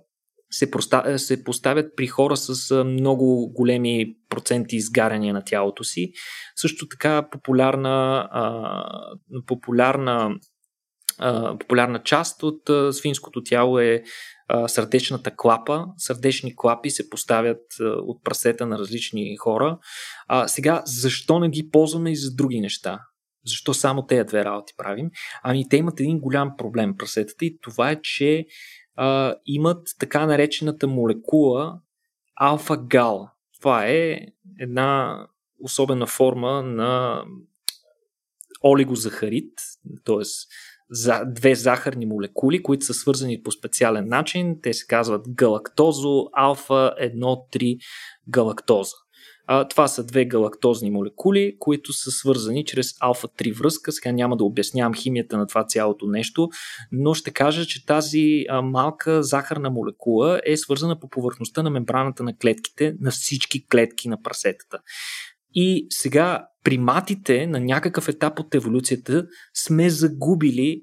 се, 0.52 0.72
проста, 0.72 1.20
се 1.20 1.43
поставят 1.43 1.95
при 1.95 2.08
хора 2.08 2.38
с 2.38 2.84
много 2.84 3.54
големи 3.54 4.16
проценти 4.30 4.76
изгаряния 4.76 5.34
на 5.34 5.43
тялото 5.43 5.84
си. 5.84 6.12
Също 6.56 6.88
така 6.88 7.30
популярна, 7.30 8.28
а, 8.32 8.84
популярна, 9.45 10.36
а, 11.18 11.58
популярна 11.58 12.04
част 12.04 12.43
от 12.43 12.70
а, 12.70 12.93
свинското 12.93 13.43
тяло 13.43 13.80
е 13.80 14.04
а, 14.47 14.68
сърдечната 14.68 15.36
клапа. 15.36 15.86
Сърдечни 15.97 16.56
клапи 16.56 16.89
се 16.89 17.10
поставят 17.10 17.62
а, 17.80 17.84
от 17.84 18.24
прасета 18.24 18.66
на 18.66 18.80
различни 18.80 19.38
хора. 19.38 19.78
А, 20.28 20.47
сега, 20.47 20.82
защо 20.86 21.39
не 21.39 21.50
ги 21.50 21.70
ползваме 21.70 22.12
и 22.12 22.16
за 22.16 22.36
други 22.36 22.62
неща? 22.62 23.00
Защо 23.45 23.74
само 23.74 24.06
тези 24.06 24.24
две 24.24 24.45
работи 24.45 24.74
правим? 24.78 25.10
Ами 25.43 25.70
те 25.70 25.78
имат 25.78 26.00
един 26.00 26.20
голям 26.20 26.54
проблем 26.58 26.97
прасетата 26.97 27.45
и 27.45 27.58
това 27.62 27.91
е, 27.91 28.02
че 28.02 28.45
а, 29.02 29.36
имат 29.45 29.88
така 30.00 30.26
наречената 30.26 30.88
молекула 30.88 31.80
алфа-гал. 32.36 33.30
Това 33.60 33.88
е 33.88 34.20
една 34.60 35.20
особена 35.64 36.08
форма 36.08 36.64
на 36.64 37.24
олигозахарид, 38.64 39.54
т.е. 40.06 40.24
За 40.91 41.26
две 41.26 41.56
захарни 41.56 42.06
молекули, 42.06 42.64
които 42.64 42.86
са 42.86 42.93
свързани 42.93 43.43
по 43.43 43.52
специален 43.52 44.08
начин. 44.08 44.60
Те 44.64 44.74
се 44.74 44.88
казват 44.88 45.30
галактозо, 45.30 46.26
алфа 46.34 46.93
1-3 47.02 47.80
галактоза. 48.30 48.95
А, 49.52 49.68
това 49.68 49.88
са 49.88 50.04
две 50.04 50.26
галактозни 50.26 50.91
молекули, 50.91 51.56
които 51.60 51.93
са 51.93 52.12
свързани 52.12 52.66
чрез 52.66 52.93
алфа-3 53.00 53.60
връзка. 53.60 53.91
Сега 53.91 54.12
няма 54.12 54.38
да 54.38 54.43
обяснявам 54.43 54.93
химията 54.93 55.38
на 55.38 55.47
това 55.47 55.66
цялото 55.66 56.08
нещо, 56.08 56.50
но 56.91 57.14
ще 57.14 57.32
кажа, 57.32 57.66
че 57.66 57.86
тази 57.86 58.45
а, 58.50 58.62
малка 58.62 59.24
захарна 59.24 59.70
молекула 59.70 60.41
е 60.45 60.58
свързана 60.58 61.00
по 61.00 61.10
повърхността 61.10 61.64
на 61.64 61.70
мембраната 61.70 62.24
на 62.24 62.38
клетките, 62.38 62.95
на 63.02 63.12
всички 63.12 63.68
клетки 63.68 64.10
на 64.10 64.22
прасетата. 64.22 64.80
И 65.54 65.88
сега 65.89 66.45
приматите 66.64 67.47
на 67.47 67.60
някакъв 67.60 68.10
етап 68.10 68.39
от 68.39 68.56
еволюцията 68.56 69.26
сме 69.54 69.89
загубили 69.89 70.82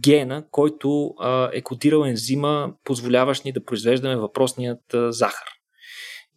гена, 0.00 0.44
който 0.50 1.14
а, 1.18 1.50
е 1.52 1.62
кодирал 1.62 2.04
ензима, 2.04 2.72
позволяващ 2.84 3.44
ни 3.44 3.52
да 3.52 3.64
произвеждаме 3.64 4.16
въпросният 4.16 4.94
а, 4.94 5.12
захар. 5.12 5.57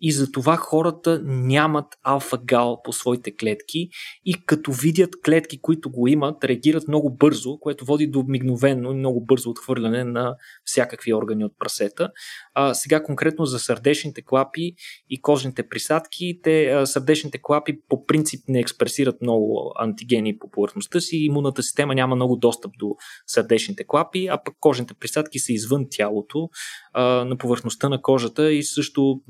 И 0.02 0.12
затова 0.12 0.58
хората 0.58 1.22
нямат 1.26 1.86
алфа-гал 2.04 2.82
по 2.84 2.94
своите 2.94 3.36
клетки 3.36 3.90
и 4.26 4.46
като 4.46 4.72
видят 4.72 5.10
клетки, 5.26 5.62
които 5.62 5.90
го 5.90 6.08
имат, 6.08 6.44
реагират 6.44 6.88
много 6.88 7.16
бързо, 7.16 7.60
което 7.60 7.86
води 7.86 8.08
до 8.08 8.24
мигновено 8.28 8.92
и 8.92 8.96
много 8.96 9.26
бързо 9.26 9.50
отхвърляне 9.50 10.04
на 10.04 10.36
всякакви 10.66 11.14
органи 11.14 11.46
от 11.46 11.52
прасета. 11.60 12.10
А, 12.54 12.74
сега 12.74 13.04
конкретно 13.04 13.46
за 13.46 13.60
сърдечните 13.60 14.22
клапи 14.22 14.74
и 15.10 15.22
кожните 15.22 15.70
присадки, 15.70 16.40
те 16.44 16.66
а, 16.66 16.86
сърдечните 16.86 17.40
клапи 17.42 17.80
по 17.90 18.06
принцип 18.06 18.44
не 18.48 18.60
експресират 18.60 19.22
много 19.22 19.74
антигени 19.80 20.38
по 20.38 20.52
повърхността 20.52 21.00
си, 21.00 21.18
имунната 21.18 21.64
система 21.64 21.96
няма 21.96 22.16
много 22.16 22.36
достъп 22.36 22.72
до 22.80 22.96
сърдечните 23.28 23.84
клапи, 23.88 24.28
а 24.28 24.44
пък 24.46 24.56
кожните 24.60 24.94
присадки 24.94 25.40
са 25.40 25.54
извън 25.54 25.88
тялото, 25.90 26.50
а, 26.94 27.04
на 27.04 27.38
повърхността 27.38 27.90
на 27.90 28.02
кожата 28.02 28.52
и 28.52 28.64
също 28.64 29.22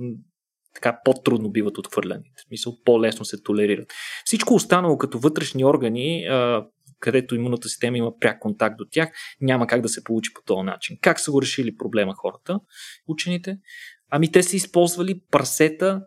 така 0.74 1.00
по-трудно 1.06 1.50
биват 1.50 1.78
отхвърляни. 1.78 2.32
В 2.38 2.42
смисъл 2.42 2.78
по-лесно 2.86 3.26
се 3.26 3.44
толерират. 3.44 3.94
Всичко 4.26 4.54
останало 4.54 4.98
като 4.98 5.20
вътрешни 5.20 5.66
органи, 5.66 6.26
а, 6.26 6.66
където 7.00 7.36
имунната 7.36 7.70
система 7.70 7.98
има 7.98 8.20
пряк 8.20 8.40
контакт 8.40 8.78
до 8.78 8.86
тях, 8.92 9.10
няма 9.42 9.68
как 9.68 9.82
да 9.82 9.90
се 9.90 10.04
получи 10.04 10.34
по 10.34 10.42
този 10.46 10.62
начин. 10.62 10.98
Как 11.02 11.20
са 11.20 11.32
го 11.32 11.42
решили 11.42 11.78
проблема 11.78 12.14
хората, 12.16 12.60
учените? 13.08 13.58
Ами 14.10 14.32
те 14.32 14.44
са 14.44 14.56
използвали 14.56 15.22
прасета, 15.32 16.02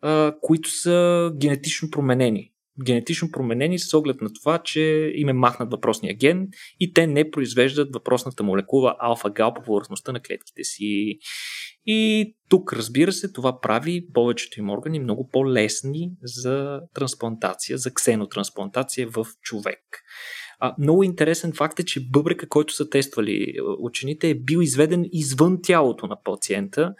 а, 0.00 0.34
които 0.40 0.70
са 0.70 1.30
генетично 1.36 1.90
променени. 1.90 2.52
Генетично 2.84 3.30
променени 3.32 3.78
с 3.78 3.94
оглед 3.94 4.20
на 4.20 4.32
това, 4.32 4.58
че 4.58 5.12
им 5.14 5.28
е 5.28 5.32
махнат 5.32 5.70
въпросния 5.70 6.14
ген 6.14 6.48
и 6.80 6.92
те 6.92 7.06
не 7.06 7.30
произвеждат 7.30 7.88
въпросната 7.94 8.42
молекула 8.42 8.96
алфа-гал 8.98 9.54
по 9.54 9.62
повърхността 9.62 10.12
на 10.12 10.20
клетките 10.20 10.64
си. 10.64 11.18
И 11.86 12.34
тук, 12.48 12.72
разбира 12.72 13.12
се, 13.12 13.32
това 13.32 13.60
прави 13.60 14.06
повечето 14.14 14.60
им 14.60 14.70
органи 14.70 15.00
много 15.00 15.28
по-лесни 15.32 16.10
за 16.22 16.80
трансплантация, 16.94 17.78
за 17.78 17.94
ксенотрансплантация 17.94 19.08
в 19.08 19.26
човек. 19.42 20.02
А, 20.60 20.74
много 20.78 21.02
интересен 21.02 21.52
факт 21.52 21.80
е, 21.80 21.84
че 21.84 22.08
бъбрека, 22.10 22.48
който 22.48 22.74
са 22.74 22.90
тествали 22.90 23.54
учените, 23.80 24.30
е 24.30 24.34
бил 24.34 24.58
изведен 24.58 25.04
извън 25.12 25.58
тялото 25.62 26.06
на 26.06 26.22
пациента, 26.24 26.94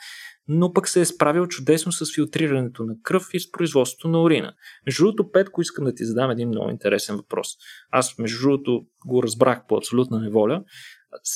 но 0.48 0.72
пък 0.72 0.88
се 0.88 1.00
е 1.00 1.04
справил 1.04 1.46
чудесно 1.46 1.92
с 1.92 2.14
филтрирането 2.14 2.84
на 2.84 2.94
кръв 3.02 3.28
и 3.32 3.40
с 3.40 3.50
производството 3.50 4.08
на 4.08 4.22
урина. 4.22 4.54
Между 4.86 5.04
другото, 5.04 5.30
Петко, 5.30 5.60
искам 5.60 5.84
да 5.84 5.94
ти 5.94 6.04
задам 6.04 6.30
един 6.30 6.48
много 6.48 6.70
интересен 6.70 7.16
въпрос. 7.16 7.48
Аз, 7.90 8.18
между 8.18 8.42
другото, 8.42 8.86
го 9.06 9.22
разбрах 9.22 9.66
по 9.68 9.76
абсолютна 9.76 10.20
неволя. 10.20 10.64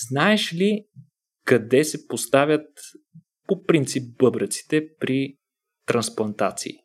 Знаеш 0.09 0.55
ли 0.55 0.85
къде 1.45 1.85
се 1.85 2.07
поставят 2.09 2.69
по 3.47 3.65
принцип 3.65 4.17
бъбреците 4.19 4.87
при 5.01 5.37
трансплантации. 5.87 6.82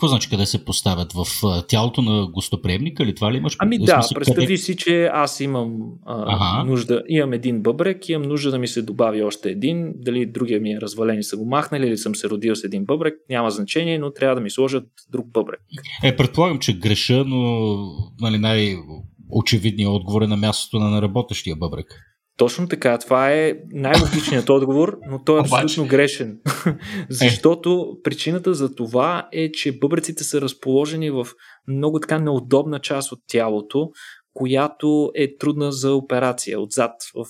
Какво 0.00 0.08
значи 0.08 0.30
къде 0.30 0.46
се 0.46 0.64
поставят? 0.64 1.12
В 1.12 1.26
тялото 1.68 2.02
на 2.02 2.26
гостоприемника 2.26 3.04
ли 3.04 3.14
това 3.14 3.32
ли 3.32 3.36
имаш? 3.36 3.56
Ами 3.58 3.78
да, 3.78 3.92
смисъл, 3.92 4.14
представи 4.14 4.46
къде... 4.46 4.56
си, 4.56 4.76
че 4.76 5.04
аз 5.04 5.40
имам 5.40 5.76
а, 6.06 6.24
ага. 6.26 6.64
нужда, 6.64 7.02
имам 7.08 7.32
един 7.32 7.62
бъбрек, 7.62 8.08
имам 8.08 8.28
нужда 8.28 8.50
да 8.50 8.58
ми 8.58 8.68
се 8.68 8.82
добави 8.82 9.22
още 9.22 9.50
един, 9.50 9.92
дали 9.96 10.26
другия 10.26 10.60
ми 10.60 10.72
е 10.72 10.80
развален 10.80 11.18
и 11.18 11.22
са 11.22 11.36
го 11.36 11.44
махнали 11.44 11.86
или 11.86 11.98
съм 11.98 12.14
се 12.14 12.28
родил 12.28 12.56
с 12.56 12.64
един 12.64 12.84
бъбрек, 12.84 13.14
няма 13.30 13.50
значение, 13.50 13.98
но 13.98 14.12
трябва 14.12 14.34
да 14.34 14.40
ми 14.40 14.50
сложат 14.50 14.84
друг 15.12 15.26
бъбрек. 15.32 15.60
Е, 16.02 16.16
предполагам, 16.16 16.58
че 16.58 16.78
греша, 16.78 17.24
но 17.26 17.70
нали, 18.20 18.38
най-очевидният 18.38 19.92
отговор 19.92 20.22
е 20.22 20.26
на 20.26 20.36
мястото 20.36 20.78
на 20.78 20.90
наработещия 20.90 21.56
бъбрек. 21.56 21.86
Точно 22.40 22.68
така, 22.68 22.98
това 22.98 23.32
е 23.32 23.54
най-логичният 23.70 24.48
отговор, 24.48 24.98
но 25.10 25.24
той 25.24 25.38
е 25.38 25.40
абсолютно 25.40 25.86
грешен. 25.86 26.40
Защото 27.10 27.96
причината 28.02 28.54
за 28.54 28.74
това 28.74 29.28
е, 29.32 29.52
че 29.52 29.78
бъбреците 29.78 30.24
са 30.24 30.40
разположени 30.40 31.10
в 31.10 31.26
много 31.68 32.00
така 32.00 32.18
неудобна 32.18 32.78
част 32.78 33.12
от 33.12 33.18
тялото, 33.26 33.90
която 34.34 35.10
е 35.14 35.36
трудна 35.36 35.72
за 35.72 35.94
операция 35.94 36.60
отзад 36.60 36.92
в 37.14 37.26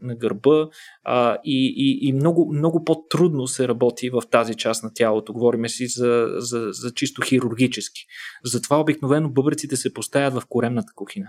на 0.00 0.16
гърба 0.16 0.68
а, 1.04 1.38
и, 1.44 1.74
и, 1.76 2.08
и 2.08 2.12
много, 2.12 2.52
много 2.52 2.84
по-трудно 2.84 3.46
се 3.46 3.68
работи 3.68 4.10
в 4.10 4.22
тази 4.30 4.54
част 4.54 4.84
на 4.84 4.90
тялото. 4.94 5.32
Говориме 5.32 5.68
си 5.68 5.86
за, 5.86 6.26
за, 6.36 6.68
за 6.70 6.94
чисто 6.94 7.22
хирургически. 7.22 8.00
Затова 8.44 8.80
обикновено 8.80 9.30
бъбреците 9.30 9.76
се 9.76 9.94
поставят 9.94 10.42
в 10.42 10.46
коремната 10.48 10.92
кухина. 10.94 11.28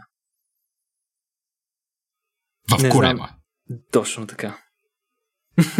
В 2.72 2.84
не 2.84 2.90
корема. 2.90 3.30
Знам. 3.68 3.80
Точно 3.92 4.28
така. 4.28 4.58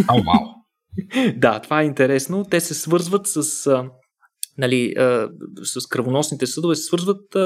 Ау, 0.08 0.18
ау. 0.18 0.46
да, 1.36 1.60
това 1.60 1.82
е 1.82 1.84
интересно. 1.84 2.44
Те 2.50 2.60
се 2.60 2.74
свързват 2.74 3.26
с 3.26 3.68
нали, 4.58 4.94
с 5.62 5.86
кръвоносните 5.86 6.46
съдове 6.46 6.74
се 6.74 6.82
свързват 6.82 7.36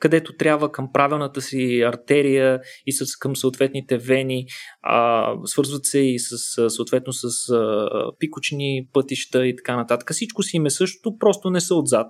където 0.00 0.36
трябва 0.36 0.72
към 0.72 0.92
правилната 0.92 1.40
си 1.40 1.82
артерия 1.86 2.60
и 2.86 2.92
с, 2.92 3.16
към 3.16 3.36
съответните 3.36 3.98
вени, 3.98 4.46
а, 4.82 5.32
свързват 5.44 5.84
се 5.84 5.98
и 5.98 6.18
с, 6.18 6.36
съответно 6.70 7.12
с 7.12 7.50
а, 7.50 7.88
пикочни 8.18 8.88
пътища 8.92 9.46
и 9.46 9.56
така 9.56 9.76
нататък. 9.76 10.12
Всичко 10.12 10.42
си 10.42 10.56
им 10.56 10.66
е 10.66 10.70
същото, 10.70 11.18
просто 11.18 11.50
не 11.50 11.60
са 11.60 11.74
отзад, 11.74 12.06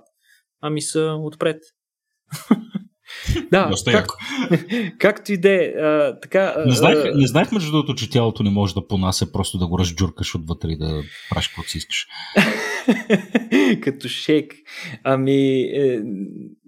ами 0.61 0.81
са 0.81 1.15
отпред. 1.19 1.61
Да, 3.51 3.71
как, 3.91 4.07
както 4.99 5.33
и 5.33 5.37
да 5.37 5.49
е. 5.49 5.73
Така, 6.21 6.55
не, 6.65 6.75
знаех, 6.75 6.97
не 7.15 7.27
знаех 7.27 7.51
между 7.51 7.71
другото, 7.71 7.95
че 7.95 8.09
тялото 8.09 8.43
не 8.43 8.49
може 8.49 8.73
да 8.73 8.87
понася 8.87 9.31
просто 9.31 9.57
да 9.57 9.67
го 9.67 9.79
разджуркаш 9.79 10.35
отвътре 10.35 10.69
и 10.69 10.77
да 10.77 11.03
правиш 11.29 11.47
каквото 11.47 11.69
си 11.69 11.77
искаш. 11.77 12.07
Като 13.81 14.07
шейк. 14.07 14.53
Ами, 15.03 15.61
е, 15.61 16.01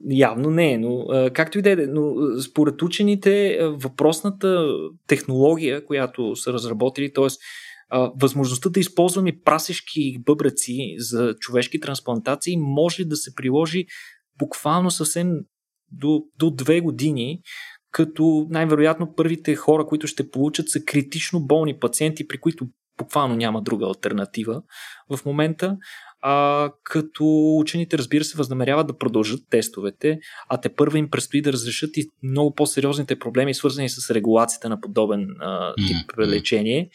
явно 0.09 0.49
не, 0.49 0.77
но 0.77 1.05
както 1.33 1.59
и 1.59 1.61
да 1.61 1.71
е. 1.71 1.75
Но 1.75 2.13
според 2.41 2.81
учените, 2.81 3.59
въпросната 3.61 4.67
технология, 5.07 5.85
която 5.85 6.35
са 6.35 6.53
разработили, 6.53 7.13
т.е. 7.13 7.27
възможността 8.21 8.69
да 8.69 8.79
използваме 8.79 9.39
прасешки 9.45 10.17
бъбреци 10.25 10.95
за 10.97 11.35
човешки 11.39 11.79
трансплантации 11.79 12.57
може 12.57 13.05
да 13.05 13.15
се 13.15 13.35
приложи 13.35 13.85
буквално 14.39 14.91
съвсем 14.91 15.31
до, 15.91 16.23
до 16.39 16.51
две 16.51 16.81
години, 16.81 17.41
като 17.91 18.47
най-вероятно 18.49 19.15
първите 19.15 19.55
хора, 19.55 19.85
които 19.85 20.07
ще 20.07 20.31
получат 20.31 20.69
са 20.69 20.85
критично 20.85 21.39
болни 21.39 21.79
пациенти, 21.79 22.27
при 22.27 22.37
които 22.37 22.67
буквално 22.97 23.35
няма 23.35 23.61
друга 23.61 23.85
альтернатива 23.85 24.61
в 25.09 25.25
момента. 25.25 25.77
А, 26.21 26.69
като 26.83 27.55
учените, 27.57 27.97
разбира 27.97 28.23
се, 28.23 28.37
възнамеряват 28.37 28.87
да 28.87 28.97
продължат 28.97 29.39
тестовете, 29.49 30.19
а 30.49 30.61
те 30.61 30.75
първо 30.75 30.97
им 30.97 31.09
предстои 31.09 31.41
да 31.41 31.53
разрешат 31.53 31.97
и 31.97 32.09
много 32.23 32.55
по-сериозните 32.55 33.19
проблеми, 33.19 33.53
свързани 33.53 33.89
с 33.89 34.13
регулацията 34.13 34.69
на 34.69 34.81
подобен 34.81 35.27
а, 35.39 35.73
тип 35.75 36.07
mm-hmm. 36.07 36.27
лечение. 36.27 36.89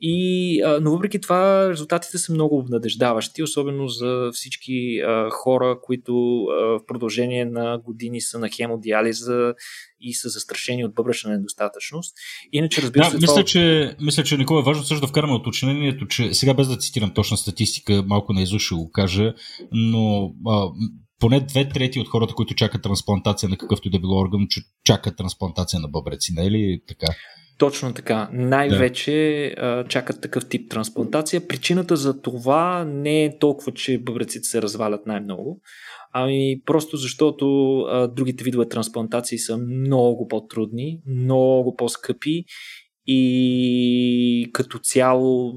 И, 0.00 0.62
а, 0.62 0.80
но 0.80 0.90
въпреки 0.90 1.20
това 1.20 1.70
резултатите 1.70 2.18
са 2.18 2.32
много 2.32 2.58
обнадеждаващи, 2.58 3.42
особено 3.42 3.88
за 3.88 4.30
всички 4.32 4.98
а, 4.98 5.30
хора, 5.30 5.78
които 5.82 6.44
а, 6.44 6.54
в 6.54 6.80
продължение 6.86 7.44
на 7.44 7.78
години 7.78 8.20
са 8.20 8.38
на 8.38 8.48
хемодиализа 8.48 9.54
и 10.00 10.14
са 10.14 10.28
застрашени 10.28 10.84
от 10.84 10.94
бъбречна 10.94 11.30
недостатъчност. 11.30 12.16
Иначе, 12.52 12.82
разбира 12.82 13.04
да, 13.04 13.10
се, 13.10 13.16
мисля, 13.16 13.26
това... 13.26 13.44
че, 13.44 13.94
мисля, 14.00 14.24
че 14.24 14.36
Никола 14.36 14.60
е 14.60 14.64
важно 14.64 14.84
също 14.84 15.00
да 15.00 15.06
вкараме 15.06 15.34
уточнението, 15.34 16.06
че 16.06 16.34
сега 16.34 16.54
без 16.54 16.68
да 16.68 16.78
цитирам 16.78 17.14
точна 17.14 17.36
статистика, 17.36 18.04
малко 18.06 18.32
на 18.32 18.46
ще 18.46 18.74
го 18.74 18.90
кажа, 18.90 19.34
но 19.72 20.34
а, 20.46 20.68
поне 21.20 21.40
две 21.40 21.68
трети 21.68 22.00
от 22.00 22.08
хората, 22.08 22.34
които 22.34 22.54
чакат 22.54 22.82
трансплантация 22.82 23.48
на 23.48 23.56
какъвто 23.56 23.88
и 23.88 23.90
да 23.90 23.98
било 23.98 24.20
орган, 24.20 24.46
чакат 24.84 25.16
трансплантация 25.16 25.80
на 25.80 25.88
бъбреци, 25.88 26.32
не 26.32 26.46
е 26.46 26.50
ли 26.50 26.80
така? 26.88 27.06
Точно 27.58 27.94
така. 27.94 28.28
Най-вече 28.32 29.54
да. 29.56 29.84
чакат 29.88 30.20
такъв 30.20 30.48
тип 30.48 30.70
трансплантация. 30.70 31.48
Причината 31.48 31.96
за 31.96 32.22
това 32.22 32.84
не 32.84 33.24
е 33.24 33.38
толкова, 33.38 33.72
че 33.72 33.98
бъбреците 33.98 34.44
се 34.44 34.62
развалят 34.62 35.06
най-много, 35.06 35.60
ами 36.12 36.62
просто 36.66 36.96
защото 36.96 37.78
а, 37.80 38.08
другите 38.08 38.44
видове 38.44 38.68
трансплантации 38.68 39.38
са 39.38 39.58
много 39.58 40.28
по-трудни, 40.28 41.00
много 41.06 41.76
по-скъпи 41.76 42.44
и 43.06 44.50
като 44.52 44.78
цяло 44.78 45.52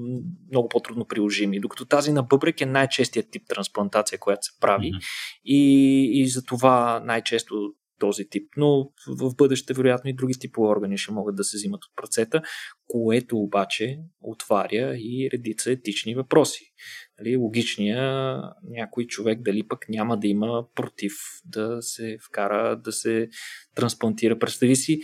много 0.51 0.69
по-трудно 0.69 1.05
приложими. 1.05 1.59
Докато 1.59 1.85
тази 1.85 2.11
на 2.11 2.23
бъбрек 2.23 2.61
е 2.61 2.65
най-честият 2.65 3.31
тип 3.31 3.41
трансплантация, 3.47 4.19
която 4.19 4.45
се 4.45 4.51
прави 4.61 4.91
mm-hmm. 4.91 5.01
и, 5.45 6.21
и 6.21 6.27
за 6.27 6.45
това 6.45 7.01
най-често 7.05 7.73
този 8.01 8.29
тип. 8.29 8.49
Но 8.57 8.91
в 9.07 9.35
бъдеще, 9.35 9.73
вероятно, 9.73 10.09
и 10.09 10.13
други 10.13 10.33
типове 10.39 10.67
органи 10.67 10.97
ще 10.97 11.11
могат 11.11 11.35
да 11.35 11.43
се 11.43 11.57
взимат 11.57 11.85
от 11.85 11.91
працета, 11.95 12.41
което 12.87 13.37
обаче 13.37 13.99
отваря 14.21 14.95
и 14.97 15.29
редица 15.33 15.71
етични 15.71 16.15
въпроси. 16.15 16.73
Нали, 17.19 17.35
логичния 17.35 18.33
някой 18.69 19.05
човек 19.05 19.41
дали 19.41 19.67
пък 19.67 19.85
няма 19.89 20.19
да 20.19 20.27
има 20.27 20.65
против 20.75 21.13
да 21.45 21.77
се 21.81 22.17
вкара, 22.27 22.81
да 22.83 22.91
се 22.91 23.29
трансплантира. 23.75 24.39
Представи 24.39 24.75
си 24.75 25.01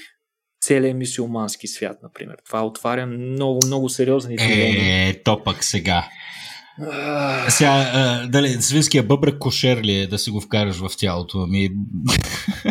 целият 0.61 0.97
мисиомански 0.97 1.67
свят, 1.67 1.97
например. 2.03 2.35
Това 2.45 2.65
отваря 2.65 3.05
много, 3.05 3.59
много 3.65 3.89
сериозни 3.89 4.35
Е, 4.39 5.21
то 5.23 5.43
пък 5.43 5.63
сега. 5.63 6.05
Сега, 7.49 7.91
а, 7.93 8.27
дали, 8.27 8.47
свинския 8.47 9.03
бъбрък 9.03 9.39
кошер 9.39 9.77
ли 9.77 9.93
е 9.93 10.07
да 10.07 10.17
си 10.17 10.31
го 10.31 10.41
вкараш 10.41 10.75
в 10.75 10.89
тялото? 10.97 11.39
Ами... 11.39 11.69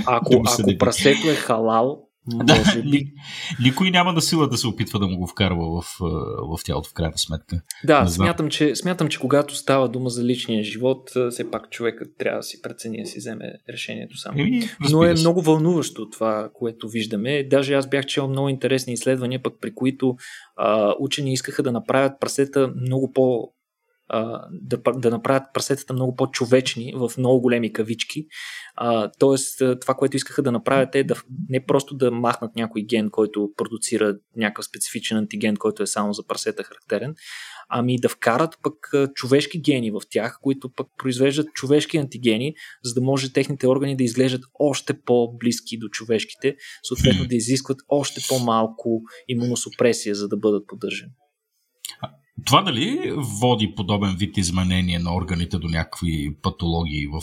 Ако, 0.06 0.42
ако 0.58 0.78
прасето 0.78 1.30
е 1.30 1.34
халал, 1.34 2.06
да, 2.28 2.82
ни, 2.84 3.12
никой 3.60 3.90
няма 3.90 4.14
да 4.14 4.20
сила 4.20 4.48
да 4.48 4.56
се 4.56 4.66
опитва 4.66 4.98
да 4.98 5.06
му 5.06 5.18
го 5.18 5.26
вкарва 5.26 5.80
в, 5.80 5.84
в 6.58 6.64
тялото, 6.64 6.88
в 6.90 6.94
крайна 6.94 7.18
сметка. 7.18 7.62
Да, 7.84 8.06
смятам 8.06 8.48
че, 8.48 8.76
смятам, 8.76 9.08
че 9.08 9.18
когато 9.18 9.54
става 9.54 9.88
дума 9.88 10.10
за 10.10 10.24
личния 10.24 10.64
живот, 10.64 11.10
все 11.30 11.50
пак 11.50 11.70
човекът 11.70 12.08
трябва 12.18 12.38
да 12.38 12.42
си 12.42 12.62
прецени 12.62 13.02
да 13.02 13.06
си 13.06 13.18
вземе 13.18 13.52
решението 13.68 14.18
сам. 14.18 14.38
Еми, 14.38 14.62
Но 14.90 15.04
е 15.04 15.12
много 15.12 15.42
вълнуващо 15.42 16.10
това, 16.10 16.50
което 16.54 16.88
виждаме. 16.88 17.44
Даже 17.50 17.74
аз 17.74 17.88
бях 17.88 18.06
чел 18.06 18.28
много 18.28 18.48
интересни 18.48 18.92
изследвания, 18.92 19.42
пък 19.42 19.54
при 19.60 19.74
които 19.74 20.14
а, 20.56 20.94
учени 21.00 21.32
искаха 21.32 21.62
да 21.62 21.72
направят 21.72 22.12
прасета 22.20 22.72
много 22.76 23.12
по 23.12 23.52
да, 24.52 24.78
да 24.96 25.10
направят 25.10 25.42
прасетата 25.54 25.92
много 25.92 26.16
по-човечни 26.16 26.92
в 26.96 27.10
много 27.18 27.40
големи 27.40 27.72
кавички. 27.72 28.26
А, 28.74 29.10
тоест, 29.18 29.62
това, 29.80 29.94
което 29.94 30.16
искаха 30.16 30.42
да 30.42 30.52
направят 30.52 30.94
е 30.94 31.04
да 31.04 31.14
не 31.48 31.66
просто 31.66 31.94
да 31.94 32.10
махнат 32.10 32.56
някой 32.56 32.82
ген, 32.82 33.10
който 33.10 33.50
продуцира 33.56 34.16
някакъв 34.36 34.64
специфичен 34.64 35.18
антиген, 35.18 35.56
който 35.56 35.82
е 35.82 35.86
само 35.86 36.12
за 36.12 36.26
прасета 36.26 36.62
характерен, 36.62 37.14
ами 37.68 37.98
да 37.98 38.08
вкарат 38.08 38.58
пък 38.62 38.90
човешки 39.14 39.60
гени 39.60 39.90
в 39.90 40.00
тях, 40.10 40.38
които 40.42 40.72
пък 40.72 40.86
произвеждат 40.98 41.52
човешки 41.52 41.96
антигени, 41.96 42.54
за 42.84 42.94
да 42.94 43.00
може 43.00 43.32
техните 43.32 43.66
органи 43.66 43.96
да 43.96 44.04
изглеждат 44.04 44.44
още 44.58 45.00
по-близки 45.00 45.78
до 45.78 45.88
човешките, 45.88 46.56
съответно 46.82 47.24
да 47.24 47.36
изискват 47.36 47.78
още 47.88 48.20
по-малко 48.28 49.02
имуносупресия, 49.28 50.14
за 50.14 50.28
да 50.28 50.36
бъдат 50.36 50.66
поддържани. 50.66 51.12
Това 52.44 52.62
дали 52.62 53.12
води 53.16 53.74
подобен 53.76 54.16
вид 54.16 54.36
изменение 54.36 54.98
на 54.98 55.16
органите 55.16 55.58
до 55.58 55.68
някакви 55.68 56.36
патологии 56.42 57.06
в 57.06 57.22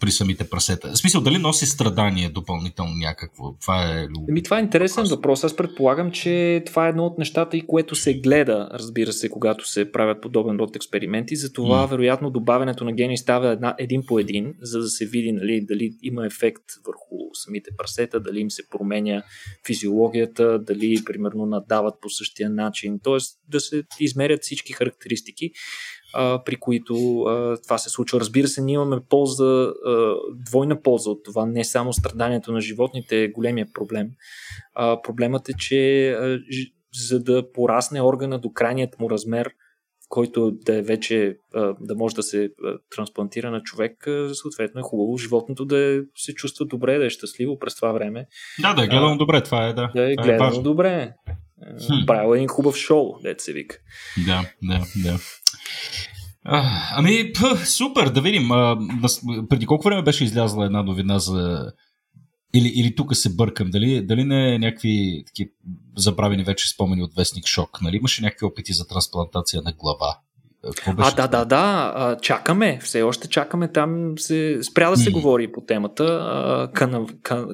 при 0.00 0.10
самите 0.10 0.50
прасета? 0.50 0.92
В 0.92 0.98
смисъл, 0.98 1.20
дали 1.20 1.38
носи 1.38 1.66
страдание 1.66 2.28
допълнително 2.28 2.92
някакво? 2.94 3.52
Това 3.52 3.98
е... 3.98 4.06
Еми, 4.28 4.42
това 4.42 4.58
е 4.58 4.62
интересен 4.62 5.04
въпрос. 5.04 5.44
Аз 5.44 5.56
предполагам, 5.56 6.10
че 6.10 6.62
това 6.66 6.86
е 6.86 6.88
едно 6.88 7.06
от 7.06 7.18
нещата 7.18 7.56
и 7.56 7.66
което 7.66 7.94
се 7.94 8.14
гледа, 8.14 8.68
разбира 8.72 9.12
се, 9.12 9.28
когато 9.28 9.68
се 9.68 9.92
правят 9.92 10.22
подобен 10.22 10.56
род 10.56 10.76
експерименти. 10.76 11.36
Затова, 11.36 11.86
mm. 11.86 11.90
вероятно, 11.90 12.30
добавянето 12.30 12.84
на 12.84 12.92
гени 12.92 13.18
става 13.18 13.48
една, 13.48 13.74
един 13.78 14.02
по 14.06 14.18
един, 14.18 14.54
за 14.60 14.78
да 14.78 14.88
се 14.88 15.06
види 15.06 15.32
нали, 15.32 15.64
дали 15.68 15.96
има 16.02 16.26
ефект 16.26 16.64
върху 16.86 17.16
самите 17.34 17.70
прасета, 17.78 18.20
дали 18.20 18.40
им 18.40 18.50
се 18.50 18.68
променя 18.68 19.22
физиологията, 19.66 20.58
дали, 20.58 21.04
примерно, 21.04 21.46
надават 21.46 21.94
по 22.02 22.10
същия 22.10 22.50
начин. 22.50 23.00
Тоест, 23.02 23.38
да 23.48 23.60
се 23.60 23.82
измерят 24.00 24.42
всички 24.42 24.72
характеристики 24.72 25.50
а, 26.14 26.44
при 26.44 26.56
които 26.56 27.20
а, 27.22 27.56
това 27.62 27.78
се 27.78 27.90
случва. 27.90 28.20
Разбира 28.20 28.48
се, 28.48 28.62
ние 28.62 28.74
имаме 28.74 29.00
полза, 29.08 29.44
а, 29.44 30.14
двойна 30.46 30.82
полза 30.82 31.10
от 31.10 31.24
това. 31.24 31.46
Не 31.46 31.64
само 31.64 31.92
страданието 31.92 32.52
на 32.52 32.60
животните 32.60 33.22
е 33.22 33.28
големия 33.28 33.66
проблем. 33.74 34.08
А, 34.74 35.02
проблемът 35.02 35.48
е, 35.48 35.52
че 35.58 36.10
а, 36.10 36.38
за 37.08 37.22
да 37.22 37.52
порасне 37.52 38.02
органа 38.02 38.38
до 38.38 38.52
крайният 38.52 39.00
му 39.00 39.10
размер, 39.10 39.50
който 40.08 40.50
да 40.50 40.78
е 40.78 40.82
вече 40.82 41.36
да 41.80 41.94
може 41.96 42.14
да 42.14 42.22
се 42.22 42.50
трансплантира 42.96 43.50
на 43.50 43.62
човек, 43.62 44.08
съответно 44.32 44.80
е 44.80 44.82
хубаво 44.82 45.16
животното 45.16 45.64
да 45.64 45.78
е, 45.78 45.98
се 46.16 46.34
чувства 46.34 46.66
добре, 46.66 46.98
да 46.98 47.06
е 47.06 47.10
щастливо 47.10 47.58
през 47.58 47.76
това 47.76 47.92
време. 47.92 48.26
Да, 48.60 48.74
да 48.74 48.84
е 48.84 48.86
гледано 48.86 49.14
а, 49.14 49.16
добре, 49.16 49.42
това 49.42 49.66
е 49.66 49.72
да. 49.72 49.90
Да 49.94 50.12
е 50.12 50.14
гледано 50.14 50.60
е 50.60 50.62
добре. 50.62 51.14
Хм. 51.86 52.06
Правил 52.06 52.34
един 52.34 52.48
хубав 52.48 52.76
шоу, 52.76 53.18
дете 53.22 53.44
се 53.44 53.52
вика. 53.52 53.76
Да, 54.26 54.50
да, 54.62 54.78
да. 54.96 55.18
Ами, 56.44 57.32
пъ, 57.32 57.66
супер, 57.66 58.08
да 58.08 58.20
видим. 58.20 58.52
А, 58.52 58.78
преди 59.48 59.66
колко 59.66 59.84
време 59.84 60.02
беше 60.02 60.24
излязла 60.24 60.66
една 60.66 60.82
новина 60.82 61.18
за. 61.18 61.72
Или, 62.54 62.68
или 62.68 62.94
тук 62.94 63.16
се 63.16 63.34
бъркам, 63.34 63.70
дали, 63.70 64.06
дали 64.06 64.24
не 64.24 64.54
е 64.54 64.58
някакви 64.58 65.22
таки 65.26 65.50
забравени 65.96 66.44
вече 66.44 66.68
спомени 66.68 67.02
от 67.02 67.14
Вестник 67.14 67.46
Шок, 67.46 67.78
нали? 67.82 67.96
Имаше 67.96 68.22
някакви 68.22 68.46
опити 68.46 68.72
за 68.72 68.86
трансплантация 68.86 69.62
на 69.62 69.72
глава. 69.72 70.18
А, 70.86 71.10
да, 71.14 71.28
да, 71.28 71.44
да. 71.44 72.16
Чакаме. 72.22 72.78
Все 72.82 73.02
още 73.02 73.28
чакаме. 73.28 73.72
Там 73.72 74.18
се... 74.18 74.58
спря 74.62 74.90
да 74.90 74.96
се 74.96 75.10
говори 75.10 75.52
по 75.52 75.60
темата. 75.60 76.70
Канав... 76.74 77.10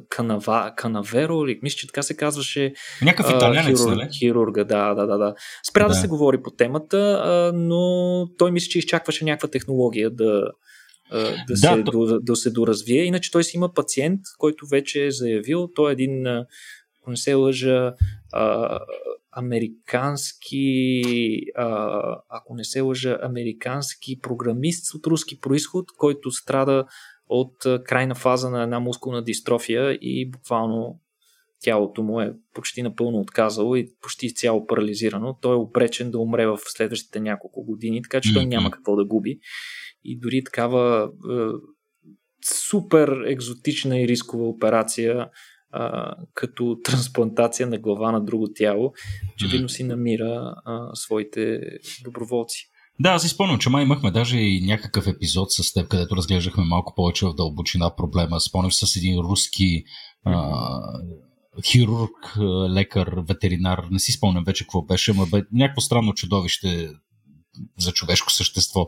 Канава... 0.09 0.73
Канаверо, 0.77 1.45
или 1.45 1.59
мисля, 1.63 1.77
че 1.77 1.87
така 1.87 2.03
се 2.03 2.17
казваше. 2.17 2.73
Някакъв 3.03 3.37
италянец, 3.37 3.79
хирург, 3.79 3.97
нали? 3.97 4.09
Хирурга, 4.19 4.65
да, 4.65 4.95
да, 4.95 5.07
да. 5.07 5.19
да. 5.19 5.35
Спря 5.71 5.83
да. 5.83 5.89
да 5.89 5.95
се 5.95 6.09
говори 6.09 6.43
по 6.43 6.51
темата, 6.51 7.53
но 7.55 8.27
той 8.39 8.51
мисля, 8.51 8.69
че 8.69 8.79
изчакваше 8.79 9.25
някаква 9.25 9.49
технология 9.49 10.11
да, 10.11 10.43
да, 11.13 11.45
да, 11.49 11.57
се, 11.57 11.85
то... 11.85 12.05
да, 12.05 12.21
да 12.21 12.37
се 12.37 12.51
доразвие. 12.51 13.03
Иначе 13.03 13.31
той 13.31 13.45
си 13.45 13.57
има 13.57 13.75
пациент, 13.75 14.21
който 14.39 14.67
вече 14.67 15.07
е 15.07 15.11
заявил. 15.11 15.69
Той 15.75 15.91
е 15.91 15.93
един, 15.93 16.27
ако 16.27 17.11
не 17.11 17.17
се 17.17 17.35
лъжа, 17.35 17.95
американски, 19.37 21.03
а, 21.55 22.01
ако 22.29 22.55
не 22.55 22.65
се 22.65 22.81
лъжа, 22.81 23.19
американски 23.23 24.21
програмист 24.21 24.95
от 24.95 25.07
руски 25.07 25.41
происход, 25.41 25.93
който 25.99 26.31
страда 26.31 26.85
от 27.29 27.57
крайна 27.85 28.15
фаза 28.15 28.51
на 28.51 28.63
една 28.63 28.81
мускулна 28.81 29.25
дистрофия 29.25 29.99
и 30.01 30.31
буквално 30.31 31.01
тялото 31.61 32.03
му 32.03 32.21
е 32.21 32.35
почти 32.55 32.83
напълно 32.83 33.19
отказало 33.19 33.77
и 33.77 33.89
почти 34.01 34.35
цяло 34.35 34.67
парализирано. 34.67 35.39
Той 35.43 35.53
е 35.53 35.59
опречен 35.59 36.11
да 36.11 36.19
умре 36.19 36.47
в 36.47 36.59
следващите 36.67 37.21
няколко 37.21 37.65
години, 37.65 38.03
така 38.03 38.21
че 38.21 38.35
той 38.35 38.47
няма 38.47 38.71
какво 38.71 38.97
да 38.97 39.05
губи. 39.05 39.39
И 40.05 40.19
дори 40.19 40.45
такава 40.45 41.11
е, 41.31 41.35
супер 42.55 43.09
екзотична 43.27 44.01
и 44.01 44.09
рискова 44.09 44.49
операция 44.49 45.29
а, 45.73 46.15
като 46.35 46.79
трансплантация 46.85 47.67
на 47.67 47.79
глава 47.79 48.13
на 48.13 48.25
друго 48.25 48.49
тяло, 48.55 48.93
очевидно 49.35 49.69
си 49.69 49.85
намира 49.85 50.55
а, 50.65 50.91
своите 50.95 51.61
доброволци. 52.05 52.71
Да, 53.01 53.11
аз 53.11 53.23
си 53.23 53.29
спомням, 53.29 53.59
че 53.59 53.71
май 53.71 53.85
имахме 53.85 54.11
даже 54.11 54.39
и 54.39 54.67
някакъв 54.67 55.07
епизод 55.07 55.53
с 55.53 55.73
теб, 55.73 55.89
където 55.89 56.17
разглеждахме 56.17 56.65
малко 56.65 56.95
повече 56.97 57.27
в 57.27 57.35
дълбочина 57.35 57.97
проблема. 57.97 58.41
Спомням 58.41 58.73
с 58.73 58.97
един 58.97 59.19
руски 59.19 59.85
а, 60.25 60.71
хирург, 61.65 62.37
лекар, 62.71 63.15
ветеринар, 63.29 63.85
не 63.91 63.99
си 63.99 64.13
спомням 64.13 64.45
вече 64.45 64.65
какво 64.65 64.83
беше, 64.83 65.13
но 65.13 65.27
бе 65.27 65.43
някакво 65.53 65.81
странно 65.81 66.15
чудовище 66.15 66.91
за 67.79 67.93
човешко 67.93 68.33
същество, 68.33 68.87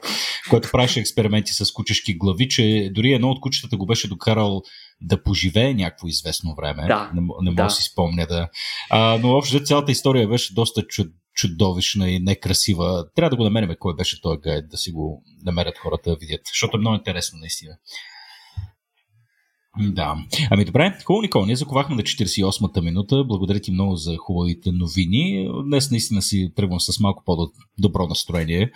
което 0.51 0.71
правеше 0.73 1.01
експерименти 1.01 1.53
с 1.53 1.73
кучешки 1.73 2.15
глави, 2.15 2.49
че 2.49 2.91
дори 2.95 3.13
едно 3.13 3.31
от 3.31 3.41
кучетата 3.41 3.77
го 3.77 3.87
беше 3.87 4.09
докарал 4.09 4.63
да 5.01 5.23
поживее 5.23 5.75
някакво 5.75 6.09
известно 6.09 6.55
време. 6.55 6.87
Да, 6.87 7.11
не, 7.15 7.21
не 7.21 7.51
мога 7.51 7.65
да 7.65 7.71
си 7.71 7.83
спомня 7.83 8.27
да. 8.27 8.49
А, 8.91 9.19
но 9.23 9.31
общо 9.31 9.61
цялата 9.61 9.93
история 9.93 10.29
беше 10.29 10.55
доста 10.55 10.83
чуд, 10.83 11.09
чудовищна 11.35 12.11
и 12.11 12.19
некрасива. 12.19 13.05
Трябва 13.15 13.31
да 13.31 13.37
го 13.37 13.45
намерим 13.45 13.77
кой 13.79 13.97
беше 13.97 14.23
този 14.23 14.39
гайд, 14.41 14.69
да 14.69 14.77
си 14.77 14.91
го 14.93 15.23
намерят 15.45 15.79
хората 15.79 16.11
да 16.11 16.17
видят, 16.17 16.41
защото 16.47 16.77
е 16.77 16.81
много 16.81 16.97
интересно 16.97 17.39
наистина. 17.39 17.77
Да. 19.81 20.17
Ами 20.51 20.65
добре, 20.65 20.99
хубаво, 21.05 21.23
Никол. 21.23 21.47
Ние 21.47 21.57
заковахме 21.57 21.97
на 21.97 22.03
48-та 22.03 22.83
минута. 22.83 23.25
Благодаря 23.25 23.61
ти 23.61 23.73
много 23.73 23.97
за 23.97 24.17
хубавите 24.17 24.73
новини. 24.73 25.49
Днес 25.67 25.91
наистина 25.91 26.23
си 26.23 26.53
тръгвам 26.57 26.81
с 26.81 27.01
малко 27.01 27.23
по-добро 27.27 28.07
настроение. 28.07 28.71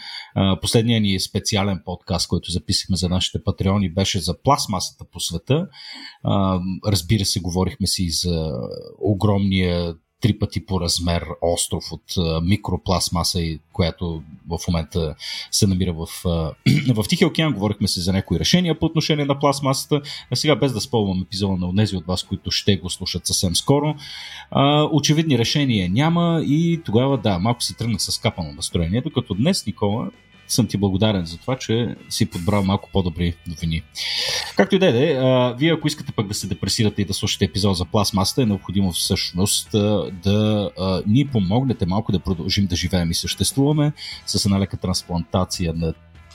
Последният 0.61 1.03
ни 1.03 1.21
специален 1.21 1.83
подкаст, 1.85 2.29
който 2.29 2.51
записахме 2.51 2.97
за 2.97 3.09
нашите 3.09 3.45
патреони, 3.45 3.95
беше 3.95 4.21
за 4.21 4.43
пластмасата 4.43 5.05
по 5.13 5.21
света. 5.21 5.67
Разбира 6.87 7.25
се, 7.25 7.41
говорихме 7.41 7.87
си 7.87 8.09
за 8.11 8.51
огромния 9.01 9.95
три 10.23 10.39
пъти 10.39 10.67
по 10.67 10.81
размер 10.81 11.27
остров 11.41 11.85
от 11.93 12.05
микропластмаса, 12.43 13.41
която 13.73 14.23
в 14.49 14.59
момента 14.69 15.15
се 15.51 15.67
намира 15.67 15.93
в, 15.93 16.07
в 16.95 17.05
Тихия 17.09 17.29
океан. 17.29 17.53
Говорихме 17.53 17.89
се 17.89 18.01
за 18.01 18.13
някои 18.13 18.39
решения 18.39 18.79
по 18.79 18.87
отношение 18.87 19.25
на 19.25 19.39
пластмасата. 19.39 20.03
А 20.31 20.37
сега, 20.37 20.57
без 20.57 20.73
да 20.73 20.81
спълвам 20.81 21.23
епизода 21.23 21.67
на 21.67 21.77
тези 21.77 21.97
от 21.97 22.07
вас, 22.07 22.23
които 22.23 22.51
ще 22.51 22.77
го 22.77 22.91
слушат 22.91 23.27
съвсем 23.27 23.57
скоро, 23.57 23.95
очевидни 24.93 25.39
решения 25.39 25.91
няма 25.91 26.43
и 26.47 26.81
тогава, 26.85 27.19
да, 27.19 27.39
малко 27.39 27.63
си 27.63 27.77
тръгнах 27.77 28.03
с 28.03 28.19
капано 28.19 28.53
настроение, 28.53 29.01
докато 29.01 29.35
днес, 29.35 29.67
Никола, 29.67 30.11
съм 30.53 30.67
ти 30.67 30.77
благодарен 30.77 31.25
за 31.25 31.39
това, 31.39 31.57
че 31.57 31.97
си 32.09 32.27
подбрал 32.27 32.65
малко 32.65 32.91
по-добри 32.93 33.35
новини. 33.47 33.83
Както 34.57 34.75
и 34.75 34.79
да 34.79 34.87
е, 34.87 34.95
вие 35.59 35.73
ако 35.73 35.89
искате 35.89 36.13
пък 36.13 36.27
да 36.27 36.35
се 36.35 36.47
депресирате 36.47 37.03
и 37.03 37.05
да 37.05 37.15
слушате 37.15 37.45
епизод 37.45 37.77
за 37.77 37.85
пластмасата, 37.85 38.43
е 38.43 38.47
необходимо 38.47 38.93
всъщност 38.93 39.71
да 40.23 40.71
ни 41.07 41.27
помогнете 41.27 41.87
малко 41.87 42.13
да 42.13 42.19
продължим 42.19 42.67
да 42.67 42.77
живеем 42.77 43.11
и 43.11 43.15
съществуваме 43.15 43.93
с 44.27 44.45
една 44.45 44.61
лека 44.61 44.77
трансплантация 44.77 45.73
на 45.77 45.95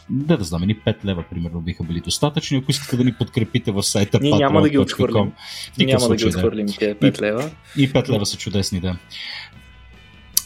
да, 0.09 0.38
да 0.38 0.43
знам, 0.43 0.61
ни 0.61 0.76
5 0.76 1.05
лева, 1.05 1.24
примерно, 1.30 1.61
биха 1.61 1.84
били 1.84 1.99
достатъчни. 1.99 2.57
Ако 2.57 2.72
искате 2.72 2.97
да 2.97 3.03
ни 3.03 3.13
подкрепите 3.13 3.72
в 3.72 3.84
сайта 3.84 4.20
Ние 4.22 4.32
няма 4.32 4.61
да 4.61 4.70
ги 4.70 4.78
отхвърлим. 4.78 5.32
Няма 5.80 5.99
случай, 5.99 6.26
да 6.26 6.32
ги 6.32 6.38
отхвърлим 6.38 6.68
тези 6.80 6.93
5 6.93 7.22
лева. 7.22 7.51
И 7.78 7.89
5 7.89 8.09
лева 8.09 8.26
са 8.26 8.38
чудесни, 8.38 8.80
да. 8.80 8.97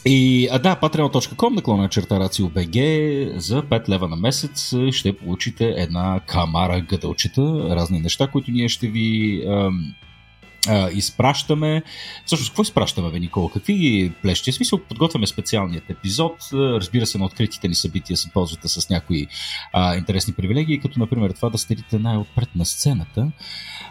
И, 0.06 0.48
а 0.52 0.58
да, 0.58 0.76
patreon.com 0.76 1.54
наклона 1.54 1.88
черта 1.88 2.18
БГ 2.48 2.74
за 3.40 3.62
5 3.62 3.88
лева 3.88 4.08
на 4.08 4.16
месец 4.16 4.74
ще 4.92 5.16
получите 5.16 5.74
една 5.76 6.20
камара 6.26 6.80
гъдълчета, 6.80 7.42
разни 7.76 8.00
неща, 8.00 8.26
които 8.26 8.50
ние 8.50 8.68
ще 8.68 8.86
ви 8.86 9.42
ам, 9.48 9.94
а, 10.68 10.90
изпращаме. 10.90 11.82
Всъщност, 12.26 12.50
какво 12.50 12.62
изпращаме, 12.62 13.10
бе, 13.10 13.20
Никола? 13.20 13.50
Какви 13.52 14.12
плещи? 14.22 14.52
В 14.52 14.54
смисъл, 14.54 14.78
подготвяме 14.78 15.26
специалният 15.26 15.90
епизод. 15.90 16.36
Разбира 16.52 17.06
се, 17.06 17.18
на 17.18 17.24
откритите 17.24 17.68
ни 17.68 17.74
събития 17.74 18.16
се 18.16 18.30
ползвате 18.30 18.68
с 18.68 18.90
някои 18.90 19.26
а, 19.72 19.96
интересни 19.96 20.32
привилегии, 20.32 20.80
като, 20.80 21.00
например, 21.00 21.30
това 21.30 21.50
да 21.50 21.58
стерите 21.58 21.98
най-отпред 21.98 22.48
на 22.56 22.66
сцената. 22.66 23.32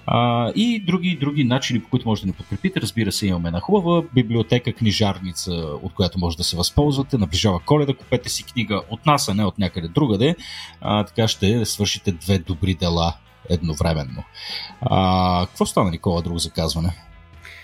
А, 0.05 0.51
и 0.55 0.79
други, 0.79 1.17
други 1.19 1.43
начини, 1.43 1.79
по 1.79 1.89
които 1.89 2.07
може 2.07 2.21
да 2.21 2.27
ни 2.27 2.33
подкрепите. 2.33 2.81
Разбира 2.81 3.11
се, 3.11 3.27
имаме 3.27 3.49
една 3.49 3.59
хубава 3.59 4.03
библиотека, 4.15 4.73
книжарница, 4.73 5.51
от 5.81 5.93
която 5.93 6.19
може 6.19 6.37
да 6.37 6.43
се 6.43 6.57
възползвате. 6.57 7.17
Наближава 7.17 7.59
коледа, 7.59 7.93
купете 7.93 8.29
си 8.29 8.43
книга 8.43 8.81
от 8.89 9.05
нас, 9.05 9.29
а 9.29 9.33
не 9.33 9.45
от 9.45 9.59
някъде 9.59 9.87
другаде. 9.87 10.35
А, 10.81 11.03
така 11.03 11.27
ще 11.27 11.65
свършите 11.65 12.11
две 12.11 12.37
добри 12.37 12.75
дела 12.75 13.13
едновременно. 13.49 14.23
А, 14.81 15.45
какво 15.45 15.65
стана, 15.65 15.91
Никола, 15.91 16.21
друго 16.21 16.39
заказване? 16.39 16.93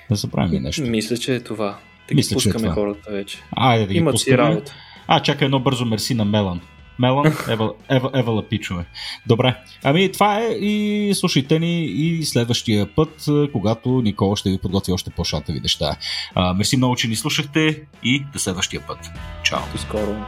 Да 0.09 0.15
забравим 0.15 0.51
ли 0.51 0.59
нещо? 0.59 0.81
Мисля, 0.81 1.17
че 1.17 1.35
е 1.35 1.39
това. 1.39 1.77
Да 2.09 2.15
Мисля, 2.15 2.29
ги 2.29 2.33
пускаме 2.35 2.67
е 2.67 2.71
хората 2.71 3.11
вече. 3.11 3.43
Айде 3.51 3.85
да 3.85 3.93
Имат 3.93 4.13
ги 4.13 4.19
си 4.19 4.37
работа. 4.37 4.73
А, 5.07 5.19
чакай 5.19 5.45
едно 5.45 5.59
бързо 5.59 5.85
мерси 5.85 6.13
на 6.13 6.25
Мелан. 6.25 6.61
Мелан, 6.99 7.25
Ева, 7.49 7.73
Ева, 7.89 8.11
Ева 8.13 8.31
Лапичове. 8.31 8.85
Добре. 9.27 9.55
Ами 9.83 10.11
това 10.11 10.39
е 10.39 10.47
и 10.47 11.11
слушайте 11.15 11.59
ни 11.59 11.85
и 11.85 12.25
следващия 12.25 12.95
път, 12.95 13.25
когато 13.51 13.89
Никола 13.89 14.35
ще 14.35 14.49
ви 14.49 14.57
подготви 14.57 14.93
още 14.93 15.09
по-шатави 15.09 15.59
неща. 15.59 15.95
А, 16.35 16.53
мерси 16.53 16.77
много, 16.77 16.95
че 16.95 17.07
ни 17.07 17.15
слушахте 17.15 17.81
и 18.03 18.23
до 18.33 18.39
следващия 18.39 18.81
път. 18.87 19.11
Чао. 19.43 19.59
До 19.71 19.77
скоро. 19.77 20.25